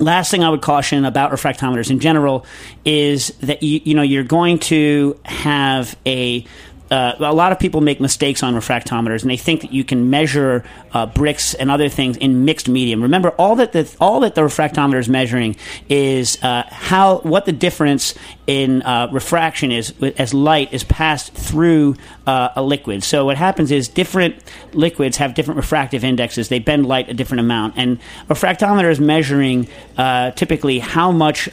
last 0.00 0.30
thing 0.30 0.44
I 0.44 0.50
would 0.50 0.62
caution 0.62 1.04
about 1.04 1.32
refractometers 1.32 1.90
in 1.90 2.00
general 2.00 2.46
is 2.84 3.28
that 3.40 3.62
you, 3.62 3.80
you 3.84 3.94
know 3.94 4.02
you're 4.02 4.24
going 4.24 4.58
to 4.60 5.18
have 5.24 5.96
a 6.06 6.44
uh, 6.90 7.14
a 7.18 7.34
lot 7.34 7.52
of 7.52 7.58
people 7.58 7.80
make 7.80 8.00
mistakes 8.00 8.42
on 8.42 8.54
refractometers, 8.54 9.22
and 9.22 9.30
they 9.30 9.36
think 9.36 9.60
that 9.60 9.72
you 9.72 9.84
can 9.84 10.10
measure 10.10 10.64
uh, 10.92 11.06
Brix 11.06 11.54
and 11.58 11.70
other 11.70 11.88
things 11.88 12.16
in 12.16 12.44
mixed 12.44 12.68
medium. 12.68 13.02
Remember, 13.02 13.30
all 13.30 13.56
that 13.56 13.72
the 13.72 13.94
all 14.00 14.20
that 14.20 14.34
the 14.34 14.40
refractometer 14.40 14.98
is 14.98 15.08
measuring 15.08 15.56
is 15.88 16.42
uh, 16.42 16.62
how 16.68 17.18
what 17.18 17.44
the 17.44 17.52
difference 17.52 18.14
in 18.46 18.80
uh, 18.82 19.08
refraction 19.12 19.70
is 19.70 19.92
as 20.16 20.32
light 20.32 20.72
is 20.72 20.82
passed 20.84 21.34
through 21.34 21.96
uh, 22.26 22.50
a 22.56 22.62
liquid. 22.62 23.04
So 23.04 23.26
what 23.26 23.36
happens 23.36 23.70
is 23.70 23.88
different 23.88 24.42
liquids 24.72 25.18
have 25.18 25.34
different 25.34 25.58
refractive 25.58 26.04
indexes. 26.04 26.48
They 26.48 26.58
bend 26.58 26.86
light 26.86 27.10
a 27.10 27.14
different 27.14 27.40
amount, 27.40 27.74
and 27.76 27.98
refractometer 28.28 28.90
is 28.90 28.98
measuring 28.98 29.68
uh, 29.98 30.30
typically 30.30 30.78
how 30.78 31.12
much 31.12 31.48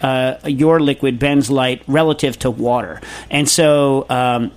your 0.45 0.79
liquid 0.79 1.19
bends 1.19 1.49
light 1.49 1.83
relative 1.87 2.39
to 2.39 2.51
water, 2.51 3.01
and 3.29 3.49
so. 3.49 4.05
Um, 4.09 4.51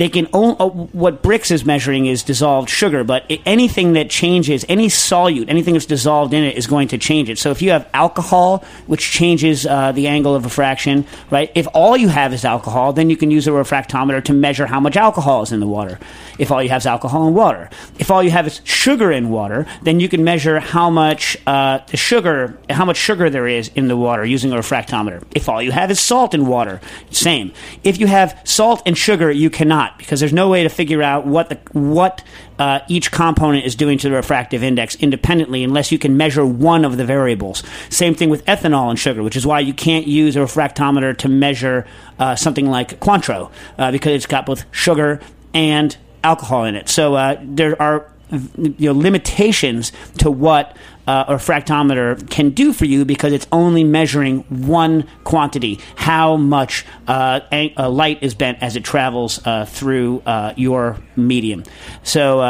they 0.00 0.08
can 0.08 0.28
only, 0.32 0.56
uh, 0.58 0.68
what 0.68 1.22
Brix 1.22 1.50
is 1.50 1.66
measuring 1.66 2.06
is 2.06 2.22
dissolved 2.22 2.70
sugar, 2.70 3.04
but 3.04 3.24
i 3.28 3.38
anything 3.44 3.92
that 3.92 4.08
changes, 4.08 4.64
any 4.66 4.88
solute, 4.88 5.48
anything 5.48 5.74
that's 5.74 5.84
dissolved 5.84 6.32
in 6.32 6.42
it 6.42 6.56
is 6.56 6.66
going 6.66 6.88
to 6.88 6.96
change 6.96 7.28
it. 7.28 7.38
So 7.38 7.50
if 7.50 7.60
you 7.60 7.70
have 7.72 7.86
alcohol, 7.92 8.64
which 8.86 9.10
changes 9.10 9.66
uh, 9.66 9.92
the 9.92 10.06
angle 10.06 10.34
of 10.34 10.44
refraction, 10.44 11.04
right? 11.30 11.52
If 11.54 11.68
all 11.74 11.98
you 11.98 12.08
have 12.08 12.32
is 12.32 12.46
alcohol, 12.46 12.94
then 12.94 13.10
you 13.10 13.16
can 13.16 13.30
use 13.30 13.46
a 13.46 13.50
refractometer 13.50 14.24
to 14.24 14.32
measure 14.32 14.66
how 14.66 14.80
much 14.80 14.96
alcohol 14.96 15.42
is 15.42 15.52
in 15.52 15.60
the 15.60 15.66
water. 15.66 15.98
If 16.38 16.50
all 16.50 16.62
you 16.62 16.70
have 16.70 16.80
is 16.80 16.86
alcohol 16.86 17.26
and 17.26 17.36
water, 17.36 17.68
if 17.98 18.10
all 18.10 18.22
you 18.22 18.30
have 18.30 18.46
is 18.46 18.62
sugar 18.64 19.12
in 19.12 19.28
water, 19.28 19.66
then 19.82 20.00
you 20.00 20.08
can 20.08 20.24
measure 20.24 20.60
how 20.60 20.88
much 20.88 21.36
uh, 21.46 21.80
the 21.88 21.98
sugar, 21.98 22.58
how 22.70 22.86
much 22.86 22.96
sugar 22.96 23.28
there 23.28 23.46
is 23.46 23.68
in 23.74 23.88
the 23.88 23.98
water 23.98 24.24
using 24.24 24.52
a 24.52 24.56
refractometer. 24.56 25.22
If 25.34 25.50
all 25.50 25.60
you 25.60 25.72
have 25.72 25.90
is 25.90 26.00
salt 26.00 26.32
in 26.32 26.46
water, 26.46 26.80
same. 27.10 27.52
If 27.84 28.00
you 28.00 28.06
have 28.06 28.40
salt 28.44 28.80
and 28.86 28.96
sugar, 28.96 29.30
you 29.30 29.50
cannot 29.50 29.89
because 29.98 30.20
there's 30.20 30.32
no 30.32 30.48
way 30.48 30.62
to 30.62 30.68
figure 30.68 31.02
out 31.02 31.26
what 31.26 31.48
the 31.48 31.58
what 31.72 32.22
uh, 32.58 32.80
each 32.88 33.10
component 33.10 33.64
is 33.64 33.74
doing 33.74 33.98
to 33.98 34.08
the 34.08 34.14
refractive 34.14 34.62
index 34.62 34.94
independently 34.96 35.64
unless 35.64 35.90
you 35.92 35.98
can 35.98 36.16
measure 36.16 36.44
one 36.44 36.84
of 36.84 36.96
the 36.96 37.04
variables. 37.04 37.62
Same 37.88 38.14
thing 38.14 38.30
with 38.30 38.44
ethanol 38.44 38.90
and 38.90 38.98
sugar, 38.98 39.22
which 39.22 39.36
is 39.36 39.46
why 39.46 39.60
you 39.60 39.74
can't 39.74 40.06
use 40.06 40.36
a 40.36 40.40
refractometer 40.40 41.16
to 41.18 41.28
measure 41.28 41.86
uh, 42.18 42.36
something 42.36 42.66
like 42.66 43.00
Cointreau 43.00 43.50
uh, 43.78 43.90
because 43.90 44.12
it's 44.12 44.26
got 44.26 44.46
both 44.46 44.64
sugar 44.72 45.20
and 45.54 45.96
alcohol 46.22 46.64
in 46.64 46.76
it. 46.76 46.88
So 46.88 47.14
uh, 47.14 47.38
there 47.42 47.80
are 47.80 48.10
you 48.30 48.92
know 48.92 48.92
limitations 48.92 49.92
to 50.18 50.30
what 50.30 50.76
uh, 51.10 51.24
a 51.28 51.34
refractometer 51.34 52.28
can 52.30 52.50
do 52.50 52.72
for 52.72 52.84
you 52.84 53.04
because 53.04 53.32
it's 53.32 53.46
only 53.50 53.82
measuring 53.82 54.40
one 54.74 55.04
quantity, 55.24 55.80
how 55.96 56.36
much 56.36 56.86
uh, 57.08 57.40
a- 57.50 57.74
uh, 57.76 57.88
light 57.88 58.18
is 58.22 58.34
bent 58.34 58.62
as 58.62 58.76
it 58.76 58.84
travels 58.84 59.44
uh, 59.44 59.64
through 59.64 60.22
uh, 60.26 60.54
your 60.56 60.96
medium. 61.16 61.64
So. 62.02 62.40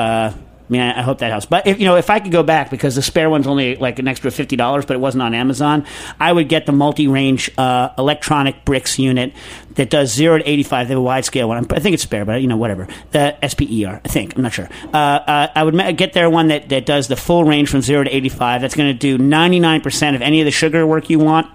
I 0.70 0.72
mean, 0.72 0.82
I 0.82 1.02
hope 1.02 1.18
that 1.18 1.32
helps. 1.32 1.46
But 1.46 1.66
if 1.66 1.80
you 1.80 1.86
know, 1.86 1.96
if 1.96 2.10
I 2.10 2.20
could 2.20 2.30
go 2.30 2.44
back 2.44 2.70
because 2.70 2.94
the 2.94 3.02
SPER 3.02 3.28
one's 3.28 3.48
only 3.48 3.74
like 3.74 3.98
an 3.98 4.06
extra 4.06 4.30
fifty 4.30 4.54
dollars, 4.54 4.86
but 4.86 4.94
it 4.94 5.00
wasn't 5.00 5.22
on 5.22 5.34
Amazon, 5.34 5.84
I 6.20 6.32
would 6.32 6.48
get 6.48 6.64
the 6.64 6.70
multi-range 6.70 7.50
uh, 7.58 7.88
electronic 7.98 8.64
Brix 8.64 8.96
unit 8.96 9.32
that 9.74 9.90
does 9.90 10.14
zero 10.14 10.38
to 10.38 10.48
eighty-five. 10.48 10.86
They 10.86 10.94
have 10.94 11.00
a 11.00 11.02
wide 11.02 11.24
scale 11.24 11.48
one. 11.48 11.66
I 11.70 11.80
think 11.80 11.94
it's 11.94 12.04
SPER, 12.04 12.24
but 12.24 12.40
you 12.40 12.46
know, 12.46 12.56
whatever. 12.56 12.86
The 13.10 13.36
SPER, 13.48 14.00
I 14.04 14.08
think. 14.08 14.36
I'm 14.36 14.42
not 14.42 14.52
sure. 14.52 14.68
Uh, 14.94 14.96
uh, 14.96 15.48
I 15.56 15.64
would 15.64 15.96
get 15.96 16.12
there 16.12 16.30
one 16.30 16.48
that 16.48 16.68
that 16.68 16.86
does 16.86 17.08
the 17.08 17.16
full 17.16 17.42
range 17.42 17.68
from 17.68 17.80
zero 17.80 18.04
to 18.04 18.14
eighty-five. 18.14 18.60
That's 18.60 18.76
going 18.76 18.92
to 18.92 18.98
do 18.98 19.18
ninety-nine 19.18 19.80
percent 19.80 20.14
of 20.14 20.22
any 20.22 20.40
of 20.40 20.44
the 20.44 20.52
sugar 20.52 20.86
work 20.86 21.10
you 21.10 21.18
want 21.18 21.48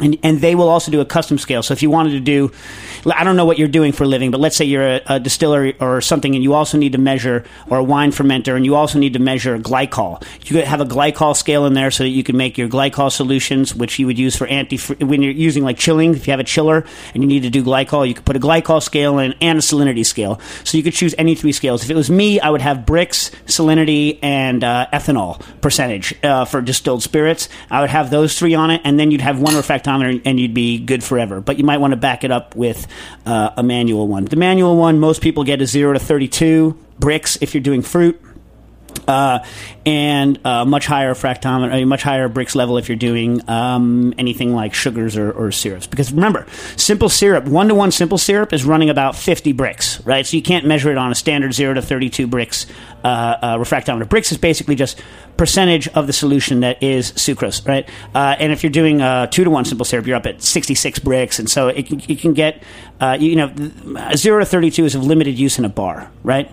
and, 0.00 0.18
and 0.24 0.40
they 0.40 0.54
will 0.54 0.68
also 0.68 0.90
do 0.90 1.00
a 1.00 1.04
custom 1.04 1.38
scale. 1.38 1.62
So 1.62 1.72
if 1.72 1.82
you 1.82 1.90
wanted 1.90 2.10
to 2.12 2.20
do, 2.20 2.52
I 3.06 3.22
don't 3.22 3.36
know 3.36 3.44
what 3.44 3.58
you're 3.58 3.68
doing 3.68 3.92
for 3.92 4.04
a 4.04 4.06
living, 4.08 4.32
but 4.32 4.40
let's 4.40 4.56
say 4.56 4.64
you're 4.64 4.96
a, 4.96 5.00
a 5.06 5.20
distillery 5.20 5.76
or 5.78 6.00
something, 6.00 6.34
and 6.34 6.42
you 6.42 6.54
also 6.54 6.78
need 6.78 6.92
to 6.92 6.98
measure, 6.98 7.44
or 7.68 7.78
a 7.78 7.84
wine 7.84 8.10
fermenter, 8.10 8.56
and 8.56 8.64
you 8.64 8.74
also 8.74 8.98
need 8.98 9.12
to 9.12 9.18
measure 9.20 9.56
glycol. 9.58 10.24
You 10.44 10.56
could 10.56 10.64
have 10.64 10.80
a 10.80 10.84
glycol 10.84 11.36
scale 11.36 11.64
in 11.66 11.74
there 11.74 11.90
so 11.90 12.02
that 12.02 12.10
you 12.10 12.24
can 12.24 12.36
make 12.36 12.58
your 12.58 12.68
glycol 12.68 13.12
solutions, 13.12 13.74
which 13.74 13.98
you 13.98 14.06
would 14.06 14.18
use 14.18 14.34
for 14.34 14.46
anti 14.48 14.78
when 15.04 15.22
you're 15.22 15.32
using 15.32 15.62
like 15.62 15.78
chilling. 15.78 16.14
If 16.14 16.26
you 16.26 16.32
have 16.32 16.40
a 16.40 16.44
chiller 16.44 16.84
and 17.14 17.22
you 17.22 17.28
need 17.28 17.44
to 17.44 17.50
do 17.50 17.62
glycol, 17.62 18.06
you 18.06 18.14
could 18.14 18.24
put 18.24 18.36
a 18.36 18.40
glycol 18.40 18.82
scale 18.82 19.18
in 19.18 19.34
and 19.40 19.58
a 19.58 19.62
salinity 19.62 20.04
scale. 20.04 20.40
So 20.64 20.76
you 20.76 20.82
could 20.82 20.94
choose 20.94 21.14
any 21.18 21.34
three 21.34 21.52
scales. 21.52 21.84
If 21.84 21.90
it 21.90 21.96
was 21.96 22.10
me, 22.10 22.40
I 22.40 22.50
would 22.50 22.62
have 22.62 22.78
Brix, 22.78 23.30
salinity, 23.46 24.18
and 24.22 24.64
uh, 24.64 24.88
ethanol 24.92 25.40
percentage 25.60 26.14
uh, 26.24 26.44
for 26.46 26.60
distilled 26.60 27.02
spirits. 27.02 27.48
I 27.70 27.80
would 27.80 27.90
have 27.90 28.10
those 28.10 28.36
three 28.38 28.54
on 28.54 28.70
it, 28.70 28.80
and 28.84 28.98
then 28.98 29.10
you'd 29.10 29.20
have 29.20 29.40
one 29.40 29.54
and 29.86 30.40
you'd 30.40 30.54
be 30.54 30.78
good 30.78 31.02
forever. 31.02 31.40
But 31.40 31.58
you 31.58 31.64
might 31.64 31.78
want 31.78 31.92
to 31.92 31.96
back 31.96 32.24
it 32.24 32.30
up 32.30 32.54
with 32.56 32.86
uh, 33.26 33.50
a 33.56 33.62
manual 33.62 34.08
one. 34.08 34.24
The 34.24 34.36
manual 34.36 34.76
one, 34.76 34.98
most 34.98 35.22
people 35.22 35.44
get 35.44 35.60
a 35.60 35.66
0 35.66 35.94
to 35.94 35.98
32 35.98 36.78
Brix 37.00 37.38
if 37.40 37.54
you're 37.54 37.62
doing 37.62 37.82
fruit. 37.82 38.20
Uh, 39.06 39.44
and 39.86 40.38
uh, 40.46 40.64
much 40.64 40.86
higher 40.86 41.14
fractometer, 41.14 41.82
a 41.82 41.84
much 41.84 42.02
higher 42.02 42.28
Brix 42.28 42.54
level 42.54 42.78
if 42.78 42.88
you're 42.88 42.96
doing 42.96 43.46
um, 43.50 44.14
anything 44.16 44.54
like 44.54 44.72
sugars 44.74 45.16
or, 45.16 45.30
or 45.32 45.52
syrups. 45.52 45.86
Because 45.86 46.12
remember, 46.12 46.46
simple 46.76 47.08
syrup, 47.08 47.44
one 47.44 47.68
to 47.68 47.74
one 47.74 47.90
simple 47.90 48.16
syrup 48.18 48.52
is 48.52 48.64
running 48.64 48.88
about 48.90 49.14
50 49.14 49.52
Brix, 49.52 50.04
right? 50.06 50.26
So 50.26 50.36
you 50.36 50.42
can't 50.42 50.64
measure 50.66 50.90
it 50.90 50.96
on 50.96 51.12
a 51.12 51.14
standard 51.14 51.52
0 51.52 51.74
to 51.74 51.82
32 51.82 52.26
Brix 52.26 52.66
uh, 53.04 53.06
uh, 53.06 53.56
refractometer. 53.58 54.04
Brix 54.04 54.32
is 54.32 54.38
basically 54.38 54.74
just 54.74 55.02
percentage 55.36 55.86
of 55.88 56.06
the 56.06 56.12
solution 56.12 56.60
that 56.60 56.82
is 56.82 57.12
sucrose, 57.12 57.66
right? 57.68 57.88
Uh, 58.14 58.36
and 58.38 58.52
if 58.52 58.62
you're 58.62 58.70
doing 58.70 59.02
uh, 59.02 59.26
two 59.26 59.44
to 59.44 59.50
one 59.50 59.64
simple 59.66 59.84
syrup, 59.84 60.06
you're 60.06 60.16
up 60.16 60.26
at 60.26 60.40
66 60.42 60.98
Brix, 61.00 61.38
and 61.38 61.50
so 61.50 61.68
it, 61.68 61.86
can- 61.86 62.00
it 62.08 62.20
can 62.20 62.32
get, 62.32 62.62
uh, 63.00 63.16
you 63.20 63.36
know, 63.36 63.52
zero 64.16 64.38
to 64.40 64.46
32 64.46 64.86
is 64.86 64.94
of 64.94 65.04
limited 65.04 65.38
use 65.38 65.58
in 65.58 65.64
a 65.64 65.68
bar, 65.68 66.10
right? 66.22 66.50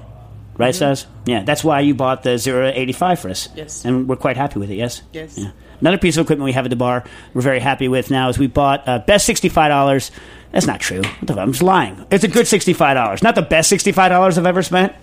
Right, 0.62 0.76
Stas? 0.76 1.06
Yeah, 1.26 1.44
that's 1.44 1.64
why 1.64 1.82
you 1.82 1.94
bought 1.96 2.24
the 2.24 2.38
zero 2.38 2.72
85 2.74 3.20
for 3.20 3.30
us. 3.30 3.50
Yes. 3.56 3.84
And 3.86 4.08
we're 4.08 4.16
quite 4.16 4.38
happy 4.38 4.60
with 4.60 4.70
it, 4.72 4.76
yes? 4.76 5.02
Yes. 5.12 5.38
Yeah. 5.38 5.52
Another 5.80 5.98
piece 5.98 6.16
of 6.18 6.26
equipment 6.26 6.46
we 6.46 6.52
have 6.54 6.66
at 6.66 6.70
the 6.70 6.76
bar 6.76 7.04
we're 7.34 7.42
very 7.42 7.60
happy 7.60 7.88
with 7.88 8.12
now 8.12 8.30
is 8.30 8.38
we 8.38 8.48
bought 8.48 8.88
uh, 8.88 9.00
best 9.00 9.28
$65. 9.28 10.12
That's 10.52 10.68
not 10.68 10.80
true. 10.80 11.02
What 11.02 11.22
the 11.22 11.34
fuck? 11.34 11.38
I'm 11.40 11.52
just 11.52 11.64
lying. 11.64 12.06
It's 12.12 12.24
a 12.24 12.28
good 12.28 12.46
$65. 12.46 13.24
Not 13.24 13.36
the 13.36 13.42
best 13.42 13.72
$65 13.72 14.38
I've 14.38 14.46
ever 14.46 14.62
spent. 14.62 14.94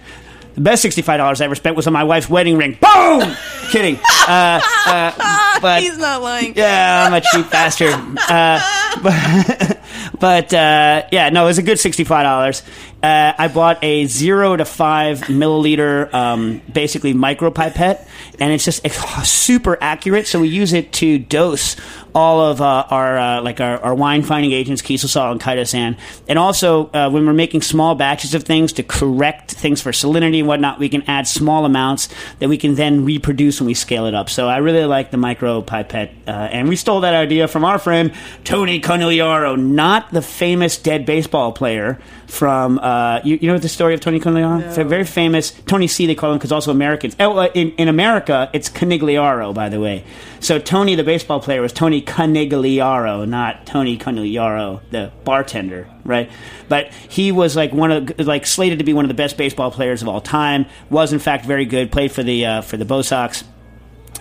The 0.54 0.60
best 0.60 0.84
$65 0.84 1.40
I 1.40 1.44
ever 1.44 1.54
spent 1.54 1.76
was 1.76 1.86
on 1.86 1.92
my 1.92 2.04
wife's 2.04 2.28
wedding 2.28 2.56
ring. 2.56 2.76
Boom! 2.80 3.32
Kidding. 3.70 3.96
Uh, 4.26 4.60
uh, 4.86 5.58
but 5.62 5.82
He's 5.82 5.98
not 5.98 6.20
lying. 6.22 6.54
yeah, 6.56 7.04
I'm 7.06 7.14
a 7.14 7.20
cheap 7.20 7.50
bastard. 7.50 7.94
Uh, 8.28 8.60
but 9.02 9.77
but 10.20 10.52
uh, 10.52 11.06
yeah, 11.12 11.30
no, 11.30 11.44
it 11.44 11.48
was 11.48 11.58
a 11.58 11.62
good 11.62 11.78
sixty-five 11.78 12.24
dollars. 12.24 12.62
Uh, 13.02 13.32
I 13.38 13.48
bought 13.48 13.82
a 13.82 14.06
zero 14.06 14.56
to 14.56 14.64
five 14.64 15.20
milliliter, 15.22 16.12
um, 16.12 16.60
basically 16.72 17.12
micro 17.12 17.50
pipette, 17.50 18.08
and 18.40 18.52
it's 18.52 18.64
just 18.64 18.84
it's 18.84 18.98
super 19.28 19.78
accurate. 19.80 20.26
So 20.26 20.40
we 20.40 20.48
use 20.48 20.72
it 20.72 20.92
to 20.94 21.18
dose 21.18 21.76
all 22.14 22.40
of 22.40 22.60
uh, 22.60 22.86
our 22.90 23.18
uh, 23.18 23.42
like 23.42 23.60
our, 23.60 23.78
our 23.80 23.94
wine 23.94 24.22
fining 24.22 24.52
agents, 24.52 24.82
Kieselsol 24.82 25.32
and 25.32 25.40
chitosan, 25.40 25.98
and 26.28 26.38
also 26.38 26.90
uh, 26.92 27.10
when 27.10 27.26
we're 27.26 27.32
making 27.32 27.62
small 27.62 27.94
batches 27.94 28.34
of 28.34 28.44
things 28.44 28.72
to 28.74 28.82
correct 28.82 29.52
things 29.52 29.80
for 29.80 29.90
salinity 29.90 30.38
and 30.38 30.48
whatnot, 30.48 30.78
we 30.78 30.88
can 30.88 31.02
add 31.02 31.26
small 31.26 31.64
amounts 31.64 32.08
that 32.38 32.48
we 32.48 32.58
can 32.58 32.74
then 32.74 33.04
reproduce 33.04 33.60
when 33.60 33.66
we 33.66 33.74
scale 33.74 34.06
it 34.06 34.14
up. 34.14 34.30
So 34.30 34.48
I 34.48 34.58
really 34.58 34.84
like 34.84 35.10
the 35.10 35.16
micro 35.16 35.62
pipette, 35.62 36.12
uh, 36.26 36.30
and 36.30 36.68
we 36.68 36.76
stole 36.76 37.00
that 37.00 37.14
idea 37.14 37.48
from 37.48 37.64
our 37.64 37.78
friend 37.78 38.12
Tony 38.44 38.80
Conigliaro, 38.80 39.58
not 39.58 40.10
the 40.12 40.22
famous 40.22 40.78
dead 40.78 41.06
baseball 41.06 41.52
player 41.52 42.00
from 42.28 42.78
uh, 42.78 43.20
you, 43.24 43.38
you 43.40 43.50
know 43.50 43.58
the 43.58 43.68
story 43.68 43.94
of 43.94 44.00
Tony 44.00 44.20
Conigliaro, 44.20 44.62
F- 44.62 44.86
very 44.86 45.04
famous 45.04 45.50
Tony 45.66 45.86
C. 45.88 46.06
They 46.06 46.14
call 46.14 46.32
him 46.32 46.38
because 46.38 46.52
also 46.52 46.70
Americans. 46.70 47.16
Oh, 47.18 47.36
uh, 47.38 47.50
in 47.54 47.70
in 47.72 47.88
America 47.88 48.50
it's 48.52 48.68
Conigliaro, 48.68 49.54
by 49.54 49.68
the 49.68 49.80
way. 49.80 50.04
So 50.40 50.58
Tony, 50.58 50.94
the 50.94 51.04
baseball 51.04 51.40
player, 51.40 51.60
was 51.62 51.72
Tony 51.72 52.02
Conigliaro, 52.02 53.26
not 53.26 53.66
Tony 53.66 53.98
Conigliaro, 53.98 54.80
the 54.90 55.10
bartender, 55.24 55.88
right? 56.04 56.30
But 56.68 56.92
he 56.92 57.32
was 57.32 57.56
like 57.56 57.72
one 57.72 57.90
of 57.90 58.18
like 58.20 58.46
slated 58.46 58.78
to 58.78 58.84
be 58.84 58.92
one 58.92 59.04
of 59.04 59.08
the 59.08 59.14
best 59.14 59.36
baseball 59.36 59.70
players 59.70 60.02
of 60.02 60.08
all 60.08 60.20
time. 60.20 60.66
Was 60.90 61.12
in 61.12 61.18
fact 61.18 61.46
very 61.46 61.64
good. 61.64 61.90
Played 61.90 62.12
for 62.12 62.22
the 62.22 62.44
uh, 62.44 62.60
for 62.60 62.76
the 62.76 62.84
Bo 62.84 63.02
Sox 63.02 63.42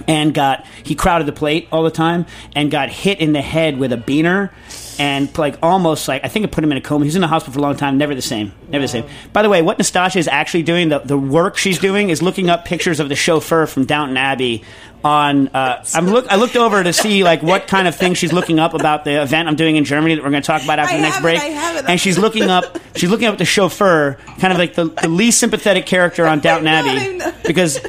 and 0.07 0.33
got 0.33 0.65
he 0.83 0.95
crowded 0.95 1.27
the 1.27 1.31
plate 1.31 1.67
all 1.71 1.83
the 1.83 1.91
time 1.91 2.25
and 2.55 2.69
got 2.71 2.89
hit 2.89 3.19
in 3.19 3.33
the 3.33 3.41
head 3.41 3.77
with 3.77 3.91
a 3.93 3.97
beaner 3.97 4.51
and 4.99 5.35
like 5.37 5.57
almost 5.61 6.07
like 6.07 6.23
I 6.23 6.27
think 6.27 6.45
it 6.45 6.51
put 6.51 6.63
him 6.63 6.71
in 6.71 6.77
a 6.77 6.81
coma. 6.81 7.05
He 7.05 7.07
was 7.07 7.15
in 7.15 7.21
the 7.21 7.27
hospital 7.27 7.53
for 7.53 7.59
a 7.59 7.61
long 7.61 7.75
time. 7.75 7.97
Never 7.97 8.15
the 8.15 8.21
same. 8.21 8.53
Never 8.69 8.83
the 8.83 8.87
same. 8.87 9.05
By 9.33 9.41
the 9.41 9.49
way, 9.49 9.61
what 9.61 9.77
Nastasha 9.77 10.17
is 10.17 10.27
actually 10.27 10.63
doing, 10.63 10.89
the, 10.89 10.99
the 10.99 11.17
work 11.17 11.57
she's 11.57 11.79
doing, 11.79 12.09
is 12.09 12.21
looking 12.21 12.49
up 12.49 12.65
pictures 12.65 12.99
of 12.99 13.09
the 13.09 13.15
chauffeur 13.15 13.67
from 13.67 13.85
Downton 13.85 14.17
Abbey. 14.17 14.63
On, 15.03 15.47
uh, 15.49 15.85
I'm 15.93 16.07
look. 16.07 16.27
I 16.27 16.35
looked 16.35 16.55
over 16.55 16.83
to 16.83 16.91
see 16.91 17.23
like 17.23 17.43
what 17.43 17.67
kind 17.67 17.87
of 17.87 17.95
thing 17.95 18.15
she's 18.15 18.33
looking 18.33 18.59
up 18.59 18.73
about 18.73 19.05
the 19.05 19.21
event 19.21 19.47
I'm 19.47 19.55
doing 19.55 19.75
in 19.75 19.85
Germany 19.85 20.15
that 20.15 20.23
we're 20.23 20.31
going 20.31 20.41
to 20.41 20.47
talk 20.47 20.63
about 20.63 20.79
after 20.79 20.95
I 20.95 20.97
the 20.97 21.03
next 21.03 21.21
break. 21.21 21.39
It. 21.41 21.85
And 21.87 22.01
she's 22.01 22.17
looking 22.17 22.49
up. 22.49 22.79
She's 22.95 23.09
looking 23.09 23.27
up 23.27 23.37
the 23.37 23.45
chauffeur, 23.45 24.17
kind 24.39 24.51
of 24.51 24.57
like 24.57 24.73
the, 24.73 24.85
the 24.85 25.07
least 25.07 25.39
sympathetic 25.39 25.85
character 25.85 26.25
on 26.25 26.39
Downton 26.39 26.67
Abbey, 26.67 27.21
because 27.45 27.79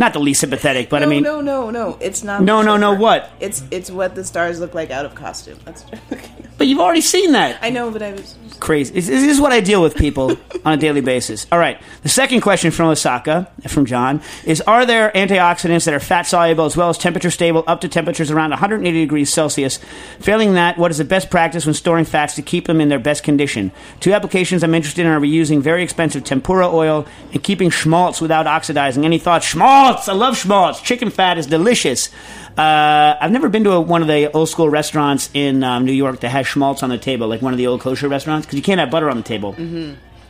not 0.00 0.14
the 0.14 0.18
least 0.18 0.40
sympathetic, 0.40 0.88
but 0.88 1.00
no, 1.00 1.06
I 1.06 1.08
mean, 1.08 1.22
no, 1.22 1.40
no, 1.40 1.70
no. 1.70 1.98
It's 2.00 2.24
not. 2.24 2.42
No, 2.42 2.62
no, 2.62 2.76
no, 2.76 2.94
what? 2.94 3.30
It's 3.38 3.62
it's 3.70 3.90
what 3.90 4.14
the 4.14 4.24
stars 4.24 4.58
look 4.58 4.74
like 4.74 4.90
out 4.90 5.04
of 5.04 5.14
costume. 5.14 5.58
That's. 5.64 5.84
but 6.58 6.66
you've 6.66 6.80
already 6.80 7.02
seen 7.02 7.32
that. 7.32 7.58
I 7.62 7.70
know, 7.70 7.90
but 7.90 8.02
I 8.02 8.12
was. 8.12 8.34
Crazy. 8.60 8.94
This, 8.94 9.08
this 9.08 9.24
is 9.24 9.40
what 9.40 9.52
I 9.52 9.60
deal 9.60 9.82
with 9.82 9.96
people 9.96 10.36
on 10.64 10.74
a 10.74 10.76
daily 10.76 11.00
basis. 11.00 11.46
All 11.50 11.58
right. 11.58 11.80
The 12.02 12.08
second 12.08 12.42
question 12.42 12.70
from 12.70 12.88
Osaka, 12.88 13.50
from 13.68 13.86
John, 13.86 14.20
is 14.44 14.60
Are 14.62 14.86
there 14.86 15.10
antioxidants 15.12 15.86
that 15.86 15.94
are 15.94 16.00
fat 16.00 16.22
soluble 16.22 16.64
as 16.64 16.76
well 16.76 16.90
as 16.90 16.98
temperature 16.98 17.30
stable 17.30 17.64
up 17.66 17.80
to 17.80 17.88
temperatures 17.88 18.30
around 18.30 18.50
180 18.50 19.00
degrees 19.00 19.32
Celsius? 19.32 19.78
Failing 20.20 20.54
that, 20.54 20.78
what 20.78 20.90
is 20.90 20.98
the 20.98 21.04
best 21.04 21.30
practice 21.30 21.66
when 21.66 21.74
storing 21.74 22.04
fats 22.04 22.34
to 22.36 22.42
keep 22.42 22.66
them 22.66 22.80
in 22.80 22.88
their 22.88 22.98
best 22.98 23.22
condition? 23.22 23.72
Two 24.00 24.12
applications 24.12 24.62
I'm 24.62 24.74
interested 24.74 25.04
in 25.04 25.10
are 25.10 25.20
reusing 25.20 25.60
very 25.60 25.82
expensive 25.82 26.24
tempura 26.24 26.68
oil 26.68 27.06
and 27.32 27.42
keeping 27.42 27.70
schmaltz 27.70 28.20
without 28.20 28.46
oxidizing. 28.46 29.04
Any 29.04 29.18
thoughts? 29.18 29.46
Schmaltz! 29.46 30.08
I 30.08 30.12
love 30.12 30.36
schmaltz. 30.36 30.80
Chicken 30.80 31.10
fat 31.10 31.38
is 31.38 31.46
delicious. 31.46 32.10
Uh, 32.56 33.16
I've 33.20 33.30
never 33.30 33.48
been 33.48 33.64
to 33.64 33.72
a, 33.72 33.80
one 33.80 34.02
of 34.02 34.08
the 34.08 34.30
old 34.32 34.48
school 34.48 34.68
restaurants 34.68 35.30
in 35.32 35.62
um, 35.62 35.84
New 35.84 35.92
York 35.92 36.20
that 36.20 36.28
has 36.30 36.46
schmaltz 36.46 36.82
on 36.82 36.90
the 36.90 36.98
table, 36.98 37.28
like 37.28 37.40
one 37.40 37.54
of 37.54 37.58
the 37.58 37.66
old 37.66 37.80
kosher 37.80 38.08
restaurants, 38.08 38.46
because 38.50 38.56
you 38.56 38.62
can't 38.64 38.80
have 38.80 38.90
butter 38.90 39.08
on 39.08 39.16
the 39.16 39.22
table. 39.22 39.52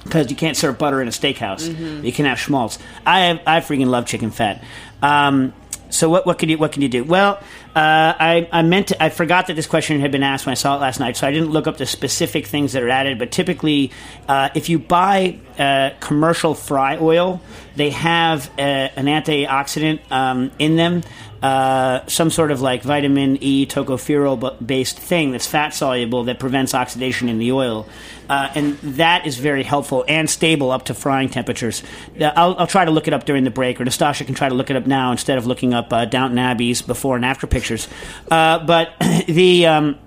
Because 0.05 0.31
you 0.31 0.37
can't 0.37 0.57
serve 0.57 0.79
butter 0.79 1.01
in 1.01 1.09
a 1.09 1.11
steakhouse, 1.11 2.05
you 2.05 2.13
can 2.13 2.27
have 2.27 2.39
schmaltz. 2.39 2.79
I 3.07 3.21
have, 3.21 3.41
I 3.47 3.61
freaking 3.61 3.87
love 3.87 4.05
chicken 4.07 4.31
fat. 4.31 4.63
Um, 5.03 5.55
so 5.91 6.09
what, 6.09 6.25
what 6.25 6.39
can 6.39 6.49
you 6.49 6.57
what 6.57 6.73
can 6.73 6.83
you 6.83 6.89
do? 6.89 7.03
Well, 7.03 7.35
uh, 7.75 8.15
I, 8.19 8.49
I 8.53 8.63
meant 8.63 8.89
to, 8.89 9.03
I 9.03 9.09
forgot 9.09 9.49
that 9.49 9.55
this 9.55 9.67
question 9.67 10.01
had 10.01 10.13
been 10.13 10.23
asked 10.23 10.47
when 10.47 10.53
I 10.53 10.55
saw 10.55 10.77
it 10.77 10.81
last 10.81 11.01
night, 11.01 11.17
so 11.17 11.27
I 11.27 11.33
didn't 11.33 11.51
look 11.51 11.67
up 11.67 11.79
the 11.79 11.87
specific 11.87 12.47
things 12.47 12.73
that 12.73 12.83
are 12.83 12.89
added. 12.89 13.19
But 13.19 13.33
typically, 13.33 13.91
uh, 14.29 14.51
if 14.55 14.69
you 14.69 14.79
buy 14.79 15.39
uh, 15.59 15.91
commercial 16.01 16.55
fry 16.55 16.97
oil, 16.97 17.41
they 17.77 17.91
have 17.91 18.49
uh, 18.59 18.63
an 18.63 19.07
antioxidant 19.07 20.01
um, 20.11 20.53
in 20.59 20.77
them, 20.77 21.03
uh, 21.43 22.07
some 22.07 22.31
sort 22.31 22.51
of 22.51 22.61
like 22.61 22.83
vitamin 22.83 23.39
E 23.41 23.67
tocopherol 23.67 24.55
based 24.65 24.99
thing 24.99 25.31
that's 25.33 25.47
fat 25.47 25.71
soluble 25.71 26.25
that 26.25 26.39
prevents 26.39 26.75
oxidation 26.75 27.29
in 27.29 27.39
the 27.39 27.53
oil. 27.53 27.89
Uh, 28.29 28.49
and 28.55 28.79
that 28.79 29.27
is 29.27 29.39
very 29.39 29.65
helpful 29.65 30.05
and 30.07 30.31
stable 30.31 30.71
up 30.71 30.85
to 30.85 30.95
frying 30.95 31.29
temperatures. 31.29 31.83
Uh, 32.21 32.25
I'll, 32.37 32.55
I'll 32.59 32.67
try 32.67 32.85
to 32.85 32.91
look 32.91 33.09
it 33.09 33.15
up 33.15 33.25
during 33.25 33.45
the 33.45 33.51
break, 33.51 33.81
or 33.81 33.85
Nastasha 33.85 34.25
can 34.25 34.35
try 34.35 34.49
to 34.49 34.55
look 34.55 34.71
it 34.71 34.77
up 34.77 34.87
now 34.87 35.11
instead 35.11 35.39
of 35.39 35.47
looking 35.47 35.75
up 35.75 35.93
uh, 35.93 36.05
Downton 36.05 36.39
Abbey's 36.39 36.83
before 36.83 37.17
and 37.17 37.25
after 37.25 37.47
pictures. 37.47 37.89
Uh, 38.31 38.65
but 38.65 38.93
the. 39.27 39.67
Um, 39.67 39.99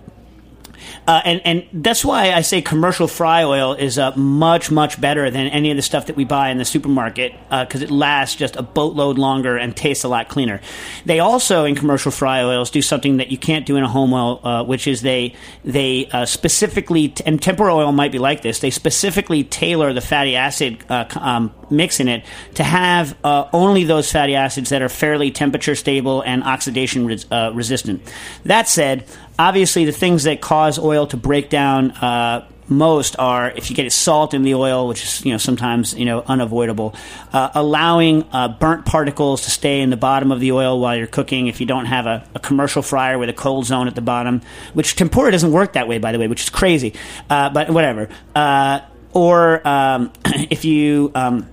uh, 1.08 1.22
and 1.26 1.42
and 1.46 1.84
that's 1.84 2.04
why 2.04 2.32
I 2.34 2.42
say 2.42 2.62
commercial 2.62 3.08
fry 3.08 3.44
oil 3.44 3.74
is 3.74 3.98
uh, 3.98 4.16
much 4.16 4.72
much 4.72 5.00
better 5.00 5.30
than 5.30 5.48
any 5.48 5.72
of 5.72 5.78
the 5.78 5.82
stuff 5.84 6.08
that 6.08 6.16
we 6.16 6.26
buy 6.26 6.50
in 6.50 6.58
the 6.58 6.66
supermarket 6.66 7.34
because 7.50 7.82
it 7.82 7.92
lasts 7.92 8.36
just 8.36 8.56
a 8.56 8.64
boatload 8.64 9.18
longer 9.18 9.58
and 9.58 9.76
tastes 9.76 10.04
a 10.04 10.08
lot 10.08 10.30
cleaner. 10.30 10.62
They 11.06 11.20
also 11.20 11.66
in 11.66 11.76
commercial 11.76 12.12
fry 12.12 12.44
oils 12.44 12.70
do 12.70 12.82
something 12.82 13.18
that 13.18 13.32
you 13.32 13.38
can't 13.38 13.66
do 13.66 13.76
in 13.76 13.84
a 13.84 13.88
home 13.88 14.14
oil, 14.14 14.40
uh, 14.44 14.64
which 14.64 14.88
is 14.88 15.02
they 15.02 15.36
they 15.64 16.08
uh, 16.12 16.26
specifically 16.26 17.10
t- 17.10 17.24
and 17.26 17.42
tempura 17.42 17.74
oil 17.74 17.92
might 17.92 18.12
be 18.12 18.20
like 18.20 18.42
this. 18.42 18.60
They 18.60 18.72
specifically 18.72 19.44
tailor 19.44 19.94
the 19.94 20.02
fatty 20.02 20.36
acid 20.36 20.84
uh, 20.90 21.06
um, 21.16 21.54
mix 21.70 22.00
in 22.00 22.08
it 22.08 22.26
to 22.56 22.64
have 22.64 23.18
uh, 23.24 23.50
only 23.54 23.84
those 23.84 24.12
fatty 24.12 24.36
acids 24.36 24.70
that 24.70 24.82
are 24.82 24.90
fairly 24.90 25.32
temperature 25.32 25.76
stable 25.76 26.22
and 26.22 26.44
oxidation 26.44 27.06
res- 27.06 27.26
uh, 27.32 27.52
resistant. 27.54 28.02
That 28.46 28.68
said, 28.68 29.06
obviously 29.38 29.86
the 29.86 29.92
things 29.92 30.24
that 30.24 30.42
cause 30.42 30.80
oil 30.80 31.08
to 31.08 31.18
break 31.18 31.50
down 31.50 31.92
uh, 31.92 32.48
most 32.68 33.18
are 33.20 33.52
if 33.52 33.70
you 33.70 33.76
get 33.76 33.92
salt 33.92 34.34
in 34.34 34.44
the 34.44 34.56
oil, 34.56 34.88
which 34.88 35.04
is 35.04 35.26
you 35.26 35.32
know 35.32 35.38
sometimes 35.38 35.94
you 35.94 36.06
know 36.06 36.24
unavoidable, 36.28 36.96
uh, 37.32 37.50
allowing 37.54 38.24
uh, 38.32 38.48
burnt 38.48 38.86
particles 38.86 39.44
to 39.44 39.52
stay 39.52 39.82
in 39.82 39.90
the 39.90 39.98
bottom 39.98 40.32
of 40.32 40.40
the 40.40 40.52
oil 40.52 40.80
while 40.80 40.96
you're 40.96 41.08
cooking. 41.08 41.48
If 41.48 41.60
you 41.60 41.66
don't 41.66 41.86
have 41.86 42.06
a, 42.06 42.26
a 42.34 42.40
commercial 42.40 42.82
fryer 42.82 43.18
with 43.18 43.30
a 43.30 43.34
cold 43.34 43.66
zone 43.66 43.88
at 43.88 43.96
the 43.96 44.02
bottom, 44.02 44.42
which 44.74 44.96
tempura 44.96 45.32
doesn't 45.32 45.52
work 45.52 45.74
that 45.74 45.88
way, 45.88 45.98
by 45.98 46.12
the 46.12 46.20
way, 46.20 46.28
which 46.28 46.42
is 46.42 46.50
crazy, 46.50 46.94
uh, 47.30 47.50
but 47.50 47.70
whatever. 47.70 48.10
Uh, 48.36 48.82
or 49.14 49.66
um, 49.68 50.12
if 50.26 50.66
you 50.66 51.12
um, 51.16 51.48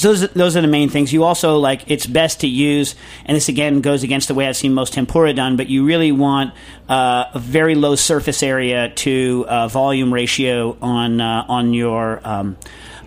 so 0.00 0.14
those, 0.14 0.30
those 0.30 0.56
are 0.56 0.62
the 0.62 0.66
main 0.66 0.88
things. 0.88 1.12
You 1.12 1.24
also 1.24 1.58
like 1.58 1.90
it's 1.90 2.06
best 2.06 2.40
to 2.40 2.46
use, 2.46 2.94
and 3.26 3.36
this 3.36 3.50
again 3.50 3.82
goes 3.82 4.02
against 4.02 4.28
the 4.28 4.34
way 4.34 4.48
I've 4.48 4.56
seen 4.56 4.72
most 4.72 4.94
tempura 4.94 5.34
done. 5.34 5.58
But 5.58 5.68
you 5.68 5.84
really 5.84 6.10
want 6.10 6.54
uh, 6.88 7.26
a 7.34 7.38
very 7.38 7.74
low 7.74 7.96
surface 7.96 8.42
area 8.42 8.88
to 8.88 9.44
uh, 9.46 9.68
volume 9.68 10.10
ratio 10.10 10.78
on 10.80 11.20
uh, 11.20 11.44
on 11.50 11.74
your 11.74 12.26
um, 12.26 12.56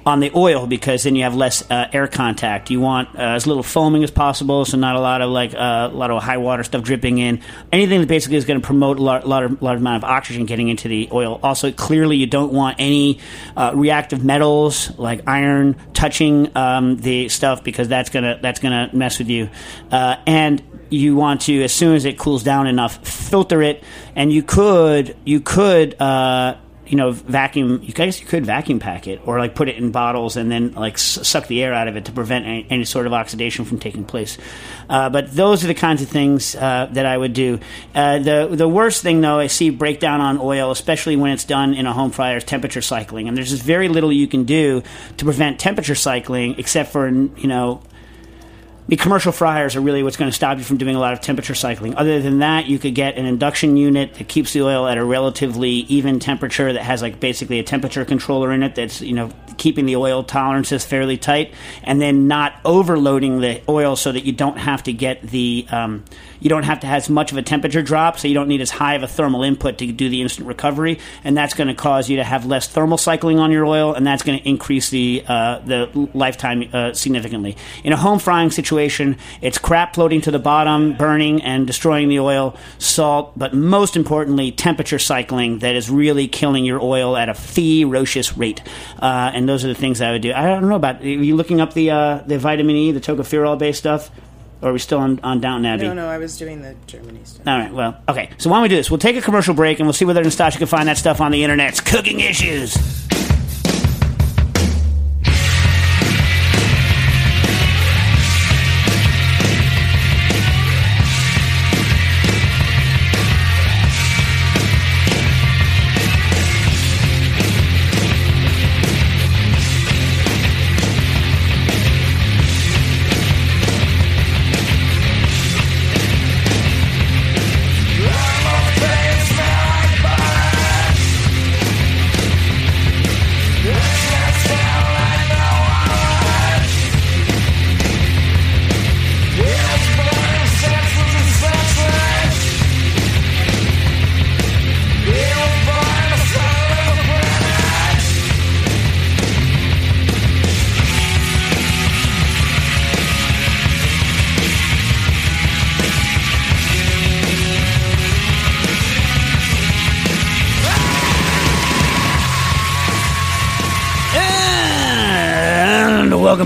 on 0.06 0.20
the 0.20 0.32
oil 0.36 0.68
because 0.68 1.04
then 1.04 1.16
you 1.16 1.24
have 1.24 1.36
less 1.36 1.70
uh, 1.70 1.90
air 1.94 2.08
contact. 2.08 2.70
You 2.70 2.82
want 2.82 3.10
uh, 3.16 3.22
as 3.22 3.48
little 3.48 3.64
foaming 3.64 4.04
as 4.04 4.12
possible, 4.12 4.66
so 4.66 4.78
not 4.78 4.96
a 4.96 5.00
lot 5.00 5.22
of 5.22 5.30
like 5.30 5.54
uh, 5.54 5.90
a 5.92 5.96
lot 5.96 6.12
of 6.12 6.22
high 6.22 6.38
water 6.38 6.64
stuff 6.64 6.84
dripping 6.84 7.18
in. 7.18 7.42
Anything 7.72 8.02
that 8.02 8.08
basically 8.08 8.38
is 8.38 8.46
going 8.46 8.60
to 8.60 8.66
promote 8.66 9.00
a 9.00 9.02
lot, 9.02 9.28
lot, 9.28 9.44
of, 9.44 9.62
lot 9.62 9.78
amount 9.78 10.04
of 10.04 10.10
oxygen 10.10 10.46
getting 10.46 10.70
into 10.70 10.88
the 10.88 11.10
oil. 11.12 11.40
Also, 11.44 11.72
clearly, 11.72 12.18
you 12.18 12.28
don't 12.28 12.52
want 12.52 12.78
any 12.80 13.20
uh, 13.56 13.72
reactive 13.74 14.24
metals 14.24 14.98
like 14.98 15.22
iron 15.28 15.76
touching 15.94 16.56
um, 16.56 16.98
the 16.98 17.30
stuff 17.30 17.64
because 17.64 17.88
that's 17.88 18.10
gonna 18.10 18.40
that's 18.42 18.60
gonna 18.60 18.90
mess 18.94 19.20
with 19.20 19.30
you. 19.30 19.50
Uh, 19.92 20.18
and 20.28 20.62
you 20.90 21.16
want 21.16 21.42
to, 21.42 21.64
as 21.64 21.74
soon 21.74 21.96
as 21.96 22.06
it 22.06 22.18
cools 22.18 22.44
down 22.44 22.68
enough, 22.68 23.06
filter 23.08 23.62
it. 23.62 23.84
And 24.16 24.32
you 24.32 24.44
could 24.44 25.16
you 25.26 25.40
could 25.40 26.00
uh, 26.00 26.58
you 26.94 26.98
know, 26.98 27.10
vacuum. 27.10 27.82
You 27.82 27.92
guys 27.92 28.20
could 28.20 28.46
vacuum 28.46 28.78
pack 28.78 29.08
it, 29.08 29.20
or 29.26 29.40
like 29.40 29.56
put 29.56 29.68
it 29.68 29.78
in 29.78 29.90
bottles 29.90 30.38
and 30.38 30.52
then 30.52 30.74
like 30.74 31.00
suck 31.00 31.48
the 31.48 31.64
air 31.64 31.74
out 31.74 31.88
of 31.88 31.98
it 31.98 32.06
to 32.06 32.12
prevent 32.12 32.46
any, 32.46 32.68
any 32.70 32.86
sort 32.86 33.08
of 33.08 33.14
oxidation 33.14 33.66
from 33.66 33.80
taking 33.80 34.06
place. 34.06 34.38
Uh, 34.88 35.10
but 35.10 35.32
those 35.36 35.64
are 35.64 35.68
the 35.68 35.74
kinds 35.74 36.04
of 36.04 36.10
things 36.10 36.56
uh, 36.56 36.88
that 36.92 37.08
I 37.08 37.18
would 37.18 37.34
do. 37.34 37.60
Uh, 37.96 38.20
the 38.20 38.48
the 38.52 38.70
worst 38.70 39.02
thing 39.02 39.22
though 39.22 39.40
I 39.40 39.48
see 39.48 39.72
breakdown 39.72 40.22
on 40.22 40.38
oil, 40.38 40.70
especially 40.70 41.16
when 41.16 41.32
it's 41.32 41.46
done 41.46 41.74
in 41.74 41.88
a 41.88 41.94
home 41.94 42.12
fryer, 42.12 42.38
is 42.38 42.44
temperature 42.44 42.84
cycling, 42.84 43.28
and 43.28 43.36
there's 43.36 43.50
just 43.50 43.64
very 43.64 43.90
little 43.90 44.14
you 44.14 44.28
can 44.28 44.44
do 44.44 44.84
to 45.18 45.26
prevent 45.26 45.60
temperature 45.60 45.96
cycling, 45.96 46.60
except 46.60 46.92
for 46.92 47.10
you 47.10 47.48
know 47.48 47.82
the 48.88 48.98
commercial 48.98 49.32
fryers 49.32 49.76
are 49.76 49.82
really 49.82 50.04
what's 50.04 50.18
going 50.18 50.30
to 50.30 50.36
stop 50.36 50.58
you 50.58 50.64
from 50.64 50.78
doing 50.78 50.96
a 50.96 51.00
lot 51.00 51.14
of 51.14 51.22
temperature 51.22 51.56
cycling. 51.56 51.96
Other 51.96 52.22
than 52.22 52.40
that, 52.40 52.66
you 52.68 52.80
could 52.80 52.96
get 52.96 53.16
an 53.18 53.26
induction 53.26 53.78
unit 53.78 54.16
that 54.16 54.28
keeps 54.28 54.54
the 54.54 54.62
oil 54.62 54.88
at 54.88 54.98
a 54.98 55.04
relatively 55.04 55.70
even 55.70 56.20
temperature 56.20 56.74
that 56.74 56.84
has 56.84 57.02
like 57.02 57.20
basically 57.20 57.60
a 57.60 57.64
temperature 57.64 58.04
controller 58.04 58.52
in 58.52 58.62
it 58.62 58.76
that's 58.76 59.02
you 59.02 59.14
know 59.14 59.32
keeping 59.58 59.86
the 59.86 59.96
oil 59.96 60.24
tolerances 60.24 60.86
fairly 60.86 61.18
tight, 61.18 61.54
and 61.84 62.02
then 62.02 62.28
not 62.28 62.60
overloading 62.66 63.40
the 63.40 63.62
oil 63.70 63.96
so 63.96 64.12
that 64.12 64.26
you 64.26 64.32
don't 64.32 64.58
have 64.58 64.84
to 64.84 64.94
get 64.94 65.22
the 65.22 65.66
um, 65.72 66.04
you 66.44 66.50
don't 66.50 66.64
have 66.64 66.82
to 66.82 66.88
have 66.88 66.98
as 66.98 67.10
much 67.10 67.32
of 67.32 67.38
a 67.38 67.42
temperature 67.42 67.82
drop, 67.82 68.20
so 68.20 68.28
you 68.28 68.34
don't 68.34 68.50
need 68.50 68.62
as 68.62 68.70
high 68.70 68.96
of 68.96 69.02
a 69.02 69.08
thermal 69.08 69.44
input 69.44 69.78
to 69.78 69.92
do 69.92 70.10
the 70.10 70.22
instant 70.22 70.46
recovery, 70.46 71.00
and 71.24 71.36
that's 71.38 71.54
going 71.54 71.70
to 71.70 71.74
cause 71.74 72.10
you 72.10 72.18
to 72.18 72.24
have 72.24 72.46
less 72.46 72.68
thermal 72.68 72.98
cycling 72.98 73.40
on 73.40 73.50
your 73.50 73.66
oil, 73.66 73.94
and 73.94 74.06
that's 74.06 74.24
going 74.24 74.38
to 74.38 74.48
increase 74.48 74.90
the 74.90 75.24
uh, 75.26 75.60
the 75.60 76.10
lifetime 76.14 76.70
uh, 76.74 76.94
significantly. 76.94 77.56
In 77.86 77.94
a 77.94 77.98
home 77.98 78.20
frying 78.20 78.52
situation, 78.52 79.18
it's 79.42 79.58
crap 79.58 79.96
floating 79.96 80.20
to 80.22 80.32
the 80.32 80.40
bottom, 80.40 80.98
burning 80.98 81.42
and 81.42 81.66
destroying 81.66 82.10
the 82.10 82.20
oil, 82.20 82.58
salt, 82.78 83.32
but 83.40 83.54
most 83.54 83.96
importantly, 83.96 84.52
temperature 84.52 85.00
cycling 85.00 85.60
that 85.60 85.76
is 85.76 85.90
really 85.90 86.28
killing 86.28 86.66
your 86.66 86.82
oil 86.82 87.16
at 87.16 87.30
a 87.30 87.34
ferocious 87.34 88.38
rate. 88.38 88.62
Uh, 89.00 89.32
and 89.34 89.48
those 89.48 89.64
are 89.64 89.70
the 89.70 89.76
things 89.76 90.02
I 90.02 90.12
would 90.12 90.22
do. 90.22 90.34
I 90.34 90.46
don't 90.46 90.68
know 90.68 90.76
about. 90.76 91.02
Are 91.02 91.08
you 91.08 91.38
looking 91.38 91.62
up 91.62 91.74
the 91.74 91.92
uh, 91.92 92.18
the 92.28 92.38
vitamin 92.38 92.76
E, 92.76 92.92
the 92.92 93.00
tocopherol 93.00 93.58
based 93.58 93.80
stuff? 93.80 94.12
Or 94.64 94.70
are 94.70 94.74
we 94.74 94.80
still 94.80 95.00
on, 95.00 95.20
on 95.24 95.42
Downton 95.42 95.66
Abbey? 95.66 95.84
No, 95.84 95.94
no, 95.94 96.08
I 96.08 96.18
was 96.18 96.38
doing 96.38 96.62
the 96.62 96.74
Germany 96.88 97.20
stuff. 97.26 97.46
All 97.46 97.58
right, 97.60 97.74
well, 97.74 98.02
okay. 98.08 98.30
So 98.38 98.50
why 98.50 98.56
don't 98.56 98.64
we 98.64 98.70
do 98.70 98.78
this? 98.78 98.90
We'll 98.90 98.98
take 98.98 99.18
a 99.18 99.22
commercial 99.22 99.54
break 99.54 99.80
and 99.80 99.86
we'll 99.86 99.94
see 99.94 100.06
whether 100.06 100.24
Nastasha 100.24 100.58
can 100.58 100.68
find 100.68 100.88
that 100.88 100.98
stuff 100.98 101.20
on 101.20 101.32
the 101.32 101.44
internet. 101.44 101.68
It's 101.68 101.82
cooking 101.82 102.22
issues. 102.22 102.74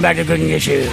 Back 0.07 0.15
to 0.15 0.23
Cooking 0.23 0.51
Issues. 0.51 0.87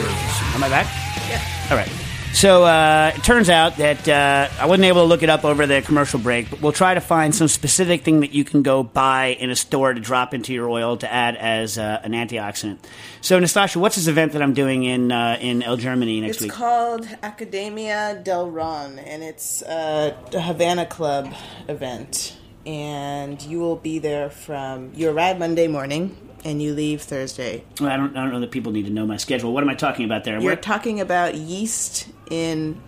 Am 0.56 0.64
I 0.64 0.68
back? 0.68 0.86
Yeah. 1.28 1.40
All 1.70 1.76
right. 1.76 1.88
So 2.32 2.64
uh, 2.64 3.12
it 3.14 3.22
turns 3.22 3.48
out 3.48 3.76
that 3.76 4.08
uh, 4.08 4.48
I 4.58 4.66
wasn't 4.66 4.86
able 4.86 5.02
to 5.02 5.06
look 5.06 5.22
it 5.22 5.30
up 5.30 5.44
over 5.44 5.68
the 5.68 5.82
commercial 5.82 6.18
break, 6.18 6.50
but 6.50 6.60
we'll 6.60 6.72
try 6.72 6.94
to 6.94 7.00
find 7.00 7.32
some 7.32 7.46
specific 7.46 8.02
thing 8.02 8.20
that 8.20 8.32
you 8.32 8.42
can 8.42 8.64
go 8.64 8.82
buy 8.82 9.26
in 9.26 9.50
a 9.50 9.54
store 9.54 9.94
to 9.94 10.00
drop 10.00 10.34
into 10.34 10.52
your 10.52 10.68
oil 10.68 10.96
to 10.96 11.12
add 11.12 11.36
as 11.36 11.78
uh, 11.78 12.00
an 12.02 12.10
antioxidant. 12.10 12.78
So, 13.20 13.38
Nastasha, 13.38 13.76
what's 13.76 13.94
this 13.94 14.08
event 14.08 14.32
that 14.32 14.42
I'm 14.42 14.52
doing 14.52 14.82
in 14.82 15.12
uh, 15.12 15.38
in 15.40 15.62
El 15.62 15.76
Germany 15.76 16.20
next 16.20 16.38
It's 16.38 16.42
week? 16.42 16.48
It's 16.48 16.58
called 16.58 17.08
Academia 17.22 18.20
del 18.20 18.50
Ron, 18.50 18.98
and 18.98 19.22
it's 19.22 19.62
a 19.62 20.16
Havana 20.32 20.86
Club 20.86 21.32
event. 21.68 22.36
And 22.66 23.40
you 23.42 23.60
will 23.60 23.76
be 23.76 24.00
there 24.00 24.28
from 24.28 24.90
you 24.96 25.08
arrive 25.08 25.38
Monday 25.38 25.68
morning 25.68 26.16
and 26.44 26.62
you 26.62 26.74
leave 26.74 27.02
Thursday. 27.02 27.64
Well, 27.80 27.90
I 27.90 27.96
don't, 27.96 28.16
I 28.16 28.22
don't 28.22 28.32
know 28.32 28.40
that 28.40 28.50
people 28.50 28.72
need 28.72 28.84
to 28.86 28.92
know 28.92 29.06
my 29.06 29.16
schedule. 29.16 29.52
What 29.52 29.62
am 29.62 29.70
I 29.70 29.74
talking 29.74 30.04
about 30.04 30.24
there? 30.24 30.34
You're 30.34 30.42
Where- 30.44 30.56
talking 30.56 31.00
about 31.00 31.34
yeast 31.34 32.08
in 32.30 32.80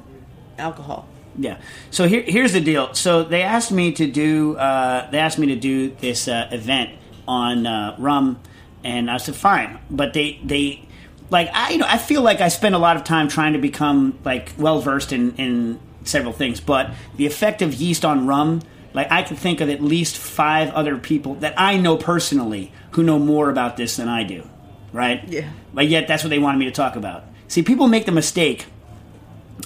alcohol. 0.58 1.08
Yeah. 1.38 1.58
So 1.90 2.08
here, 2.08 2.22
here's 2.22 2.52
the 2.52 2.60
deal. 2.60 2.94
So 2.94 3.22
they 3.22 3.42
asked 3.42 3.70
me 3.72 3.92
to 3.92 4.06
do. 4.06 4.56
Uh, 4.56 5.10
they 5.10 5.18
asked 5.18 5.38
me 5.38 5.48
to 5.48 5.56
do 5.56 5.90
this 5.90 6.28
uh, 6.28 6.48
event 6.50 6.90
on 7.28 7.66
uh, 7.66 7.94
rum, 7.98 8.40
and 8.82 9.10
I 9.10 9.18
said 9.18 9.34
fine. 9.34 9.78
But 9.90 10.14
they 10.14 10.40
they 10.42 10.86
like 11.28 11.50
I 11.52 11.70
you 11.72 11.78
know 11.78 11.86
I 11.86 11.98
feel 11.98 12.22
like 12.22 12.40
I 12.40 12.48
spend 12.48 12.74
a 12.74 12.78
lot 12.78 12.96
of 12.96 13.04
time 13.04 13.28
trying 13.28 13.52
to 13.52 13.58
become 13.58 14.18
like 14.24 14.52
well 14.56 14.80
versed 14.80 15.12
in 15.12 15.34
in 15.36 15.78
several 16.04 16.32
things, 16.32 16.58
but 16.60 16.92
the 17.16 17.26
effect 17.26 17.60
of 17.60 17.74
yeast 17.74 18.04
on 18.04 18.26
rum. 18.26 18.62
Like 18.96 19.12
I 19.12 19.22
can 19.22 19.36
think 19.36 19.60
of 19.60 19.68
at 19.68 19.82
least 19.82 20.16
five 20.16 20.70
other 20.70 20.96
people 20.96 21.34
that 21.36 21.52
I 21.58 21.76
know 21.76 21.98
personally 21.98 22.72
who 22.92 23.02
know 23.02 23.18
more 23.18 23.50
about 23.50 23.76
this 23.76 23.96
than 23.96 24.08
I 24.08 24.24
do, 24.24 24.48
right? 24.90 25.22
Yeah. 25.28 25.50
But 25.74 25.86
yet 25.86 26.08
that's 26.08 26.24
what 26.24 26.30
they 26.30 26.38
wanted 26.38 26.56
me 26.56 26.64
to 26.64 26.70
talk 26.70 26.96
about. 26.96 27.24
See, 27.46 27.62
people 27.62 27.88
make 27.88 28.06
the 28.06 28.12
mistake 28.12 28.64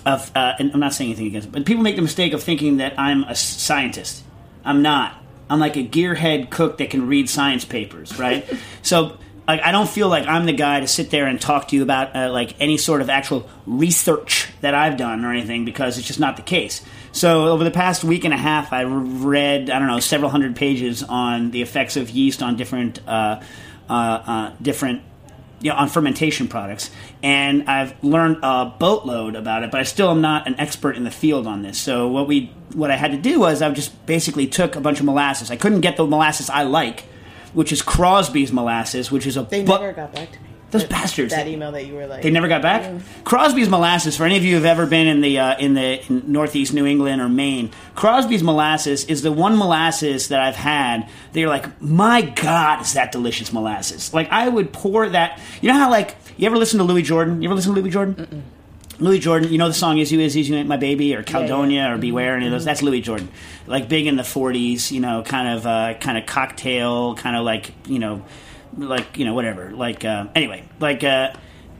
of, 0.04 0.32
uh, 0.34 0.54
and 0.58 0.72
I'm 0.72 0.80
not 0.80 0.94
saying 0.94 1.10
anything 1.10 1.28
against 1.28 1.46
it, 1.46 1.52
but 1.52 1.64
people 1.64 1.84
make 1.84 1.94
the 1.94 2.02
mistake 2.02 2.32
of 2.32 2.42
thinking 2.42 2.78
that 2.78 2.98
I'm 2.98 3.22
a 3.22 3.36
scientist. 3.36 4.24
I'm 4.64 4.82
not. 4.82 5.14
I'm 5.48 5.60
like 5.60 5.76
a 5.76 5.84
gearhead 5.84 6.50
cook 6.50 6.78
that 6.78 6.90
can 6.90 7.06
read 7.06 7.30
science 7.30 7.64
papers, 7.64 8.18
right? 8.18 8.44
so, 8.82 9.16
like, 9.46 9.60
I 9.62 9.70
don't 9.70 9.88
feel 9.88 10.08
like 10.08 10.26
I'm 10.26 10.44
the 10.44 10.52
guy 10.52 10.80
to 10.80 10.88
sit 10.88 11.10
there 11.10 11.26
and 11.26 11.40
talk 11.40 11.68
to 11.68 11.76
you 11.76 11.84
about 11.84 12.16
uh, 12.16 12.32
like 12.32 12.60
any 12.60 12.76
sort 12.76 13.00
of 13.00 13.08
actual 13.08 13.48
research 13.64 14.48
that 14.60 14.74
I've 14.74 14.96
done 14.96 15.24
or 15.24 15.30
anything 15.30 15.64
because 15.64 15.98
it's 15.98 16.06
just 16.06 16.20
not 16.20 16.36
the 16.36 16.42
case. 16.42 16.82
So, 17.12 17.48
over 17.48 17.64
the 17.64 17.70
past 17.72 18.04
week 18.04 18.24
and 18.24 18.32
a 18.32 18.36
half, 18.36 18.72
I 18.72 18.82
read 18.84 19.68
I 19.68 19.78
don't 19.78 19.88
know 19.88 20.00
several 20.00 20.30
hundred 20.30 20.56
pages 20.56 21.02
on 21.02 21.50
the 21.50 21.62
effects 21.62 21.96
of 21.96 22.10
yeast 22.10 22.42
on 22.42 22.56
different 22.56 23.00
uh, 23.06 23.42
uh, 23.88 23.92
uh, 23.92 24.52
different 24.62 25.02
you 25.60 25.70
know, 25.70 25.76
on 25.76 25.88
fermentation 25.88 26.48
products, 26.48 26.90
and 27.22 27.68
I've 27.68 28.02
learned 28.02 28.38
a 28.42 28.72
boatload 28.78 29.34
about 29.34 29.62
it, 29.62 29.70
but 29.70 29.80
I 29.80 29.82
still 29.82 30.10
am 30.10 30.20
not 30.20 30.46
an 30.46 30.58
expert 30.58 30.96
in 30.96 31.04
the 31.04 31.10
field 31.10 31.46
on 31.46 31.62
this. 31.62 31.78
So 31.78 32.08
what 32.08 32.26
we 32.26 32.52
what 32.74 32.90
I 32.90 32.96
had 32.96 33.10
to 33.10 33.18
do 33.18 33.40
was 33.40 33.60
I 33.60 33.70
just 33.70 34.06
basically 34.06 34.46
took 34.46 34.76
a 34.76 34.80
bunch 34.80 35.00
of 35.00 35.06
molasses. 35.06 35.50
I 35.50 35.56
couldn't 35.56 35.80
get 35.80 35.96
the 35.96 36.06
molasses 36.06 36.48
I 36.48 36.62
like, 36.62 37.04
which 37.52 37.72
is 37.72 37.82
Crosby's 37.82 38.52
molasses, 38.52 39.10
which 39.10 39.26
is 39.26 39.36
a 39.36 39.42
They 39.42 39.64
bu- 39.64 39.72
never 39.72 39.92
got 39.92 40.12
back 40.14 40.30
to 40.32 40.40
me. 40.40 40.49
Those 40.70 40.82
That- 40.82 40.90
bastards. 40.90 41.34
That 41.34 41.48
email 41.48 41.72
that 41.72 41.86
you 41.86 41.94
were 41.94 42.06
like. 42.06 42.22
They 42.22 42.30
never 42.30 42.46
got 42.48 42.62
back. 42.62 42.90
Crosby's 43.24 43.68
molasses. 43.68 44.16
For 44.16 44.24
any 44.24 44.36
of 44.36 44.44
you 44.44 44.54
who've 44.56 44.64
ever 44.64 44.86
been 44.86 45.06
in 45.06 45.20
the 45.20 45.38
uh, 45.38 45.58
in 45.58 45.74
the 45.74 46.00
in 46.08 46.22
northeast 46.30 46.72
New 46.72 46.86
England 46.86 47.20
or 47.20 47.28
Maine, 47.28 47.70
Crosby's 47.94 48.42
molasses 48.42 49.04
is 49.06 49.22
the 49.22 49.32
one 49.32 49.56
molasses 49.56 50.28
that 50.28 50.40
I've 50.40 50.56
had. 50.56 51.08
They're 51.32 51.48
like, 51.48 51.80
my 51.82 52.22
God, 52.22 52.82
is 52.82 52.92
that 52.94 53.10
delicious 53.12 53.52
molasses? 53.52 54.14
Like 54.14 54.30
I 54.30 54.48
would 54.48 54.72
pour 54.72 55.08
that. 55.08 55.40
You 55.60 55.72
know 55.72 55.78
how 55.78 55.90
like 55.90 56.16
you 56.36 56.46
ever 56.46 56.56
listen 56.56 56.78
to 56.78 56.84
Louis 56.84 57.02
Jordan? 57.02 57.42
You 57.42 57.48
ever 57.48 57.54
listen 57.56 57.74
to 57.74 57.80
Louis 57.80 57.90
Jordan? 57.90 58.44
Louis 59.00 59.18
Jordan, 59.18 59.50
you 59.50 59.56
know 59.56 59.66
the 59.68 59.72
song 59.74 59.96
"Is 59.96 60.12
You 60.12 60.20
Is 60.20 60.36
Is 60.36 60.48
You 60.50 60.56
Ain't 60.56 60.68
My 60.68 60.76
Baby" 60.76 61.14
or 61.16 61.22
"Caledonia" 61.22 61.92
or 61.94 61.96
"Beware," 61.96 62.36
any 62.36 62.44
of 62.46 62.52
those. 62.52 62.66
That's 62.66 62.82
Louis 62.82 63.00
Jordan, 63.00 63.28
like 63.66 63.88
big 63.88 64.06
in 64.06 64.16
the 64.16 64.22
'40s. 64.22 64.90
You 64.90 65.00
know, 65.00 65.22
kind 65.22 65.48
of 65.56 65.66
uh, 65.66 65.94
kind 65.98 66.18
of 66.18 66.26
cocktail, 66.26 67.14
kind 67.14 67.34
of 67.34 67.42
like 67.44 67.72
you 67.86 67.98
know, 67.98 68.22
like 68.76 69.18
you 69.18 69.24
know 69.24 69.34
whatever. 69.34 69.70
Like 69.70 70.04
uh, 70.04 70.26
anyway, 70.34 70.68
like 70.78 71.04
uh, 71.04 71.32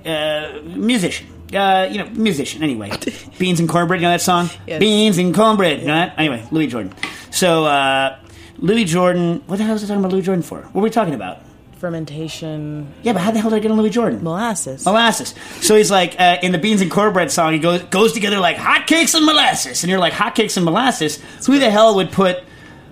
uh, 0.04 0.60
musician. 0.64 1.26
Uh, 1.52 1.88
you 1.90 1.98
know, 1.98 2.08
musician. 2.10 2.62
Anyway, 2.62 2.92
beans 3.38 3.58
and 3.58 3.68
cornbread. 3.68 4.00
You 4.00 4.06
know 4.06 4.12
that 4.12 4.20
song? 4.20 4.50
Yes. 4.66 4.78
Beans 4.78 5.18
and 5.18 5.34
cornbread. 5.34 5.80
You 5.80 5.88
know 5.88 5.94
that? 5.94 6.14
Anyway, 6.18 6.46
Louis 6.52 6.68
Jordan. 6.68 6.94
So 7.30 7.64
uh, 7.64 8.18
Louis 8.58 8.84
Jordan. 8.84 9.42
What 9.46 9.56
the 9.56 9.64
hell 9.64 9.72
was 9.72 9.82
I 9.82 9.88
talking 9.88 10.00
about 10.00 10.12
Louis 10.12 10.22
Jordan 10.22 10.42
for? 10.42 10.58
What 10.62 10.74
were 10.74 10.82
we 10.82 10.90
talking 10.90 11.14
about? 11.14 11.42
fermentation 11.80 12.92
Yeah, 13.02 13.14
but 13.14 13.22
how 13.22 13.30
the 13.30 13.40
hell 13.40 13.48
did 13.48 13.56
I 13.56 13.60
get 13.60 13.70
on 13.70 13.78
Louis 13.78 13.88
Jordan? 13.88 14.22
molasses. 14.22 14.84
molasses. 14.84 15.34
So 15.62 15.74
he's 15.76 15.90
like 15.90 16.14
uh, 16.20 16.36
in 16.42 16.52
the 16.52 16.58
beans 16.58 16.82
and 16.82 16.90
cornbread 16.90 17.30
song, 17.30 17.54
he 17.54 17.58
goes 17.58 17.82
goes 17.84 18.12
together 18.12 18.38
like 18.38 18.56
hotcakes 18.58 19.14
and 19.14 19.24
molasses, 19.24 19.82
and 19.82 19.90
you're 19.90 19.98
like 19.98 20.12
hotcakes 20.12 20.58
and 20.58 20.64
molasses. 20.66 21.18
Who 21.46 21.58
the 21.58 21.70
hell 21.70 21.96
would 21.96 22.12
put 22.12 22.44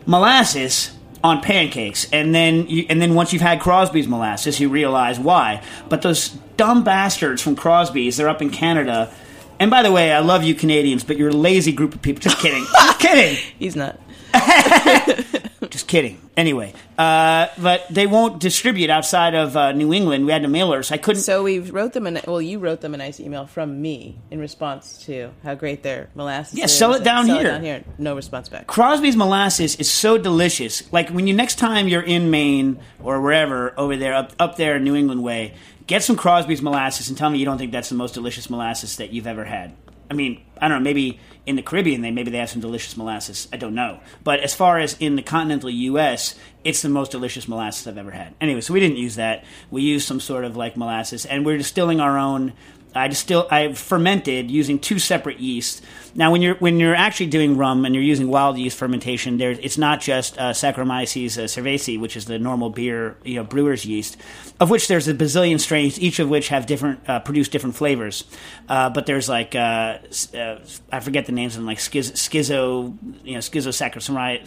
molasses 0.07 0.91
on 1.23 1.41
pancakes? 1.41 2.11
And 2.13 2.35
then 2.35 2.67
you, 2.69 2.87
and 2.89 3.01
then 3.01 3.15
once 3.15 3.33
you've 3.33 3.43
had 3.43 3.61
Crosby's 3.61 4.09
molasses, 4.09 4.61
you 4.61 4.69
realize 4.69 5.19
why. 5.19 5.63
But 5.89 6.03
those 6.03 6.31
dumb 6.57 6.85
bastards 6.85 7.43
from 7.43 7.57
Crosby's, 7.57 8.17
they're 8.17 8.29
up 8.29 8.43
in 8.43 8.51
Canada. 8.51 9.13
And 9.61 9.71
by 9.71 9.83
the 9.83 9.93
way, 9.93 10.13
I 10.13 10.21
love 10.21 10.45
you 10.45 10.55
Canadians, 10.55 11.05
but 11.05 11.17
you're 11.17 11.31
a 11.31 11.33
lazy 11.33 11.73
group 11.73 11.95
of 11.95 12.03
people. 12.03 12.21
Just 12.21 12.39
kidding. 12.39 12.65
Just 12.73 13.01
kidding. 13.01 13.37
He's 13.59 13.77
not. 13.77 13.99
Just 15.71 15.87
kidding. 15.87 16.19
Anyway, 16.37 16.73
uh, 16.97 17.49
but 17.59 17.87
they 17.91 18.07
won't 18.07 18.41
distribute 18.41 18.91
outside 18.91 19.35
of 19.35 19.57
uh, 19.57 19.73
New 19.73 19.93
England. 19.93 20.25
We 20.25 20.33
had 20.33 20.43
the 20.43 20.49
mailers. 20.49 20.91
I 20.91 20.97
couldn't. 20.97 21.23
So 21.23 21.43
we 21.43 21.59
wrote 21.59 21.93
them 21.93 22.07
an 22.07 22.21
well. 22.27 22.41
You 22.41 22.59
wrote 22.59 22.81
them 22.81 22.95
a 22.95 22.97
nice 22.97 23.21
email 23.21 23.47
from 23.47 23.83
me 23.83 24.19
in 24.31 24.39
response 24.39 25.05
to 25.07 25.31
how 25.43 25.55
great 25.55 25.83
their 25.83 26.09
molasses. 26.15 26.59
Yeah, 26.59 26.67
sell 26.67 26.95
it 26.95 27.05
down 27.05 27.27
sell 27.27 27.39
here. 27.39 27.49
down 27.49 27.63
here. 27.63 27.85
No 27.99 28.15
response 28.17 28.49
back. 28.49 28.67
Crosby's 28.67 29.17
molasses 29.17 29.77
is 29.77 29.91
so 29.91 30.17
delicious. 30.17 30.91
Like 30.93 31.11
when 31.11 31.27
you 31.27 31.35
next 31.35 31.57
time 31.57 31.89
you're 31.89 32.03
in 32.03 32.31
Maine 32.31 32.81
or 33.03 33.21
wherever 33.21 33.79
over 33.79 33.97
there 33.97 34.15
up 34.15 34.33
up 34.39 34.57
there 34.57 34.77
in 34.77 34.85
New 34.85 34.95
England 34.95 35.23
way, 35.23 35.55
get 35.87 36.03
some 36.03 36.17
Crosby's 36.17 36.63
molasses 36.63 37.09
and 37.09 37.19
tell 37.19 37.29
me 37.29 37.39
you 37.39 37.45
don't 37.45 37.59
think 37.59 37.73
that's 37.73 37.89
the 37.89 37.95
most 37.95 38.15
delicious 38.15 38.49
molasses 38.49 38.97
that 38.97 39.11
you've 39.11 39.27
ever 39.27 39.45
had. 39.45 39.75
I 40.11 40.15
mean, 40.15 40.43
I 40.61 40.69
don't 40.69 40.79
know, 40.79 40.85
maybe 40.85 41.21
in 41.47 41.57
the 41.57 41.63
Caribbean 41.63 42.03
they 42.03 42.11
maybe 42.11 42.31
they 42.31 42.39
have 42.39 42.51
some 42.51 42.61
delicious 42.61 42.97
molasses. 42.97 43.49
I 43.53 43.57
don't 43.57 43.75
know. 43.75 44.01
But 44.25 44.41
as 44.41 44.55
far 44.55 44.79
as 44.79 44.97
in 45.01 45.17
the 45.17 45.23
continental 45.23 45.71
US, 45.71 46.35
it's 46.65 46.83
the 46.83 46.89
most 46.89 47.11
delicious 47.11 47.49
molasses 47.49 47.87
I've 47.87 47.99
ever 47.99 48.11
had. 48.11 48.35
Anyway, 48.41 48.61
so 48.61 48.75
we 48.75 48.81
didn't 48.81 48.99
use 48.99 49.17
that. 49.17 49.45
We 49.71 49.83
used 49.83 50.07
some 50.07 50.21
sort 50.21 50.45
of 50.45 50.57
like 50.57 50.77
molasses 50.77 51.25
and 51.27 51.47
we're 51.47 51.59
distilling 51.59 52.01
our 52.01 52.19
own 52.19 52.53
I 52.95 53.09
distill 53.09 53.47
I 53.51 53.73
fermented 53.75 54.51
using 54.51 54.79
two 54.79 54.99
separate 54.99 55.41
yeasts. 55.41 55.83
Now, 56.19 56.33
when 56.33 56.43
you're 56.43 56.57
when 56.57 56.81
you're 56.81 56.97
actually 56.97 57.27
doing 57.27 57.57
rum 57.57 57.85
and 57.85 57.95
you're 57.95 58.03
using 58.03 58.27
wild 58.27 58.59
yeast 58.59 58.77
fermentation, 58.77 59.39
there 59.39 59.53
it's 59.53 59.79
not 59.79 60.01
just 60.01 60.37
uh, 60.37 60.51
Saccharomyces 60.51 61.39
uh, 61.39 61.45
cerevisiae, 61.45 62.01
which 62.01 62.17
is 62.17 62.25
the 62.25 62.41
normal 62.41 62.71
beer 62.71 63.17
you 63.23 63.37
know 63.37 63.45
brewer's 63.45 63.87
yeast, 63.87 64.17
of 64.59 64.69
which 64.69 64.89
there's 64.89 65.07
a 65.07 65.15
bazillion 65.15 65.61
strains, 65.61 65.97
each 66.01 66.19
of 66.19 66.29
which 66.29 66.49
have 66.49 66.67
different 66.67 67.09
uh, 67.09 67.21
produce 67.21 67.49
different 67.49 67.77
flavors. 67.77 68.25
Uh, 68.69 68.91
but 68.91 69.07
there's 69.07 69.29
like 69.29 69.55
uh, 69.55 69.99
uh, 70.35 70.59
I 70.91 70.99
forget 70.99 71.27
the 71.27 71.33
names 71.33 71.55
of 71.55 71.61
them, 71.61 71.67
like 71.67 71.79
schiz- 71.79 72.11
schizo 72.15 72.97
you 73.23 73.35
know 73.35 73.39
schizo 73.39 73.71
Saccharomyces 73.71 74.43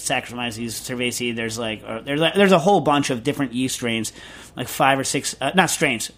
cerevisiae. 0.74 1.34
There's 1.34 1.57
like 1.57 1.84
uh, 1.88 2.01
there's 2.01 2.19
like, 2.19 2.34
there's 2.34 2.51
a 2.51 2.59
whole 2.59 2.82
bunch 2.82 3.11
of 3.11 3.24
different 3.24 3.53
yeast 3.53 3.76
strains, 3.76 4.11
like 4.57 4.67
five 4.67 4.99
or 4.99 5.05
six 5.05 5.38
not 5.55 5.69
strains. 5.69 6.11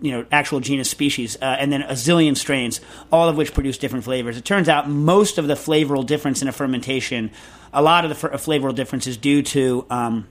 You 0.00 0.12
know, 0.12 0.26
actual 0.30 0.60
genus 0.60 0.88
species, 0.88 1.34
and 1.34 1.72
then 1.72 1.82
a 1.82 1.94
zillion 1.94 2.36
strains, 2.36 2.80
all 3.10 3.28
of 3.28 3.36
which 3.36 3.52
produce 3.52 3.78
different 3.78 4.04
flavors. 4.04 4.36
It 4.36 4.44
turns 4.44 4.68
out 4.68 4.88
most 4.98 5.38
of 5.38 5.46
the 5.46 5.54
flavoral 5.54 6.04
difference 6.04 6.42
in 6.42 6.48
a 6.48 6.52
fermentation, 6.52 7.30
a 7.72 7.82
lot 7.82 8.04
of 8.04 8.10
the 8.10 8.32
f- 8.32 8.42
flavoral 8.44 8.74
difference 8.74 9.06
is 9.06 9.16
due 9.16 9.42
to 9.42 9.86
um, 9.90 10.26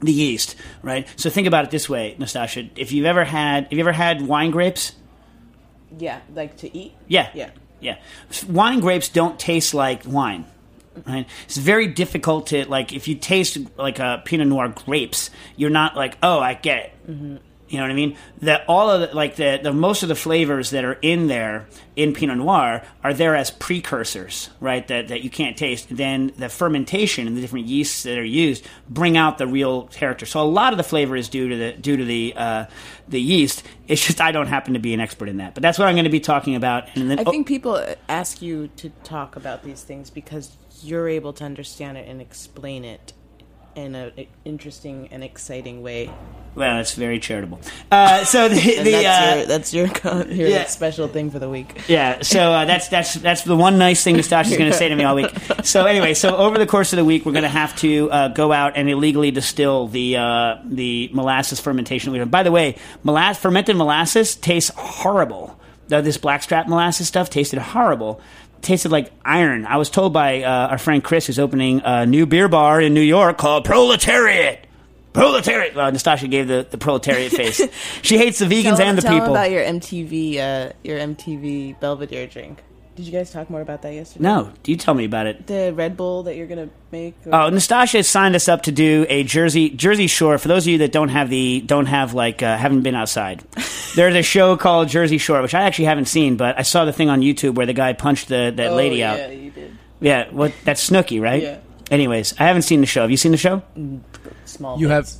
the 0.00 0.12
yeast, 0.12 0.56
right? 0.82 1.08
So 1.16 1.30
think 1.30 1.46
about 1.46 1.64
it 1.64 1.70
this 1.70 1.88
way, 1.88 2.16
Nastasha. 2.18 2.70
If 2.76 2.92
you've 2.92 3.06
ever 3.06 3.24
had, 3.24 3.64
have 3.64 3.72
you 3.72 3.80
ever 3.80 3.92
had 3.92 4.22
wine 4.22 4.50
grapes? 4.50 4.92
Yeah, 5.98 6.20
like 6.34 6.56
to 6.58 6.76
eat. 6.76 6.92
Yeah. 7.06 7.30
Yeah. 7.34 7.50
Yeah. 7.80 7.98
Wine 8.48 8.80
grapes 8.80 9.08
don't 9.08 9.38
taste 9.38 9.74
like 9.74 10.02
wine. 10.06 10.46
Right? 11.06 11.26
It's 11.44 11.56
very 11.56 11.88
difficult 11.88 12.48
to 12.48 12.68
like 12.68 12.92
if 12.92 13.08
you 13.08 13.16
taste 13.16 13.58
like 13.76 13.98
a 13.98 14.22
Pinot 14.24 14.46
Noir 14.46 14.68
grapes, 14.68 15.30
you're 15.56 15.70
not 15.70 15.96
like, 15.96 16.16
oh, 16.22 16.38
I 16.38 16.54
get 16.54 16.94
it. 17.06 17.40
You 17.74 17.80
know 17.80 17.86
what 17.86 17.90
I 17.90 17.94
mean? 17.94 18.16
That 18.42 18.64
all 18.68 18.88
of 18.88 19.00
the, 19.00 19.16
like 19.16 19.34
the, 19.34 19.58
the 19.60 19.72
most 19.72 20.04
of 20.04 20.08
the 20.08 20.14
flavors 20.14 20.70
that 20.70 20.84
are 20.84 20.96
in 21.02 21.26
there 21.26 21.66
in 21.96 22.14
Pinot 22.14 22.38
Noir 22.38 22.82
are 23.02 23.12
there 23.12 23.34
as 23.34 23.50
precursors, 23.50 24.48
right? 24.60 24.86
That 24.86 25.08
that 25.08 25.24
you 25.24 25.30
can't 25.30 25.56
taste. 25.56 25.88
Then 25.90 26.32
the 26.38 26.48
fermentation 26.48 27.26
and 27.26 27.36
the 27.36 27.40
different 27.40 27.66
yeasts 27.66 28.04
that 28.04 28.16
are 28.16 28.24
used 28.24 28.64
bring 28.88 29.16
out 29.16 29.38
the 29.38 29.48
real 29.48 29.88
character. 29.88 30.24
So 30.24 30.40
a 30.40 30.46
lot 30.46 30.72
of 30.72 30.76
the 30.76 30.84
flavor 30.84 31.16
is 31.16 31.28
due 31.28 31.48
to 31.48 31.56
the 31.56 31.72
due 31.72 31.96
to 31.96 32.04
the 32.04 32.34
uh, 32.36 32.66
the 33.08 33.20
yeast. 33.20 33.64
It's 33.88 34.06
just 34.06 34.20
I 34.20 34.30
don't 34.30 34.46
happen 34.46 34.74
to 34.74 34.80
be 34.80 34.94
an 34.94 35.00
expert 35.00 35.28
in 35.28 35.38
that, 35.38 35.54
but 35.54 35.62
that's 35.64 35.76
what 35.76 35.88
I'm 35.88 35.96
going 35.96 36.04
to 36.04 36.10
be 36.10 36.20
talking 36.20 36.54
about. 36.54 36.88
And 36.94 37.10
then 37.10 37.18
I 37.18 37.24
oh, 37.26 37.30
think 37.32 37.48
people 37.48 37.84
ask 38.08 38.40
you 38.40 38.68
to 38.76 38.90
talk 39.02 39.34
about 39.34 39.64
these 39.64 39.82
things 39.82 40.10
because 40.10 40.56
you're 40.80 41.08
able 41.08 41.32
to 41.32 41.42
understand 41.44 41.98
it 41.98 42.06
and 42.08 42.20
explain 42.20 42.84
it 42.84 43.14
in 43.74 43.94
an 43.94 44.12
interesting 44.44 45.08
and 45.10 45.24
exciting 45.24 45.82
way. 45.82 46.10
well, 46.54 46.76
that's 46.76 46.94
very 46.94 47.18
charitable. 47.18 47.60
Uh, 47.90 48.24
so 48.24 48.48
the, 48.48 48.54
the 48.82 48.90
that's 48.90 49.06
uh, 49.06 49.36
your 49.36 49.46
that's 49.46 49.74
your, 49.74 49.88
con- 49.88 50.30
your 50.30 50.48
yeah. 50.48 50.66
special 50.66 51.08
thing 51.08 51.30
for 51.30 51.38
the 51.38 51.48
week. 51.48 51.82
Yeah, 51.88 52.22
so 52.22 52.52
uh, 52.52 52.64
that's 52.64 52.88
that's 52.88 53.14
that's 53.14 53.42
the 53.42 53.56
one 53.56 53.78
nice 53.78 54.02
thing 54.04 54.16
Nastasha's 54.16 54.56
going 54.56 54.70
to 54.70 54.76
say 54.76 54.88
to 54.88 54.96
me 54.96 55.04
all 55.04 55.14
week. 55.14 55.32
So 55.64 55.86
anyway, 55.86 56.14
so 56.14 56.36
over 56.36 56.58
the 56.58 56.66
course 56.66 56.92
of 56.92 56.98
the 56.98 57.04
week, 57.04 57.24
we're 57.24 57.32
going 57.32 57.42
to 57.42 57.48
have 57.48 57.74
to 57.76 58.10
uh, 58.10 58.28
go 58.28 58.52
out 58.52 58.76
and 58.76 58.88
illegally 58.88 59.30
distill 59.30 59.88
the 59.88 60.16
uh, 60.16 60.56
the 60.64 61.10
molasses 61.12 61.58
fermentation. 61.58 62.12
we 62.12 62.18
have. 62.18 62.30
By 62.30 62.42
the 62.42 62.52
way, 62.52 62.76
molass 63.04 63.38
fermented 63.38 63.76
molasses 63.76 64.36
tastes 64.36 64.70
horrible. 64.76 65.58
This 65.88 66.18
blackstrap 66.18 66.66
molasses 66.66 67.08
stuff 67.08 67.30
tasted 67.30 67.58
horrible. 67.58 68.20
Tasted 68.64 68.90
like 68.90 69.12
iron. 69.24 69.66
I 69.66 69.76
was 69.76 69.90
told 69.90 70.12
by 70.14 70.42
uh, 70.42 70.68
our 70.68 70.78
friend 70.78 71.04
Chris, 71.04 71.26
who's 71.26 71.38
opening 71.38 71.82
a 71.84 72.06
new 72.06 72.24
beer 72.24 72.48
bar 72.48 72.80
in 72.80 72.94
New 72.94 73.02
York 73.02 73.36
called 73.36 73.64
Proletariat. 73.66 74.66
Proletariat. 75.12 75.74
Well, 75.76 75.92
Nastasha 75.92 76.28
gave 76.30 76.48
the, 76.48 76.66
the 76.68 76.78
proletariat 76.78 77.30
face. 77.40 77.60
She 78.02 78.16
hates 78.18 78.38
the 78.38 78.46
vegans 78.46 78.78
tell 78.78 78.88
and 78.88 78.98
the 78.98 79.02
tell 79.02 79.12
people. 79.12 79.26
them 79.26 79.36
about 79.36 79.50
your 79.50 79.62
MTV 79.62 80.38
uh, 80.38 80.72
your 80.82 80.98
MTV 80.98 81.78
Belvedere 81.78 82.26
drink. 82.26 82.62
Did 82.96 83.06
you 83.06 83.12
guys 83.12 83.30
talk 83.32 83.50
more 83.50 83.60
about 83.60 83.82
that 83.82 83.92
yesterday? 83.92 84.22
no, 84.22 84.52
do 84.62 84.70
you 84.70 84.76
tell 84.78 84.94
me 84.94 85.04
about 85.04 85.26
it? 85.26 85.46
The 85.48 85.72
Red 85.74 85.96
Bull 85.96 86.22
that 86.24 86.36
you're 86.36 86.46
gonna 86.46 86.68
make. 86.92 87.14
or- 87.26 87.34
Oh, 87.34 87.50
Nastasha 87.50 88.04
signed 88.04 88.36
us 88.36 88.48
up 88.48 88.62
to 88.62 88.72
do 88.72 89.04
a 89.08 89.24
Jersey 89.24 89.70
Jersey 89.70 90.06
Shore. 90.06 90.38
For 90.38 90.46
those 90.48 90.64
of 90.64 90.68
you 90.72 90.78
that 90.78 90.92
don't 90.92 91.08
have 91.08 91.28
the 91.28 91.60
don't 91.60 91.86
have 91.86 92.14
like 92.14 92.42
uh, 92.42 92.56
haven't 92.56 92.82
been 92.82 92.94
outside, 92.94 93.42
there's 93.96 94.14
a 94.14 94.22
show 94.22 94.56
called 94.56 94.88
Jersey 94.88 95.18
Shore, 95.18 95.42
which 95.42 95.54
I 95.54 95.62
actually 95.62 95.86
haven't 95.86 96.06
seen, 96.06 96.36
but 96.36 96.58
I 96.58 96.62
saw 96.62 96.84
the 96.84 96.92
thing 96.92 97.08
on 97.10 97.20
YouTube 97.20 97.54
where 97.56 97.66
the 97.66 97.72
guy 97.72 97.92
punched 97.94 98.28
the 98.28 98.52
that 98.54 98.68
Oh, 98.72 98.76
lady 98.76 98.96
yeah, 98.96 99.12
out. 99.12 99.18
Yeah, 99.18 99.28
you 99.30 99.50
did. 99.50 99.76
Yeah, 100.00 100.30
what 100.30 100.52
that's 100.64 100.88
Snooki, 100.88 101.20
right? 101.20 101.42
Yeah. 101.42 101.58
Anyways, 101.90 102.34
I 102.38 102.44
haven't 102.44 102.62
seen 102.62 102.80
the 102.80 102.86
show. 102.86 103.02
Have 103.02 103.10
you 103.10 103.16
seen 103.16 103.32
the 103.32 103.38
show? 103.38 103.62
Small. 104.44 104.78
You 104.78 104.88
have. 104.88 105.10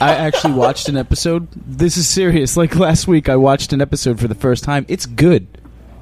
I 0.00 0.12
actually 0.14 0.54
watched 0.54 0.88
an 0.88 0.96
episode. 0.96 1.48
This 1.52 1.96
is 1.96 2.08
serious. 2.08 2.56
Like 2.56 2.76
last 2.76 3.06
week, 3.08 3.28
I 3.28 3.36
watched 3.36 3.72
an 3.72 3.80
episode 3.80 4.20
for 4.20 4.28
the 4.28 4.34
first 4.34 4.64
time. 4.64 4.84
It's 4.88 5.06
good. 5.06 5.46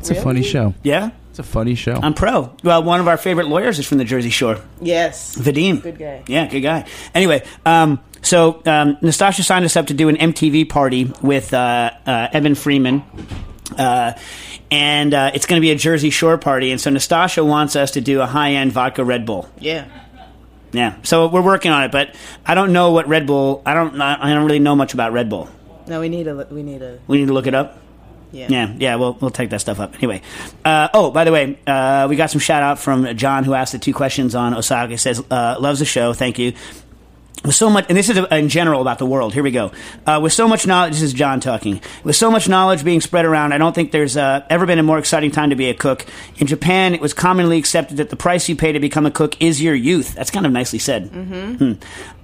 It's 0.02 0.10
a 0.10 0.22
funny 0.22 0.42
show. 0.42 0.74
Yeah, 0.82 1.10
It's 1.30 1.38
a 1.38 1.44
funny 1.44 1.76
show. 1.76 1.94
I'm 2.02 2.12
pro. 2.14 2.54
Well, 2.64 2.82
one 2.82 2.98
of 2.98 3.06
our 3.06 3.16
favorite 3.16 3.46
lawyers 3.46 3.78
is 3.78 3.86
from 3.86 3.98
the 3.98 4.04
Jersey 4.04 4.30
Shore. 4.30 4.58
Yes. 4.80 5.36
Vadim. 5.36 5.80
Good 5.82 5.98
guy. 5.98 6.24
Yeah, 6.26 6.46
good 6.48 6.60
guy. 6.60 6.86
Anyway, 7.14 7.44
um, 7.64 8.00
so 8.20 8.56
um, 8.66 8.96
Nastasha 8.96 9.44
signed 9.44 9.64
us 9.64 9.76
up 9.76 9.86
to 9.86 9.94
do 9.94 10.08
an 10.08 10.16
MTV 10.16 10.68
party 10.68 11.12
with 11.22 11.54
uh, 11.54 11.92
uh, 12.04 12.28
Evan 12.32 12.54
Freeman. 12.56 13.04
Uh, 13.78 14.12
and 14.72 15.14
uh, 15.14 15.30
it's 15.34 15.46
going 15.46 15.60
to 15.60 15.64
be 15.64 15.70
a 15.70 15.76
Jersey 15.76 16.10
Shore 16.10 16.36
party. 16.36 16.72
And 16.72 16.80
so 16.80 16.90
Nastasha 16.90 17.46
wants 17.46 17.76
us 17.76 17.92
to 17.92 18.00
do 18.00 18.20
a 18.20 18.26
high 18.26 18.52
end 18.54 18.72
vodka 18.72 19.04
Red 19.04 19.24
Bull. 19.24 19.48
Yeah. 19.60 19.86
Yeah. 20.72 20.96
So 21.04 21.28
we're 21.28 21.42
working 21.42 21.70
on 21.70 21.84
it, 21.84 21.92
but 21.92 22.14
I 22.44 22.54
don't 22.54 22.72
know 22.72 22.90
what 22.92 23.06
Red 23.06 23.26
Bull. 23.26 23.62
I 23.64 23.74
don't. 23.74 24.00
I 24.00 24.32
don't 24.34 24.44
really 24.46 24.58
know 24.58 24.74
much 24.74 24.94
about 24.94 25.12
Red 25.12 25.28
Bull. 25.30 25.48
No, 25.86 26.00
we 26.00 26.08
need 26.08 26.26
a. 26.26 26.46
We 26.50 26.62
need 26.62 26.80
a. 26.82 26.98
We 27.06 27.18
need 27.18 27.26
to 27.26 27.34
look 27.34 27.46
it 27.46 27.54
up. 27.54 27.78
Yeah. 28.32 28.46
Yeah, 28.48 28.74
yeah, 28.78 28.94
we'll 28.96 29.12
we'll 29.20 29.30
take 29.30 29.50
that 29.50 29.60
stuff 29.60 29.78
up 29.78 29.94
anyway. 29.96 30.22
Uh, 30.64 30.88
oh, 30.94 31.10
by 31.10 31.24
the 31.24 31.32
way, 31.32 31.58
uh, 31.66 32.06
we 32.08 32.16
got 32.16 32.30
some 32.30 32.40
shout 32.40 32.62
out 32.62 32.78
from 32.78 33.16
John 33.16 33.44
who 33.44 33.54
asked 33.54 33.72
the 33.72 33.78
two 33.78 33.92
questions 33.94 34.34
on 34.34 34.54
Osaka. 34.54 34.90
He 34.92 34.96
says 34.96 35.22
uh, 35.30 35.56
loves 35.60 35.78
the 35.80 35.84
show, 35.84 36.12
thank 36.14 36.38
you. 36.38 36.54
with 37.44 37.54
so 37.54 37.68
much, 37.68 37.86
and 37.88 37.96
this 37.98 38.08
is 38.08 38.16
in 38.30 38.48
general 38.48 38.80
about 38.80 38.98
the 38.98 39.06
world. 39.06 39.34
Here 39.34 39.42
we 39.42 39.50
go. 39.50 39.72
Uh, 40.06 40.20
with 40.22 40.32
so 40.32 40.46
much 40.48 40.66
knowledge, 40.66 40.92
this 40.92 41.02
is 41.02 41.12
John 41.12 41.40
talking. 41.40 41.80
With 42.04 42.16
so 42.16 42.30
much 42.30 42.48
knowledge 42.48 42.84
being 42.84 43.00
spread 43.00 43.24
around, 43.24 43.52
I 43.52 43.58
don't 43.58 43.74
think 43.74 43.90
there's 43.90 44.16
uh, 44.16 44.46
ever 44.48 44.64
been 44.64 44.78
a 44.78 44.82
more 44.82 44.98
exciting 44.98 45.30
time 45.30 45.50
to 45.50 45.56
be 45.56 45.68
a 45.68 45.74
cook. 45.74 46.06
In 46.38 46.46
Japan, 46.46 46.94
it 46.94 47.00
was 47.00 47.12
commonly 47.14 47.58
accepted 47.58 47.96
that 47.98 48.10
the 48.10 48.16
price 48.16 48.48
you 48.48 48.56
pay 48.56 48.72
to 48.72 48.80
become 48.80 49.06
a 49.06 49.10
cook 49.10 49.42
is 49.42 49.60
your 49.60 49.74
youth. 49.74 50.14
That's 50.14 50.30
kind 50.30 50.46
of 50.46 50.52
nicely 50.52 50.78
said. 50.78 51.08
Hmm. 51.08 51.72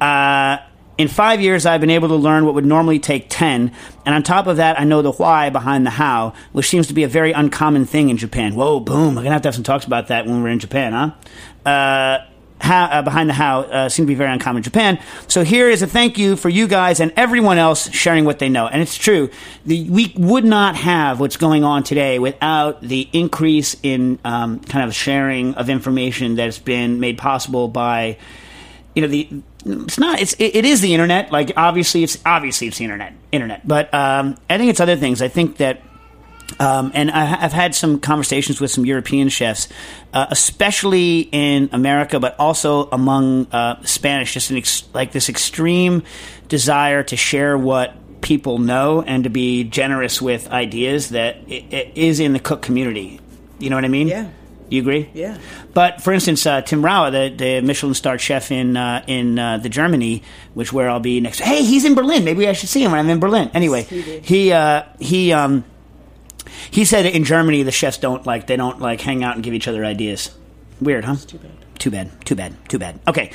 Uh, 0.01 0.59
in 0.99 1.07
five 1.07 1.41
years, 1.41 1.65
I've 1.65 1.81
been 1.81 1.91
able 1.91 2.09
to 2.09 2.17
learn 2.17 2.45
what 2.45 2.55
would 2.55 2.67
normally 2.67 2.99
take 2.99 3.27
10. 3.29 3.73
And 4.05 4.15
on 4.15 4.23
top 4.25 4.49
of 4.49 4.57
that, 4.57 4.79
I 4.79 4.85
know 4.85 5.01
the 5.01 5.13
why 5.13 5.49
behind 5.49 5.87
the 5.87 5.91
how, 5.91 6.35
which 6.53 6.69
seems 6.69 6.89
to 6.89 6.95
be 6.95 7.05
a 7.05 7.09
very 7.09 7.31
uncommon 7.31 7.87
thing 7.87 8.11
in 8.11 8.17
Japan. 8.17 8.57
Whoa, 8.57 8.81
boom. 8.81 9.15
We're 9.15 9.23
to 9.23 9.31
have 9.31 9.43
to 9.43 9.49
have 9.49 9.55
some 9.55 9.65
talks 9.65 9.87
about 9.87 10.09
that 10.09 10.27
when 10.27 10.43
we're 10.43 10.49
in 10.49 10.59
Japan, 10.59 10.93
huh? 10.93 11.71
Uh, 11.71 12.27
how, 12.61 12.87
uh, 12.87 13.03
behind 13.03 13.31
the 13.31 13.35
how 13.35 13.61
uh, 13.61 13.89
seem 13.89 14.07
to 14.07 14.09
be 14.09 14.17
very 14.17 14.33
uncommon 14.33 14.59
in 14.59 14.63
Japan. 14.65 14.99
So 15.29 15.45
here 15.45 15.71
is 15.71 15.83
a 15.83 15.87
thank 15.87 16.19
you 16.19 16.35
for 16.35 16.49
you 16.49 16.67
guys 16.67 16.99
and 16.99 17.13
everyone 17.17 17.59
else 17.59 17.89
sharing 17.93 18.25
what 18.25 18.41
they 18.41 18.49
know. 18.49 18.67
And 18.67 18.83
it's 18.83 18.97
true. 18.97 19.31
The, 19.65 19.89
we 19.89 20.13
would 20.17 20.45
not 20.45 20.75
have 20.75 21.21
what's 21.21 21.37
going 21.37 21.63
on 21.63 21.85
today 21.85 22.19
without 22.19 22.81
the 22.81 23.09
increase 23.13 23.77
in 23.85 24.19
um, 24.25 24.59
kind 24.59 24.85
of 24.85 24.93
sharing 24.93 25.55
of 25.55 25.71
information 25.71 26.35
that's 26.35 26.59
been 26.59 26.99
made 26.99 27.19
possible 27.19 27.69
by 27.69 28.19
you 28.95 29.03
know 29.03 29.09
the 29.09 29.29
it's 29.69 29.99
not 29.99 30.21
it's 30.21 30.33
it, 30.35 30.57
it 30.57 30.64
is 30.64 30.81
the 30.81 30.93
internet 30.95 31.31
like 31.33 31.53
obviously 31.57 32.03
it's 32.03 32.19
obviously 32.27 32.66
it's 32.69 32.79
the 32.79 32.85
internet 32.85 33.12
internet 33.33 33.66
but 33.66 33.93
um, 33.95 34.37
i 34.51 34.57
think 34.59 34.71
it's 34.71 34.81
other 34.81 34.97
things 34.97 35.21
i 35.23 35.29
think 35.29 35.57
that 35.59 35.83
um, 36.61 36.91
and 36.95 37.11
I, 37.11 37.45
I've 37.45 37.53
had 37.53 37.75
some 37.75 38.01
conversations 38.01 38.59
with 38.59 38.71
some 38.71 38.87
European 38.87 39.29
chefs, 39.29 39.69
uh, 40.14 40.27
especially 40.31 41.29
in 41.31 41.69
America, 41.73 42.19
but 42.19 42.35
also 42.41 42.89
among 42.91 43.49
uh, 43.53 43.83
Spanish. 43.85 44.33
Just 44.33 44.51
ex- 44.51 44.83
like 44.95 45.12
this 45.12 45.29
extreme 45.29 46.03
desire 46.49 47.03
to 47.03 47.16
share 47.16 47.59
what 47.59 47.95
people 48.23 48.59
know 48.59 49.03
and 49.03 49.25
to 49.25 49.31
be 49.31 49.62
generous 49.64 50.23
with 50.23 50.49
ideas 50.51 51.11
that 51.11 51.37
i- 51.51 51.64
i- 51.71 51.93
is 51.95 52.19
in 52.19 52.33
the 52.33 52.41
cook 52.41 52.62
community. 52.62 53.21
You 53.59 53.69
know 53.69 53.77
what 53.77 53.85
I 53.85 53.89
mean? 53.89 54.09
Yeah. 54.09 54.29
You 54.71 54.83
agree? 54.83 55.09
Yeah. 55.14 55.39
But 55.75 56.03
for 56.03 56.12
instance, 56.12 56.45
uh, 56.47 56.61
Tim 56.62 56.83
Raue, 56.83 57.11
the, 57.11 57.35
the 57.35 57.61
Michelin 57.62 57.95
star 57.95 58.19
chef 58.19 58.51
in 58.53 58.77
uh, 58.77 59.03
in 59.07 59.39
uh, 59.39 59.59
the 59.59 59.69
Germany, 59.69 60.23
which 60.55 60.73
where 60.73 60.91
I'll 60.91 61.01
be 61.01 61.21
next. 61.21 61.41
Hey, 61.41 61.62
he's 61.64 61.85
in 61.85 61.95
Berlin. 61.95 62.25
Maybe 62.25 62.47
I 62.49 62.53
should 62.53 62.69
see 62.69 62.85
him 62.85 62.91
when 62.91 63.01
I'm 63.01 63.09
in 63.09 63.19
Berlin. 63.21 63.51
Anyway, 63.55 63.83
He 63.85 64.19
he 64.21 64.53
uh, 64.53 64.83
he 64.99 65.33
um, 65.33 65.64
he 66.71 66.85
said 66.85 67.07
in 67.07 67.25
Germany 67.25 67.62
the 67.62 67.73
chefs 67.73 67.99
don't 67.99 68.27
like 68.27 68.47
they 68.47 68.57
don't 68.57 68.81
like 68.81 69.01
hang 69.01 69.25
out 69.25 69.35
and 69.37 69.43
give 69.45 69.55
each 69.55 69.69
other 69.69 69.85
ideas. 69.85 70.37
Weird, 70.81 71.05
huh? 71.05 71.16
Too 71.27 71.39
bad. 71.39 71.51
Too 71.79 71.91
bad. 71.91 72.25
Too 72.25 72.35
bad. 72.35 72.69
Too 72.69 72.79
bad. 72.79 73.01
Okay. 73.09 73.31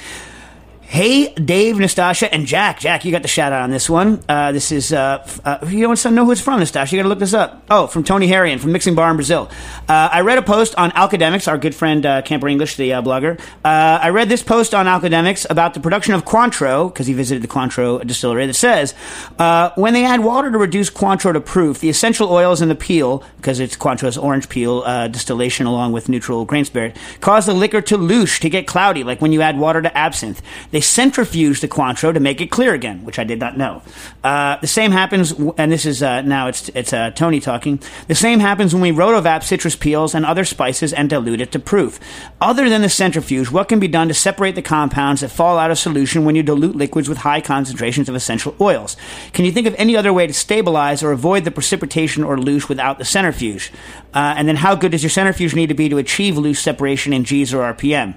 Hey, 0.93 1.33
Dave, 1.33 1.77
Nastasha, 1.77 2.29
and 2.31 2.45
Jack. 2.45 2.79
Jack, 2.79 3.03
you 3.03 3.11
got 3.11 3.23
the 3.23 3.27
shout 3.27 3.51
out 3.51 3.63
on 3.63 3.71
this 3.71 3.89
one. 3.89 4.23
Uh, 4.29 4.51
this 4.51 4.71
is, 4.71 4.93
uh, 4.93 5.27
uh, 5.43 5.57
you 5.67 5.81
don't 5.81 6.13
know 6.13 6.23
who 6.23 6.31
it's 6.31 6.39
from, 6.39 6.59
Nastasha. 6.59 6.91
You 6.91 6.99
got 6.99 7.03
to 7.03 7.09
look 7.09 7.17
this 7.17 7.33
up. 7.33 7.63
Oh, 7.67 7.87
from 7.87 8.03
Tony 8.03 8.27
Harrian 8.27 8.59
from 8.59 8.73
Mixing 8.73 8.93
Bar 8.93 9.09
in 9.09 9.15
Brazil. 9.15 9.49
Uh, 9.89 10.09
I 10.11 10.21
read 10.21 10.37
a 10.37 10.43
post 10.43 10.75
on 10.75 10.91
Alcademics, 10.91 11.47
our 11.47 11.57
good 11.57 11.73
friend 11.73 12.05
uh, 12.05 12.21
Camper 12.21 12.47
English, 12.47 12.75
the 12.75 12.93
uh, 12.93 13.01
blogger. 13.01 13.39
Uh, 13.65 14.01
I 14.03 14.09
read 14.09 14.29
this 14.29 14.43
post 14.43 14.75
on 14.75 14.85
Alcademics 14.85 15.47
about 15.49 15.73
the 15.73 15.79
production 15.79 16.13
of 16.13 16.25
Cointreau, 16.25 16.93
because 16.93 17.07
he 17.07 17.13
visited 17.13 17.41
the 17.41 17.47
Cointreau 17.47 18.05
distillery, 18.05 18.45
that 18.45 18.53
says 18.53 18.93
uh, 19.39 19.71
when 19.73 19.95
they 19.95 20.05
add 20.05 20.19
water 20.19 20.51
to 20.51 20.59
reduce 20.59 20.91
Cointreau 20.91 21.33
to 21.33 21.41
proof, 21.41 21.79
the 21.79 21.89
essential 21.89 22.29
oils 22.31 22.61
in 22.61 22.69
the 22.69 22.75
peel, 22.75 23.23
because 23.37 23.59
it's 23.59 23.75
Cointreau's 23.75 24.15
orange 24.15 24.47
peel 24.47 24.83
uh, 24.85 25.07
distillation 25.07 25.65
along 25.65 25.91
with 25.91 26.07
neutral 26.07 26.45
grain 26.45 26.65
spirit, 26.65 26.95
cause 27.19 27.47
the 27.47 27.53
liquor 27.55 27.81
to 27.81 27.97
louche, 27.97 28.39
to 28.41 28.47
get 28.47 28.67
cloudy, 28.67 29.03
like 29.03 29.23
when 29.23 29.31
you 29.31 29.41
add 29.41 29.57
water 29.57 29.81
to 29.81 29.97
absinthe. 29.97 30.39
They 30.69 30.82
centrifuge 30.83 31.61
the 31.61 31.67
Cointreau 31.67 32.13
to 32.13 32.19
make 32.19 32.41
it 32.41 32.51
clear 32.51 32.73
again, 32.73 33.03
which 33.03 33.17
I 33.17 33.23
did 33.23 33.39
not 33.39 33.57
know. 33.57 33.81
Uh, 34.23 34.57
the 34.57 34.67
same 34.67 34.91
happens, 34.91 35.31
and 35.57 35.71
this 35.71 35.85
is 35.85 36.03
uh, 36.03 36.21
now 36.21 36.47
it's 36.47 36.69
it's 36.69 36.93
uh, 36.93 37.11
Tony 37.11 37.39
talking. 37.39 37.79
The 38.07 38.15
same 38.15 38.39
happens 38.39 38.73
when 38.73 38.81
we 38.81 38.91
rotovap 38.91 39.43
citrus 39.43 39.75
peels 39.75 40.13
and 40.13 40.25
other 40.25 40.45
spices 40.45 40.93
and 40.93 41.09
dilute 41.09 41.41
it 41.41 41.51
to 41.53 41.59
proof. 41.59 41.99
Other 42.39 42.69
than 42.69 42.81
the 42.81 42.89
centrifuge, 42.89 43.49
what 43.49 43.69
can 43.69 43.79
be 43.79 43.87
done 43.87 44.07
to 44.09 44.13
separate 44.13 44.55
the 44.55 44.61
compounds 44.61 45.21
that 45.21 45.29
fall 45.29 45.57
out 45.57 45.71
of 45.71 45.79
solution 45.79 46.25
when 46.25 46.35
you 46.35 46.43
dilute 46.43 46.75
liquids 46.75 47.09
with 47.09 47.19
high 47.19 47.41
concentrations 47.41 48.09
of 48.09 48.15
essential 48.15 48.55
oils? 48.61 48.95
Can 49.33 49.45
you 49.45 49.51
think 49.51 49.67
of 49.67 49.75
any 49.77 49.95
other 49.97 50.13
way 50.13 50.27
to 50.27 50.33
stabilize 50.33 51.03
or 51.03 51.11
avoid 51.11 51.43
the 51.43 51.51
precipitation 51.51 52.23
or 52.23 52.37
louche 52.37 52.69
without 52.69 52.97
the 52.97 53.05
centrifuge? 53.05 53.71
Uh, 54.13 54.35
and 54.37 54.47
then, 54.47 54.57
how 54.57 54.75
good 54.75 54.91
does 54.91 55.03
your 55.03 55.09
centrifuge 55.09 55.55
need 55.55 55.67
to 55.67 55.73
be 55.73 55.89
to 55.89 55.97
achieve 55.97 56.37
loose 56.37 56.59
separation 56.59 57.13
in 57.13 57.23
G's 57.23 57.53
or 57.53 57.73
RPM? 57.73 58.15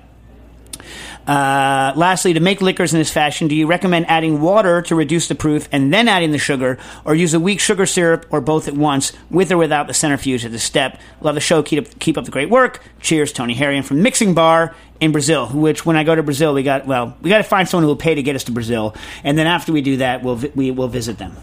Uh, 1.26 1.92
lastly, 1.96 2.34
to 2.34 2.40
make 2.40 2.60
liquors 2.60 2.92
in 2.92 3.00
this 3.00 3.10
fashion, 3.10 3.48
do 3.48 3.56
you 3.56 3.66
recommend 3.66 4.06
adding 4.08 4.40
water 4.40 4.80
to 4.82 4.94
reduce 4.94 5.26
the 5.26 5.34
proof 5.34 5.68
and 5.72 5.92
then 5.92 6.06
adding 6.08 6.30
the 6.30 6.38
sugar, 6.38 6.78
or 7.04 7.14
use 7.14 7.34
a 7.34 7.40
weak 7.40 7.58
sugar 7.58 7.84
syrup, 7.84 8.26
or 8.30 8.40
both 8.40 8.68
at 8.68 8.74
once, 8.74 9.12
with 9.30 9.50
or 9.50 9.56
without 9.56 9.88
the 9.88 9.94
centrifuge 9.94 10.44
at 10.44 10.52
this 10.52 10.62
step? 10.62 11.00
Love 11.20 11.34
the 11.34 11.40
show. 11.40 11.62
Keep 11.62 11.86
up, 11.86 11.98
keep 11.98 12.16
up 12.16 12.24
the 12.24 12.30
great 12.30 12.48
work. 12.50 12.82
Cheers, 13.00 13.32
Tony 13.32 13.54
Harrian 13.54 13.82
from 13.82 14.02
Mixing 14.02 14.34
Bar 14.34 14.74
in 15.00 15.10
Brazil. 15.10 15.48
Which, 15.48 15.84
when 15.84 15.96
I 15.96 16.04
go 16.04 16.14
to 16.14 16.22
Brazil, 16.22 16.54
we 16.54 16.62
got 16.62 16.86
well, 16.86 17.16
we 17.20 17.28
got 17.30 17.38
to 17.38 17.44
find 17.44 17.68
someone 17.68 17.82
who 17.82 17.88
will 17.88 17.96
pay 17.96 18.14
to 18.14 18.22
get 18.22 18.36
us 18.36 18.44
to 18.44 18.52
Brazil, 18.52 18.94
and 19.24 19.36
then 19.36 19.46
after 19.46 19.72
we 19.72 19.82
do 19.82 19.96
that, 19.96 20.22
we'll 20.22 20.36
vi- 20.36 20.52
we 20.54 20.70
will 20.70 20.88
visit 20.88 21.18
them. 21.18 21.36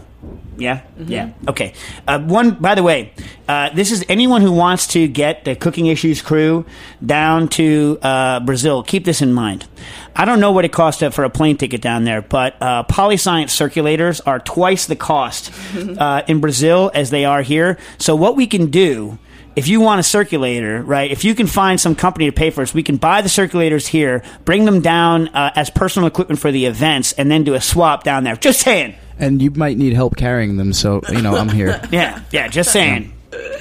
Yeah, 0.56 0.82
yeah. 0.98 1.32
Okay. 1.48 1.74
Uh, 2.06 2.20
one, 2.20 2.52
by 2.52 2.74
the 2.74 2.82
way, 2.82 3.12
uh, 3.48 3.70
this 3.70 3.90
is 3.90 4.04
anyone 4.08 4.40
who 4.42 4.52
wants 4.52 4.86
to 4.88 5.08
get 5.08 5.44
the 5.44 5.56
Cooking 5.56 5.86
Issues 5.86 6.22
crew 6.22 6.64
down 7.04 7.48
to 7.50 7.98
uh, 8.02 8.40
Brazil. 8.40 8.82
Keep 8.82 9.04
this 9.04 9.20
in 9.20 9.32
mind. 9.32 9.66
I 10.14 10.24
don't 10.24 10.40
know 10.40 10.52
what 10.52 10.64
it 10.64 10.72
costs 10.72 11.02
for 11.14 11.24
a 11.24 11.30
plane 11.30 11.56
ticket 11.56 11.80
down 11.80 12.04
there, 12.04 12.22
but 12.22 12.56
uh, 12.60 12.84
polyscience 12.84 13.50
circulators 13.50 14.20
are 14.26 14.38
twice 14.38 14.86
the 14.86 14.96
cost 14.96 15.52
uh, 15.98 16.22
in 16.28 16.40
Brazil 16.40 16.90
as 16.94 17.10
they 17.10 17.24
are 17.24 17.42
here. 17.42 17.78
So 17.98 18.14
what 18.14 18.36
we 18.36 18.46
can 18.46 18.70
do. 18.70 19.18
If 19.56 19.68
you 19.68 19.80
want 19.80 20.00
a 20.00 20.02
circulator, 20.02 20.82
right? 20.82 21.08
If 21.12 21.22
you 21.22 21.32
can 21.32 21.46
find 21.46 21.80
some 21.80 21.94
company 21.94 22.26
to 22.26 22.32
pay 22.32 22.50
for 22.50 22.62
us, 22.62 22.74
we 22.74 22.82
can 22.82 22.96
buy 22.96 23.22
the 23.22 23.28
circulators 23.28 23.86
here, 23.86 24.24
bring 24.44 24.64
them 24.64 24.80
down 24.80 25.28
uh, 25.28 25.52
as 25.54 25.70
personal 25.70 26.08
equipment 26.08 26.40
for 26.40 26.50
the 26.50 26.66
events, 26.66 27.12
and 27.12 27.30
then 27.30 27.44
do 27.44 27.54
a 27.54 27.60
swap 27.60 28.02
down 28.02 28.24
there. 28.24 28.34
Just 28.34 28.62
saying. 28.62 28.96
And 29.18 29.40
you 29.40 29.50
might 29.52 29.76
need 29.78 29.92
help 29.92 30.16
carrying 30.16 30.56
them, 30.56 30.72
so 30.72 31.00
you 31.10 31.22
know 31.22 31.36
I'm 31.36 31.48
here. 31.48 31.80
Yeah, 31.90 32.20
yeah, 32.30 32.48
just 32.48 32.72
saying. 32.72 33.12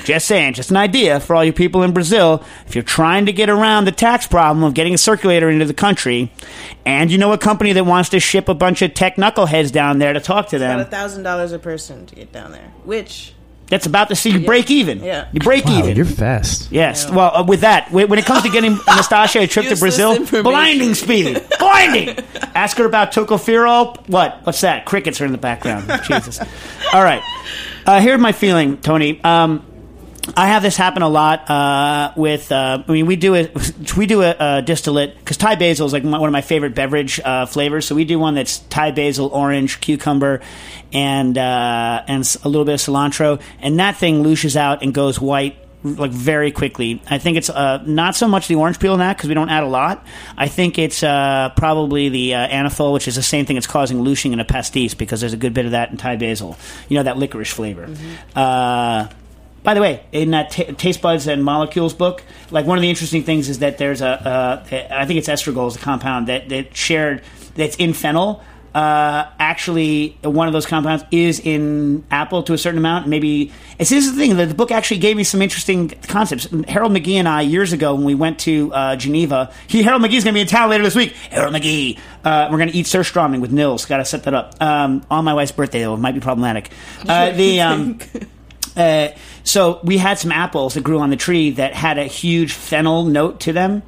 Just 0.03 0.27
saying, 0.27 0.53
just 0.53 0.69
an 0.69 0.77
idea 0.77 1.19
for 1.19 1.35
all 1.35 1.43
you 1.43 1.53
people 1.53 1.81
in 1.83 1.93
Brazil. 1.93 2.43
If 2.67 2.75
you're 2.75 2.83
trying 2.83 3.25
to 3.25 3.33
get 3.33 3.49
around 3.49 3.85
the 3.85 3.91
tax 3.91 4.27
problem 4.27 4.63
of 4.63 4.73
getting 4.73 4.93
a 4.93 4.97
circulator 4.97 5.49
into 5.49 5.65
the 5.65 5.73
country, 5.73 6.31
and 6.85 7.11
you 7.11 7.17
know 7.17 7.31
a 7.33 7.37
company 7.37 7.73
that 7.73 7.85
wants 7.85 8.09
to 8.09 8.19
ship 8.19 8.49
a 8.49 8.53
bunch 8.53 8.81
of 8.81 8.93
tech 8.93 9.15
knuckleheads 9.15 9.71
down 9.71 9.99
there 9.99 10.13
to 10.13 10.19
talk 10.19 10.49
to 10.49 10.57
About 10.57 10.79
a 10.79 10.83
them, 10.83 10.91
thousand 10.91 11.23
dollars 11.23 11.53
a 11.53 11.59
person 11.59 12.05
to 12.07 12.15
get 12.15 12.31
down 12.31 12.51
there, 12.51 12.71
which 12.83 13.33
that's 13.73 13.87
about 13.87 14.09
to 14.09 14.15
see 14.15 14.29
you 14.29 14.45
break 14.45 14.69
even. 14.69 15.03
Yeah. 15.03 15.27
You 15.33 15.39
break 15.39 15.65
Wow, 15.65 15.79
even. 15.79 15.95
you're 15.97 16.05
fast. 16.05 16.71
Yes. 16.71 17.09
Well, 17.09 17.35
uh, 17.35 17.43
with 17.43 17.61
that, 17.61 17.91
when 17.91 18.07
when 18.07 18.19
it 18.19 18.25
comes 18.25 18.43
to 18.43 18.49
getting 18.49 18.73
Nastasia 18.87 19.39
a 19.39 19.47
trip 19.47 19.65
to 19.65 19.71
Useless 19.71 19.79
Brazil, 19.79 20.15
information. 20.15 20.43
blinding 20.43 20.93
speed, 20.93 21.41
blinding. 21.59 22.15
Ask 22.53 22.77
her 22.77 22.85
about 22.85 23.11
tocopherol. 23.11 23.97
What? 24.07 24.41
What's 24.45 24.61
that? 24.61 24.85
Crickets 24.85 25.19
are 25.21 25.25
in 25.25 25.31
the 25.31 25.37
background. 25.39 25.89
Jesus. 26.07 26.39
All 26.93 27.03
right. 27.03 27.23
Uh, 27.85 27.99
here's 27.99 28.19
my 28.21 28.31
feeling, 28.31 28.77
Tony. 28.77 29.19
Um, 29.23 29.65
I 30.35 30.47
have 30.47 30.63
this 30.63 30.77
happen 30.77 31.01
a 31.01 31.09
lot 31.09 31.49
uh, 31.49 32.13
with. 32.15 32.51
Uh, 32.51 32.83
I 32.87 32.91
mean, 32.91 33.05
we 33.05 33.15
do 33.15 33.35
a 33.35 33.49
we 33.97 34.05
do 34.05 34.21
a, 34.21 34.35
a 34.39 34.61
distillate 34.61 35.17
because 35.17 35.37
Thai 35.37 35.55
basil 35.55 35.85
is 35.85 35.93
like 35.93 36.03
my, 36.03 36.17
one 36.17 36.29
of 36.29 36.33
my 36.33 36.41
favorite 36.41 36.75
beverage 36.75 37.19
uh, 37.19 37.45
flavors. 37.45 37.85
So 37.85 37.95
we 37.95 38.05
do 38.05 38.17
one 38.17 38.35
that's 38.35 38.59
Thai 38.59 38.91
basil, 38.91 39.27
orange, 39.27 39.81
cucumber, 39.81 40.41
and 40.93 41.37
uh, 41.37 42.03
and 42.07 42.37
a 42.43 42.47
little 42.47 42.65
bit 42.65 42.73
of 42.73 42.79
cilantro, 42.79 43.41
and 43.59 43.79
that 43.79 43.97
thing 43.97 44.23
louches 44.23 44.55
out 44.55 44.81
and 44.81 44.93
goes 44.93 45.19
white 45.19 45.57
like 45.83 46.11
very 46.11 46.51
quickly. 46.51 47.01
I 47.09 47.17
think 47.17 47.35
it's 47.35 47.49
uh, 47.49 47.83
not 47.85 48.15
so 48.15 48.27
much 48.27 48.47
the 48.47 48.55
orange 48.55 48.79
peel 48.79 48.93
in 48.93 48.99
that 48.99 49.17
because 49.17 49.27
we 49.27 49.35
don't 49.35 49.49
add 49.49 49.63
a 49.63 49.67
lot. 49.67 50.05
I 50.37 50.47
think 50.47 50.79
it's 50.79 51.03
uh, 51.03 51.49
probably 51.57 52.07
the 52.07 52.35
uh, 52.35 52.47
anethole, 52.47 52.93
which 52.93 53.09
is 53.09 53.15
the 53.15 53.23
same 53.23 53.45
thing 53.45 53.55
that's 53.55 53.67
causing 53.67 54.03
louching 54.03 54.31
in 54.31 54.39
a 54.39 54.45
pastis 54.45 54.97
because 54.97 55.19
there's 55.19 55.33
a 55.33 55.37
good 55.37 55.53
bit 55.53 55.65
of 55.65 55.71
that 55.71 55.91
in 55.91 55.97
Thai 55.97 56.15
basil. 56.15 56.57
You 56.87 56.97
know 56.97 57.03
that 57.03 57.17
licorice 57.17 57.51
flavor. 57.51 57.89
Uh, 58.33 59.09
by 59.63 59.73
the 59.73 59.81
way, 59.81 60.05
in 60.11 60.31
that 60.31 60.51
ta 60.51 60.63
Taste 60.77 61.01
Buds 61.01 61.27
and 61.27 61.43
Molecules 61.43 61.93
book, 61.93 62.23
like 62.51 62.65
one 62.65 62.77
of 62.77 62.81
the 62.81 62.89
interesting 62.89 63.23
things 63.23 63.49
is 63.49 63.59
that 63.59 63.77
there's 63.77 64.01
a, 64.01 64.07
uh, 64.07 64.63
I 64.91 65.05
think 65.05 65.17
it's 65.17 65.29
estragole 65.29 65.67
is 65.67 65.75
a 65.75 65.79
compound 65.79 66.27
that, 66.27 66.49
that 66.49 66.75
shared, 66.75 67.23
that's 67.55 67.75
in 67.77 67.93
fennel. 67.93 68.43
Uh, 68.73 69.29
actually, 69.37 70.17
one 70.23 70.47
of 70.47 70.53
those 70.53 70.65
compounds 70.65 71.03
is 71.11 71.39
in 71.39 72.03
apple 72.09 72.41
to 72.41 72.53
a 72.53 72.57
certain 72.57 72.79
amount. 72.79 73.07
Maybe 73.07 73.51
it's 73.77 73.91
this 73.91 74.05
is 74.05 74.13
the 74.13 74.17
thing 74.17 74.35
that 74.37 74.47
the 74.47 74.55
book 74.55 74.71
actually 74.71 74.97
gave 74.97 75.15
me 75.15 75.23
some 75.23 75.43
interesting 75.43 75.89
concepts. 75.89 76.47
Harold 76.67 76.91
McGee 76.91 77.13
and 77.13 77.27
I 77.27 77.41
years 77.41 77.71
ago 77.71 77.93
when 77.93 78.03
we 78.03 78.15
went 78.15 78.39
to 78.39 78.73
uh, 78.73 78.95
Geneva, 78.95 79.53
he 79.67 79.83
Harold 79.83 80.01
McGee's 80.01 80.23
going 80.23 80.33
to 80.33 80.37
be 80.37 80.41
in 80.41 80.47
town 80.47 80.71
later 80.71 80.83
this 80.83 80.95
week. 80.95 81.11
Harold 81.29 81.53
McGee, 81.53 81.99
uh, 82.23 82.47
we're 82.49 82.57
going 82.57 82.69
to 82.69 82.75
eat 82.75 82.87
surströmming 82.87 83.41
with 83.41 83.51
Nils. 83.51 83.85
Got 83.85 83.97
to 83.97 84.05
set 84.05 84.23
that 84.23 84.33
up 84.33 84.55
um, 84.59 85.05
on 85.11 85.23
my 85.23 85.35
wife's 85.35 85.51
birthday 85.51 85.81
though. 85.81 85.93
It 85.93 85.99
might 85.99 86.13
be 86.15 86.19
problematic. 86.19 86.71
Uh, 87.07 87.29
the 87.29 87.61
um, 87.61 87.99
uh, 88.77 89.09
so 89.43 89.79
we 89.83 89.97
had 89.97 90.17
some 90.19 90.31
apples 90.31 90.73
that 90.75 90.83
grew 90.83 90.99
on 90.99 91.09
the 91.09 91.15
tree 91.17 91.51
that 91.51 91.73
had 91.73 91.97
a 91.97 92.05
huge 92.05 92.53
fennel 92.53 93.03
note 93.05 93.39
to 93.41 93.53
them. 93.53 93.83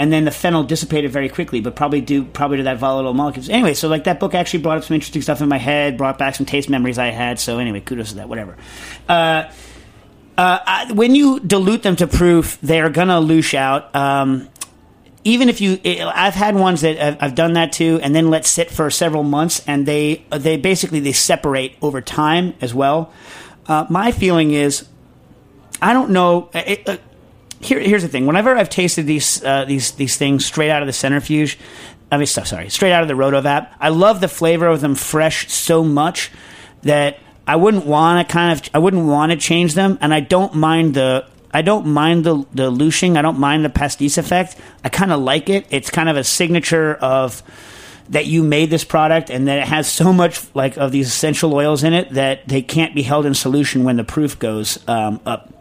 and 0.00 0.12
then 0.12 0.24
the 0.24 0.30
fennel 0.30 0.62
dissipated 0.62 1.10
very 1.10 1.28
quickly, 1.28 1.60
but 1.60 1.74
probably 1.74 2.00
due 2.00 2.24
probably 2.24 2.58
to 2.58 2.62
that 2.62 2.78
volatile 2.78 3.14
molecules. 3.14 3.48
Anyway, 3.48 3.74
so 3.74 3.88
like 3.88 4.04
that 4.04 4.20
book 4.20 4.32
actually 4.32 4.60
brought 4.62 4.78
up 4.78 4.84
some 4.84 4.94
interesting 4.94 5.22
stuff 5.22 5.40
in 5.40 5.48
my 5.48 5.58
head, 5.58 5.96
brought 5.98 6.18
back 6.18 6.36
some 6.36 6.46
taste 6.46 6.68
memories 6.70 6.98
I 6.98 7.08
had. 7.08 7.40
So 7.40 7.58
anyway, 7.58 7.80
kudos 7.80 8.10
to 8.10 8.14
that. 8.16 8.28
Whatever. 8.28 8.56
Uh, 9.08 9.50
uh, 10.36 10.58
I- 10.64 10.92
when 10.92 11.16
you 11.16 11.40
dilute 11.40 11.82
them 11.82 11.96
to 11.96 12.06
proof, 12.06 12.58
they're 12.62 12.90
gonna 12.90 13.20
louche 13.20 13.54
out. 13.54 13.94
Um, 13.96 14.48
even 15.24 15.48
if 15.48 15.60
you, 15.60 15.78
I've 15.84 16.34
had 16.34 16.54
ones 16.54 16.82
that 16.82 16.96
I've, 17.04 17.16
I've 17.20 17.34
done 17.34 17.54
that 17.54 17.72
too, 17.72 17.98
and 18.00 18.14
then 18.14 18.30
let 18.30 18.46
sit 18.46 18.70
for 18.70 18.88
several 18.90 19.24
months, 19.24 19.62
and 19.66 19.84
they 19.84 20.24
they 20.30 20.56
basically 20.56 21.00
they 21.00 21.12
separate 21.12 21.74
over 21.82 22.00
time 22.00 22.54
as 22.60 22.72
well. 22.72 23.12
Uh, 23.68 23.86
my 23.88 24.10
feeling 24.10 24.52
is, 24.52 24.88
I 25.80 25.92
don't 25.92 26.10
know. 26.10 26.50
It, 26.54 26.88
uh, 26.88 26.96
here, 27.60 27.78
here's 27.78 28.02
the 28.02 28.08
thing. 28.08 28.26
Whenever 28.26 28.56
I've 28.56 28.70
tasted 28.70 29.06
these 29.06 29.44
uh, 29.44 29.64
these 29.66 29.92
these 29.92 30.16
things 30.16 30.46
straight 30.46 30.70
out 30.70 30.82
of 30.82 30.86
the 30.86 30.92
centrifuge, 30.92 31.58
I 32.10 32.16
mean, 32.16 32.26
so- 32.26 32.44
sorry, 32.44 32.70
straight 32.70 32.92
out 32.92 33.02
of 33.02 33.08
the 33.08 33.14
Rotovap, 33.14 33.70
I 33.78 33.90
love 33.90 34.20
the 34.20 34.28
flavor 34.28 34.66
of 34.66 34.80
them 34.80 34.94
fresh 34.94 35.50
so 35.52 35.84
much 35.84 36.30
that 36.82 37.18
I 37.46 37.56
wouldn't 37.56 37.84
want 37.86 38.26
to 38.26 38.32
kind 38.32 38.58
of 38.58 38.68
I 38.72 38.78
wouldn't 38.78 39.06
want 39.06 39.32
to 39.32 39.38
change 39.38 39.74
them, 39.74 39.98
and 40.00 40.14
I 40.14 40.20
don't 40.20 40.54
mind 40.54 40.94
the 40.94 41.26
I 41.52 41.62
don't 41.62 41.86
mind 41.86 42.24
the 42.24 42.44
the 42.54 42.70
louching. 42.70 43.16
I 43.16 43.22
don't 43.22 43.38
mind 43.38 43.64
the 43.64 43.70
pastis 43.70 44.18
effect. 44.18 44.56
I 44.84 44.88
kind 44.88 45.12
of 45.12 45.20
like 45.20 45.48
it. 45.48 45.66
It's 45.70 45.90
kind 45.90 46.08
of 46.08 46.16
a 46.16 46.24
signature 46.24 46.94
of 46.94 47.42
that 48.10 48.26
you 48.26 48.42
made 48.42 48.70
this 48.70 48.84
product 48.84 49.30
and 49.30 49.48
that 49.48 49.58
it 49.58 49.68
has 49.68 49.90
so 49.90 50.12
much 50.12 50.42
like 50.54 50.76
of 50.78 50.92
these 50.92 51.08
essential 51.08 51.54
oils 51.54 51.84
in 51.84 51.92
it 51.92 52.10
that 52.10 52.46
they 52.48 52.62
can't 52.62 52.94
be 52.94 53.02
held 53.02 53.26
in 53.26 53.34
solution 53.34 53.84
when 53.84 53.96
the 53.96 54.04
proof 54.04 54.38
goes 54.38 54.78
um, 54.88 55.20
up 55.26 55.52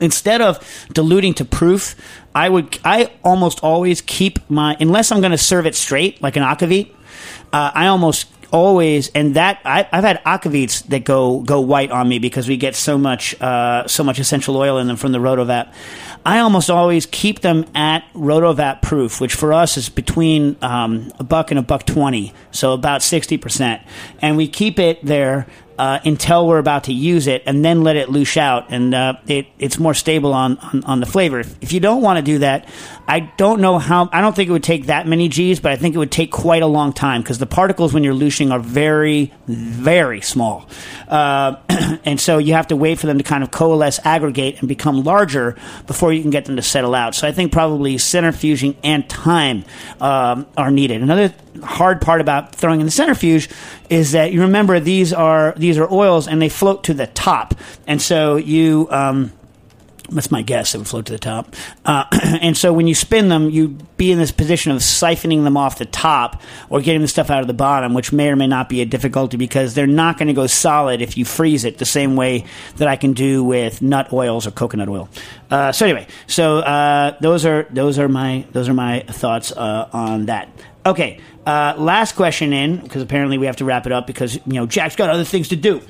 instead 0.00 0.40
of 0.40 0.86
diluting 0.92 1.34
to 1.34 1.44
proof, 1.44 1.94
I 2.34 2.48
would 2.48 2.78
I 2.84 3.12
almost 3.24 3.60
always 3.62 4.00
keep 4.00 4.38
my 4.50 4.76
unless 4.80 5.12
I'm 5.12 5.20
going 5.20 5.32
to 5.32 5.38
serve 5.38 5.66
it 5.66 5.74
straight 5.74 6.22
like 6.22 6.36
an 6.36 6.42
akavit. 6.42 6.90
Uh, 7.52 7.70
I 7.74 7.86
almost 7.86 8.28
always 8.50 9.08
and 9.08 9.34
that 9.36 9.60
I, 9.64 9.88
I've 9.90 10.04
had 10.04 10.22
akavits 10.24 10.86
that 10.88 11.04
go 11.04 11.40
go 11.40 11.60
white 11.60 11.90
on 11.90 12.08
me 12.08 12.18
because 12.18 12.48
we 12.48 12.56
get 12.56 12.76
so 12.76 12.98
much 12.98 13.40
uh, 13.40 13.86
so 13.86 14.04
much 14.04 14.18
essential 14.18 14.56
oil 14.56 14.78
in 14.78 14.86
them 14.86 14.96
from 14.96 15.12
the 15.12 15.18
rotovap. 15.18 15.72
I 16.24 16.38
almost 16.38 16.70
always 16.70 17.06
keep 17.06 17.40
them 17.40 17.66
at 17.74 18.04
rotovap 18.14 18.82
proof, 18.82 19.20
which 19.20 19.34
for 19.34 19.52
us 19.52 19.76
is 19.76 19.88
between 19.88 20.56
um, 20.62 21.12
a 21.18 21.24
buck 21.24 21.50
and 21.50 21.58
a 21.58 21.62
buck 21.62 21.84
twenty, 21.84 22.32
so 22.52 22.72
about 22.72 23.02
sixty 23.02 23.38
percent, 23.38 23.82
and 24.20 24.36
we 24.36 24.46
keep 24.46 24.78
it 24.78 25.04
there 25.04 25.46
uh, 25.78 25.98
until 26.04 26.46
we're 26.46 26.58
about 26.58 26.84
to 26.84 26.92
use 26.92 27.26
it, 27.26 27.42
and 27.46 27.64
then 27.64 27.82
let 27.82 27.96
it 27.96 28.08
louche 28.08 28.36
out, 28.36 28.66
and 28.70 28.94
uh, 28.94 29.14
it, 29.26 29.46
it's 29.58 29.78
more 29.78 29.94
stable 29.94 30.32
on, 30.32 30.58
on, 30.58 30.84
on 30.84 31.00
the 31.00 31.06
flavor. 31.06 31.40
If, 31.40 31.56
if 31.60 31.72
you 31.72 31.80
don't 31.80 32.02
want 32.02 32.18
to 32.18 32.22
do 32.22 32.38
that, 32.38 32.68
I 33.08 33.20
don't 33.36 33.60
know 33.60 33.78
how. 33.78 34.08
I 34.12 34.20
don't 34.20 34.36
think 34.36 34.48
it 34.48 34.52
would 34.52 34.62
take 34.62 34.86
that 34.86 35.08
many 35.08 35.28
G's, 35.28 35.60
but 35.60 35.72
I 35.72 35.76
think 35.76 35.94
it 35.94 35.98
would 35.98 36.12
take 36.12 36.30
quite 36.30 36.62
a 36.62 36.66
long 36.66 36.92
time 36.92 37.22
because 37.22 37.38
the 37.38 37.46
particles 37.46 37.92
when 37.92 38.04
you're 38.04 38.14
louching 38.14 38.52
are 38.52 38.60
very, 38.60 39.32
very 39.46 40.20
small, 40.20 40.68
uh, 41.08 41.56
and 42.04 42.20
so 42.20 42.38
you 42.38 42.54
have 42.54 42.68
to 42.68 42.76
wait 42.76 42.98
for 42.98 43.06
them 43.06 43.18
to 43.18 43.24
kind 43.24 43.42
of 43.42 43.50
coalesce, 43.50 43.98
aggregate, 44.04 44.60
and 44.60 44.68
become 44.68 45.02
larger 45.02 45.56
before 45.86 46.11
you 46.12 46.22
can 46.22 46.30
get 46.30 46.44
them 46.44 46.56
to 46.56 46.62
settle 46.62 46.94
out. 46.94 47.14
So 47.14 47.26
I 47.26 47.32
think 47.32 47.52
probably 47.52 47.96
centrifuging 47.96 48.76
and 48.82 49.08
time 49.08 49.64
um, 50.00 50.46
are 50.56 50.70
needed. 50.70 51.02
Another 51.02 51.34
hard 51.62 52.00
part 52.00 52.20
about 52.20 52.54
throwing 52.54 52.80
in 52.80 52.86
the 52.86 52.92
centrifuge 52.92 53.48
is 53.90 54.12
that 54.12 54.32
you 54.32 54.42
remember 54.42 54.80
these 54.80 55.12
are 55.12 55.54
these 55.56 55.78
are 55.78 55.92
oils 55.92 56.28
and 56.28 56.40
they 56.40 56.48
float 56.48 56.84
to 56.84 56.94
the 56.94 57.06
top, 57.08 57.54
and 57.86 58.00
so 58.00 58.36
you. 58.36 58.88
Um, 58.90 59.32
that's 60.14 60.30
my 60.30 60.42
guess. 60.42 60.74
It 60.74 60.78
would 60.78 60.88
float 60.88 61.06
to 61.06 61.12
the 61.12 61.18
top, 61.18 61.54
uh, 61.84 62.04
and 62.40 62.56
so 62.56 62.72
when 62.72 62.86
you 62.86 62.94
spin 62.94 63.28
them, 63.28 63.50
you'd 63.50 63.96
be 63.96 64.12
in 64.12 64.18
this 64.18 64.32
position 64.32 64.72
of 64.72 64.78
siphoning 64.78 65.44
them 65.44 65.56
off 65.56 65.78
the 65.78 65.84
top 65.84 66.42
or 66.68 66.80
getting 66.80 67.02
the 67.02 67.08
stuff 67.08 67.30
out 67.30 67.40
of 67.40 67.46
the 67.46 67.54
bottom, 67.54 67.94
which 67.94 68.12
may 68.12 68.28
or 68.28 68.36
may 68.36 68.46
not 68.46 68.68
be 68.68 68.80
a 68.80 68.86
difficulty 68.86 69.36
because 69.36 69.74
they're 69.74 69.86
not 69.86 70.18
going 70.18 70.28
to 70.28 70.34
go 70.34 70.46
solid 70.46 71.02
if 71.02 71.16
you 71.16 71.24
freeze 71.24 71.64
it 71.64 71.78
the 71.78 71.84
same 71.84 72.16
way 72.16 72.44
that 72.76 72.88
I 72.88 72.96
can 72.96 73.12
do 73.12 73.44
with 73.44 73.82
nut 73.82 74.12
oils 74.12 74.46
or 74.46 74.50
coconut 74.50 74.88
oil. 74.88 75.08
Uh, 75.50 75.72
so 75.72 75.84
anyway, 75.84 76.06
so 76.26 76.58
uh, 76.58 77.16
those 77.20 77.44
are 77.44 77.66
those 77.70 77.98
are 77.98 78.08
my 78.08 78.46
those 78.52 78.68
are 78.68 78.74
my 78.74 79.00
thoughts 79.00 79.52
uh, 79.52 79.88
on 79.92 80.26
that. 80.26 80.48
Okay, 80.84 81.20
uh, 81.46 81.74
last 81.76 82.16
question 82.16 82.52
in 82.52 82.78
because 82.78 83.02
apparently 83.02 83.38
we 83.38 83.46
have 83.46 83.56
to 83.56 83.64
wrap 83.64 83.86
it 83.86 83.92
up 83.92 84.06
because 84.06 84.34
you 84.34 84.54
know 84.54 84.66
Jack's 84.66 84.96
got 84.96 85.10
other 85.10 85.24
things 85.24 85.48
to 85.48 85.56
do, 85.56 85.80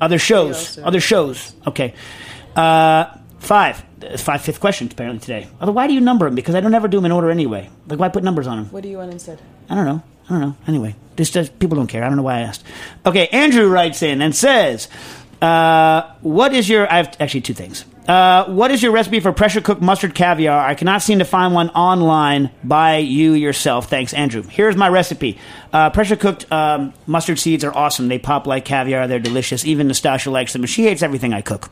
other 0.00 0.18
shows, 0.18 0.78
other 0.78 1.00
shows. 1.00 1.54
Okay, 1.66 1.94
uh, 2.56 3.16
five, 3.44 3.84
five 4.16 4.42
fifth 4.42 4.60
questions 4.60 4.92
apparently 4.92 5.20
today. 5.20 5.48
Although 5.60 5.72
why 5.72 5.86
do 5.86 5.94
you 5.94 6.00
number 6.00 6.26
them? 6.26 6.34
Because 6.34 6.54
I 6.54 6.60
don't 6.60 6.74
ever 6.74 6.88
do 6.88 6.98
them 6.98 7.04
in 7.04 7.12
order 7.12 7.30
anyway. 7.30 7.70
Like 7.86 7.98
why 7.98 8.08
put 8.08 8.24
numbers 8.24 8.46
on 8.46 8.56
them? 8.58 8.72
What 8.72 8.82
do 8.82 8.88
you 8.88 8.98
want 8.98 9.12
instead? 9.12 9.40
I 9.68 9.74
don't 9.74 9.84
know. 9.84 10.02
I 10.26 10.32
don't 10.32 10.40
know. 10.40 10.56
Anyway, 10.66 10.96
this 11.16 11.30
does, 11.30 11.50
people 11.50 11.76
don't 11.76 11.86
care. 11.86 12.02
I 12.02 12.08
don't 12.08 12.16
know 12.16 12.22
why 12.22 12.38
I 12.38 12.40
asked. 12.42 12.64
Okay, 13.04 13.28
Andrew 13.28 13.68
writes 13.68 14.02
in 14.02 14.22
and 14.22 14.34
says, 14.34 14.88
uh, 15.42 16.14
"What 16.22 16.54
is 16.54 16.68
your?" 16.68 16.90
I 16.90 16.96
have 16.96 17.16
actually 17.20 17.42
two 17.42 17.52
things. 17.52 17.84
Uh, 18.06 18.44
what 18.46 18.70
is 18.70 18.82
your 18.82 18.92
recipe 18.92 19.20
for 19.20 19.32
pressure 19.32 19.60
cooked 19.60 19.80
mustard 19.80 20.14
caviar? 20.14 20.58
I 20.58 20.74
cannot 20.74 21.00
seem 21.00 21.20
to 21.20 21.24
find 21.24 21.54
one 21.54 21.70
online 21.70 22.50
by 22.62 22.98
you 22.98 23.32
yourself. 23.32 23.88
Thanks, 23.88 24.12
Andrew. 24.12 24.42
Here's 24.42 24.76
my 24.76 24.88
recipe. 24.88 25.38
Uh, 25.72 25.88
pressure 25.90 26.16
cooked 26.16 26.50
um, 26.52 26.92
mustard 27.06 27.38
seeds 27.38 27.64
are 27.64 27.74
awesome. 27.74 28.08
They 28.08 28.18
pop 28.18 28.46
like 28.46 28.64
caviar. 28.66 29.08
They're 29.08 29.18
delicious. 29.18 29.64
Even 29.64 29.88
Nastasha 29.88 30.30
likes 30.30 30.52
them, 30.52 30.66
she 30.66 30.84
hates 30.84 31.02
everything 31.02 31.32
I 31.32 31.40
cook. 31.40 31.70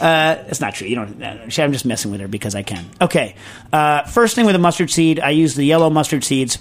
Uh, 0.00 0.36
it's 0.48 0.60
not 0.60 0.74
true. 0.74 0.88
You 0.88 0.96
don't. 0.96 1.22
uh, 1.22 1.48
I'm 1.58 1.72
just 1.72 1.84
messing 1.84 2.10
with 2.10 2.20
her 2.20 2.28
because 2.28 2.54
I 2.54 2.62
can. 2.62 2.86
Okay. 3.00 3.34
Uh, 3.72 4.04
first 4.04 4.34
thing 4.34 4.46
with 4.46 4.54
the 4.54 4.58
mustard 4.60 4.90
seed, 4.90 5.20
I 5.20 5.30
use 5.30 5.54
the 5.54 5.64
yellow 5.64 5.90
mustard 5.90 6.24
seeds. 6.24 6.58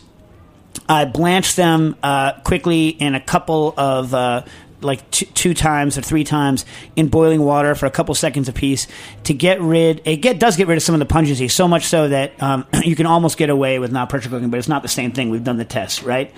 I 0.90 1.06
blanch 1.06 1.56
them 1.56 1.96
uh, 2.04 2.34
quickly 2.42 2.90
in 2.90 3.16
a 3.16 3.22
couple 3.22 3.74
of 3.78 4.14
uh, 4.14 4.44
like 4.86 5.10
t- 5.12 5.26
two 5.28 5.54
times 5.54 5.98
or 5.98 6.02
three 6.02 6.24
times 6.24 6.66
in 6.96 7.08
boiling 7.08 7.42
water 7.42 7.76
for 7.76 7.86
a 7.86 7.92
couple 7.92 8.16
seconds 8.16 8.48
apiece 8.48 8.88
to 9.24 9.34
get 9.34 9.62
rid. 9.62 10.02
It 10.06 10.18
get 10.18 10.40
does 10.40 10.56
get 10.56 10.68
rid 10.68 10.78
of 10.78 10.84
some 10.84 10.96
of 10.96 11.00
the 11.00 11.06
pungency, 11.06 11.48
so 11.48 11.68
much 11.68 11.86
so 11.86 12.08
that 12.08 12.42
um, 12.42 12.66
you 12.84 12.96
can 12.96 13.06
almost 13.06 13.38
get 13.38 13.50
away 13.50 13.80
with 13.80 13.92
not 13.92 14.10
pressure 14.10 14.30
cooking, 14.30 14.50
but 14.50 14.58
it's 14.58 14.70
not 14.70 14.82
the 14.82 14.88
same 14.88 15.12
thing. 15.12 15.30
We've 15.30 15.44
done 15.44 15.58
the 15.58 15.66
test, 15.66 16.04
right? 16.04 16.34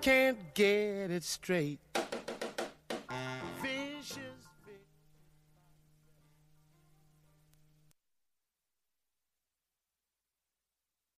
can't 0.00 0.54
get 0.54 1.10
it 1.10 1.24
straight. 1.24 1.78